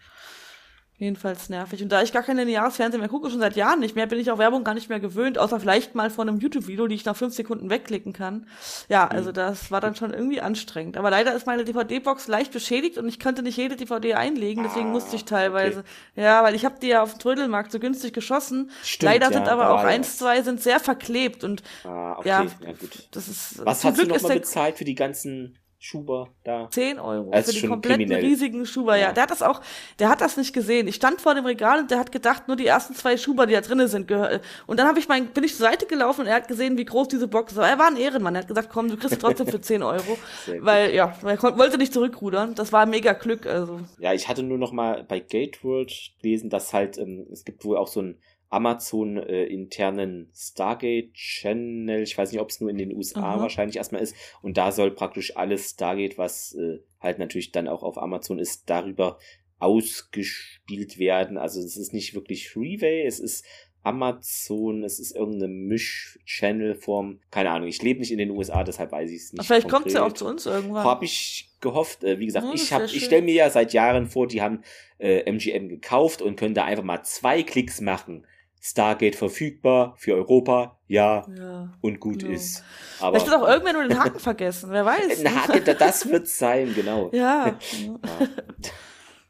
Jedenfalls 0.96 1.48
nervig. 1.48 1.82
Und 1.82 1.90
da 1.90 2.02
ich 2.02 2.12
gar 2.12 2.22
keine 2.22 2.48
Jahresfernsehen 2.48 3.00
mehr 3.00 3.08
gucke, 3.08 3.28
schon 3.28 3.40
seit 3.40 3.56
Jahren 3.56 3.80
nicht 3.80 3.96
mehr, 3.96 4.06
bin 4.06 4.20
ich 4.20 4.30
auch 4.30 4.38
Werbung 4.38 4.62
gar 4.62 4.74
nicht 4.74 4.88
mehr 4.88 5.00
gewöhnt, 5.00 5.38
außer 5.38 5.58
vielleicht 5.58 5.96
mal 5.96 6.08
von 6.08 6.28
einem 6.28 6.38
YouTube-Video, 6.38 6.86
die 6.86 6.94
ich 6.94 7.04
nach 7.04 7.16
fünf 7.16 7.34
Sekunden 7.34 7.68
wegklicken 7.68 8.12
kann. 8.12 8.46
Ja, 8.88 9.08
also 9.08 9.30
mhm. 9.30 9.34
das 9.34 9.72
war 9.72 9.80
dann 9.80 9.96
schon 9.96 10.14
irgendwie 10.14 10.40
anstrengend. 10.40 10.96
Aber 10.96 11.10
leider 11.10 11.34
ist 11.34 11.48
meine 11.48 11.64
DVD-Box 11.64 12.28
leicht 12.28 12.52
beschädigt 12.52 12.96
und 12.96 13.08
ich 13.08 13.18
konnte 13.18 13.42
nicht 13.42 13.56
jede 13.56 13.74
DVD 13.74 14.14
einlegen, 14.14 14.62
deswegen 14.62 14.90
ah, 14.90 14.92
musste 14.92 15.16
ich 15.16 15.24
teilweise. 15.24 15.80
Okay. 15.80 16.22
Ja, 16.22 16.44
weil 16.44 16.54
ich 16.54 16.64
habe 16.64 16.76
die 16.80 16.88
ja 16.88 17.02
auf 17.02 17.14
dem 17.14 17.18
Trödelmarkt 17.18 17.72
so 17.72 17.80
günstig 17.80 18.12
geschossen. 18.12 18.70
Stimmt, 18.84 19.02
leider 19.12 19.32
sind 19.32 19.48
ja, 19.48 19.52
aber 19.52 19.70
auch 19.70 19.82
eins, 19.82 20.18
zwei 20.18 20.42
sind 20.42 20.62
sehr 20.62 20.78
verklebt 20.78 21.42
und 21.42 21.64
ah, 21.82 22.18
okay. 22.18 22.28
ja, 22.28 22.42
ja 22.44 22.72
gut. 22.72 23.08
das 23.10 23.26
ist. 23.26 23.66
Was 23.66 23.82
hast 23.82 23.96
Glück 23.96 24.10
du 24.10 24.14
nochmal 24.14 24.38
bezahlt 24.38 24.78
für 24.78 24.84
die 24.84 24.94
ganzen 24.94 25.58
Schuber 25.84 26.30
da. 26.44 26.68
10 26.70 26.98
Euro 26.98 27.30
das 27.30 27.52
für 27.52 27.60
den 27.60 27.68
kompletten 27.68 28.06
kriminell. 28.06 28.24
riesigen 28.24 28.64
Schuber, 28.64 28.96
ja. 28.96 29.08
ja. 29.08 29.12
Der 29.12 29.24
hat 29.24 29.30
das 29.30 29.42
auch, 29.42 29.60
der 29.98 30.08
hat 30.08 30.22
das 30.22 30.38
nicht 30.38 30.54
gesehen. 30.54 30.88
Ich 30.88 30.94
stand 30.94 31.20
vor 31.20 31.34
dem 31.34 31.44
Regal 31.44 31.80
und 31.80 31.90
der 31.90 31.98
hat 31.98 32.10
gedacht, 32.10 32.48
nur 32.48 32.56
die 32.56 32.66
ersten 32.66 32.94
zwei 32.94 33.18
Schuber, 33.18 33.44
die 33.44 33.52
da 33.52 33.60
drinnen 33.60 33.86
sind, 33.86 34.08
gehören. 34.08 34.40
Und 34.66 34.80
dann 34.80 34.88
habe 34.88 34.98
ich 34.98 35.08
mein, 35.08 35.26
bin 35.26 35.44
ich 35.44 35.54
zur 35.54 35.66
Seite 35.66 35.84
gelaufen 35.84 36.22
und 36.22 36.26
er 36.26 36.36
hat 36.36 36.48
gesehen, 36.48 36.78
wie 36.78 36.86
groß 36.86 37.08
diese 37.08 37.28
Box. 37.28 37.58
Aber 37.58 37.68
er 37.68 37.78
war 37.78 37.88
ein 37.88 37.98
Ehrenmann. 37.98 38.34
Er 38.34 38.40
hat 38.40 38.48
gesagt, 38.48 38.70
komm, 38.72 38.88
du 38.88 38.96
kriegst 38.96 39.20
trotzdem 39.20 39.46
für 39.46 39.60
10 39.60 39.82
Euro. 39.82 40.16
weil, 40.60 40.94
ja, 40.94 41.14
er 41.22 41.42
wollte 41.42 41.76
nicht 41.76 41.92
zurückrudern. 41.92 42.54
Das 42.54 42.72
war 42.72 42.86
mega 42.86 43.12
Glück, 43.12 43.44
also. 43.44 43.80
Ja, 43.98 44.14
ich 44.14 44.26
hatte 44.26 44.42
nur 44.42 44.56
noch 44.56 44.72
mal 44.72 45.04
bei 45.04 45.20
Gateworld 45.20 45.92
gelesen, 46.22 46.48
dass 46.48 46.72
halt, 46.72 46.96
ähm, 46.96 47.26
es 47.30 47.44
gibt 47.44 47.62
wohl 47.66 47.76
auch 47.76 47.88
so 47.88 48.00
ein 48.00 48.18
Amazon 48.54 49.16
äh, 49.16 49.44
internen 49.46 50.30
Stargate 50.32 51.12
Channel. 51.12 52.02
Ich 52.02 52.16
weiß 52.16 52.30
nicht, 52.30 52.40
ob 52.40 52.50
es 52.50 52.60
nur 52.60 52.70
in 52.70 52.78
den 52.78 52.94
USA 52.94 53.34
Aha. 53.34 53.40
wahrscheinlich 53.40 53.76
erstmal 53.76 54.00
ist. 54.00 54.14
Und 54.42 54.56
da 54.56 54.70
soll 54.70 54.92
praktisch 54.92 55.36
alles 55.36 55.70
Stargate, 55.70 56.18
was 56.18 56.54
äh, 56.54 56.78
halt 57.00 57.18
natürlich 57.18 57.50
dann 57.50 57.66
auch 57.66 57.82
auf 57.82 57.98
Amazon 57.98 58.38
ist, 58.38 58.70
darüber 58.70 59.18
ausgespielt 59.58 60.98
werden. 60.98 61.36
Also 61.36 61.60
es 61.60 61.76
ist 61.76 61.92
nicht 61.92 62.14
wirklich 62.14 62.48
Freeway, 62.48 63.04
es 63.04 63.18
ist 63.18 63.44
Amazon, 63.82 64.84
es 64.84 65.00
ist 65.00 65.16
irgendeine 65.16 65.48
Misch-Channel-Form. 65.48 67.20
Keine 67.32 67.50
Ahnung, 67.50 67.68
ich 67.68 67.82
lebe 67.82 68.00
nicht 68.00 68.12
in 68.12 68.18
den 68.18 68.30
USA, 68.30 68.62
deshalb 68.62 68.92
weiß 68.92 69.10
ich 69.10 69.22
es 69.22 69.32
nicht. 69.32 69.44
Vielleicht 69.46 69.68
kommt 69.68 69.90
sie 69.90 69.96
ja 69.96 70.06
auch 70.06 70.12
zu 70.12 70.26
uns 70.26 70.46
irgendwann. 70.46 70.84
Habe 70.84 71.04
ich 71.04 71.50
gehofft. 71.60 72.04
Äh, 72.04 72.20
wie 72.20 72.26
gesagt, 72.26 72.46
ja, 72.46 72.54
ich, 72.54 72.72
hab, 72.72 72.84
ich 72.84 73.04
stelle 73.04 73.22
mir 73.22 73.34
ja 73.34 73.50
seit 73.50 73.72
Jahren 73.72 74.06
vor, 74.06 74.28
die 74.28 74.40
haben 74.40 74.62
äh, 74.98 75.28
MGM 75.30 75.68
gekauft 75.68 76.22
und 76.22 76.36
können 76.36 76.54
da 76.54 76.64
einfach 76.64 76.84
mal 76.84 77.02
zwei 77.02 77.42
Klicks 77.42 77.80
machen. 77.80 78.24
Stargate 78.66 79.14
verfügbar 79.14 79.94
für 79.98 80.14
Europa, 80.14 80.80
ja, 80.88 81.26
ja 81.36 81.70
und 81.82 82.00
gut 82.00 82.20
genau. 82.20 82.32
ist. 82.32 82.64
Aber 82.98 83.20
Vielleicht 83.20 83.34
hat 83.36 83.42
auch 83.42 83.46
irgendwer 83.46 83.74
nur 83.74 83.82
den 83.86 83.98
Haken 83.98 84.18
vergessen, 84.18 84.70
wer 84.70 84.86
weiß. 84.86 85.20
Ein 85.26 85.34
Haken, 85.34 85.76
das 85.78 86.08
wird 86.08 86.26
sein, 86.28 86.72
genau. 86.74 87.10
Ja. 87.12 87.58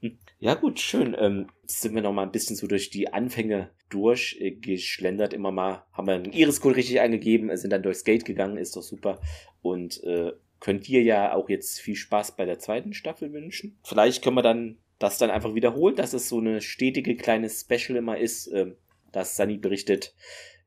ja. 0.38 0.54
gut, 0.54 0.78
schön. 0.78 1.16
Ähm, 1.18 1.48
sind 1.66 1.96
wir 1.96 2.02
noch 2.02 2.12
mal 2.12 2.22
ein 2.22 2.30
bisschen 2.30 2.54
so 2.54 2.68
durch 2.68 2.90
die 2.90 3.12
Anfänge 3.12 3.70
durchgeschlendert. 3.88 5.34
Immer 5.34 5.50
mal 5.50 5.84
haben 5.92 6.06
wir 6.06 6.14
einen 6.14 6.32
Iris-Code 6.32 6.76
richtig 6.76 7.00
eingegeben, 7.00 7.54
sind 7.56 7.72
dann 7.72 7.82
durchs 7.82 8.04
Gate 8.04 8.24
gegangen, 8.24 8.56
ist 8.56 8.76
doch 8.76 8.82
super. 8.82 9.20
Und 9.62 10.00
äh, 10.04 10.30
könnt 10.60 10.88
ihr 10.88 11.02
ja 11.02 11.34
auch 11.34 11.48
jetzt 11.48 11.80
viel 11.80 11.96
Spaß 11.96 12.36
bei 12.36 12.44
der 12.44 12.60
zweiten 12.60 12.92
Staffel 12.92 13.32
wünschen. 13.32 13.80
Vielleicht 13.82 14.22
können 14.22 14.36
wir 14.36 14.42
dann 14.42 14.78
das 15.00 15.18
dann 15.18 15.30
einfach 15.30 15.56
wiederholen, 15.56 15.96
dass 15.96 16.12
es 16.12 16.28
so 16.28 16.38
eine 16.38 16.60
stetige 16.60 17.16
kleine 17.16 17.50
Special 17.50 17.98
immer 17.98 18.16
ist. 18.16 18.46
Ähm, 18.52 18.76
dass 19.14 19.36
Sunny 19.36 19.56
berichtet, 19.58 20.14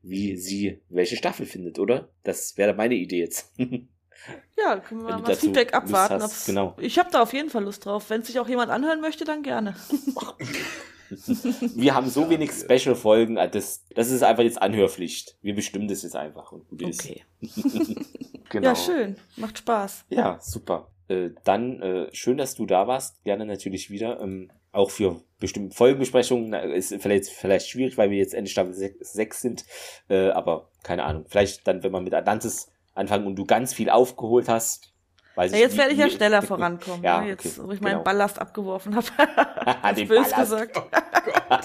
wie 0.02 0.38
sie 0.38 0.82
welche 0.90 1.16
Staffel 1.16 1.46
findet, 1.46 1.80
oder? 1.80 2.10
Das 2.24 2.58
wäre 2.58 2.74
meine 2.74 2.96
Idee 2.96 3.20
jetzt. 3.20 3.54
Ja, 4.58 4.80
können 4.80 5.04
wir 5.04 5.18
mal 5.18 5.22
das 5.22 5.40
Feedback 5.40 5.74
abwarten. 5.74 6.28
Genau. 6.48 6.76
Ich 6.80 6.98
habe 6.98 7.10
da 7.12 7.22
auf 7.22 7.34
jeden 7.34 7.50
Fall 7.50 7.64
Lust 7.64 7.86
drauf. 7.86 8.10
Wenn 8.10 8.24
sich 8.24 8.40
auch 8.40 8.50
jemand 8.50 8.72
anhören 8.72 9.00
möchte, 9.00 9.24
dann 9.24 9.44
gerne. 9.44 9.76
wir 11.76 11.94
haben 11.94 12.10
so 12.10 12.30
wenig 12.30 12.52
Special-Folgen, 12.52 13.38
äh, 13.38 13.50
das, 13.50 13.86
das 13.96 14.10
ist 14.10 14.24
einfach 14.24 14.44
jetzt 14.44 14.62
Anhörpflicht. 14.62 15.38
Wir 15.42 15.56
bestimmen 15.56 15.88
das 15.88 16.04
jetzt 16.04 16.16
einfach. 16.16 16.52
Und 16.52 16.68
gut 16.68 16.84
okay. 16.84 17.24
genau. 18.50 18.68
Ja, 18.70 18.76
schön. 18.76 19.16
Macht 19.38 19.60
Spaß. 19.60 20.06
Ja, 20.10 20.40
super. 20.42 20.90
Äh, 21.08 21.30
dann 21.44 21.82
äh, 21.82 22.10
schön, 22.14 22.38
dass 22.38 22.56
du 22.56 22.66
da 22.66 22.88
warst. 22.88 23.24
Gerne 23.24 23.46
natürlich 23.46 23.90
wieder. 23.90 24.20
Ähm, 24.20 24.50
auch 24.78 24.92
für 24.92 25.22
bestimmte 25.40 25.76
Folgenbesprechungen 25.76 26.54
ist 26.54 26.96
vielleicht, 27.00 27.30
vielleicht 27.30 27.68
schwierig, 27.68 27.98
weil 27.98 28.10
wir 28.10 28.18
jetzt 28.18 28.34
Ende 28.34 28.50
Staffel 28.50 28.74
6 28.74 29.42
sind. 29.42 29.66
Äh, 30.10 30.30
aber 30.30 30.70
keine 30.84 31.04
Ahnung. 31.04 31.26
Vielleicht 31.28 31.68
dann, 31.68 31.84
wenn 31.84 31.92
wir 31.92 32.02
mit 32.02 32.14
Atlantis 32.14 32.72
anfangen 32.94 33.28
und 33.28 33.36
du 33.36 33.46
ganz 33.46 33.74
viel 33.74 33.90
aufgeholt 33.90 34.50
hast, 34.50 34.94
Weiß 35.36 35.52
ja, 35.52 35.60
jetzt 35.60 35.78
werde 35.78 35.94
ich 35.94 36.00
ja 36.00 36.10
schneller 36.10 36.42
vorankommen, 36.42 37.04
ja, 37.04 37.22
ne? 37.22 37.28
jetzt, 37.28 37.60
okay, 37.60 37.68
wo 37.68 37.72
ich 37.72 37.80
meinen 37.80 37.92
genau. 37.92 38.04
Ballast 38.04 38.42
abgeworfen 38.42 38.96
habe. 38.96 39.06
Den 39.96 40.08
böse 40.08 40.34
gesagt. 40.36 40.76
Oh 40.76 41.58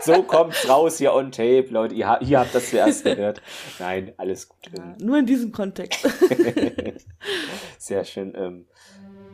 so 0.00 0.22
kommt's 0.22 0.68
raus 0.68 0.98
hier 0.98 1.12
on 1.12 1.32
tape, 1.32 1.66
Leute. 1.70 1.96
Ihr, 1.96 2.16
ihr 2.20 2.38
habt 2.38 2.54
das 2.54 2.70
zuerst 2.70 3.02
gehört. 3.04 3.42
Nein, 3.80 4.12
alles 4.18 4.48
gut. 4.48 4.70
Ja, 4.78 4.94
nur 5.00 5.18
in 5.18 5.26
diesem 5.26 5.50
Kontext. 5.50 6.08
Sehr 7.78 8.04
schön. 8.04 8.34
Ähm, 8.36 8.66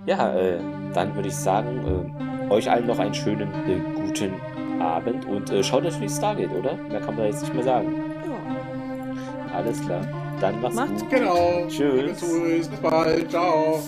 ja, 0.06 0.34
äh, 0.34 0.60
dann 0.94 1.14
würde 1.14 1.28
ich 1.28 1.36
sagen, 1.36 2.08
äh, 2.18 2.27
euch 2.50 2.70
allen 2.70 2.86
noch 2.86 2.98
einen 2.98 3.14
schönen, 3.14 3.48
äh, 3.66 3.80
guten 3.94 4.34
Abend 4.80 5.24
und 5.26 5.50
äh, 5.50 5.62
schaut 5.62 5.84
natürlich 5.84 6.12
Stargate, 6.12 6.50
oder? 6.52 6.76
Mehr 6.88 7.00
kann 7.00 7.16
man 7.16 7.26
jetzt 7.26 7.42
nicht 7.42 7.54
mehr 7.54 7.64
sagen. 7.64 7.92
Ja. 8.26 9.56
Alles 9.56 9.80
klar. 9.84 10.06
Dann 10.40 10.60
mach's, 10.60 10.74
Macht's 10.74 11.00
gut. 11.00 11.10
Genau. 11.10 11.66
Tschüss. 11.68 12.20
Bis 12.20 12.68
bald. 12.80 13.30
Ciao. 13.30 13.80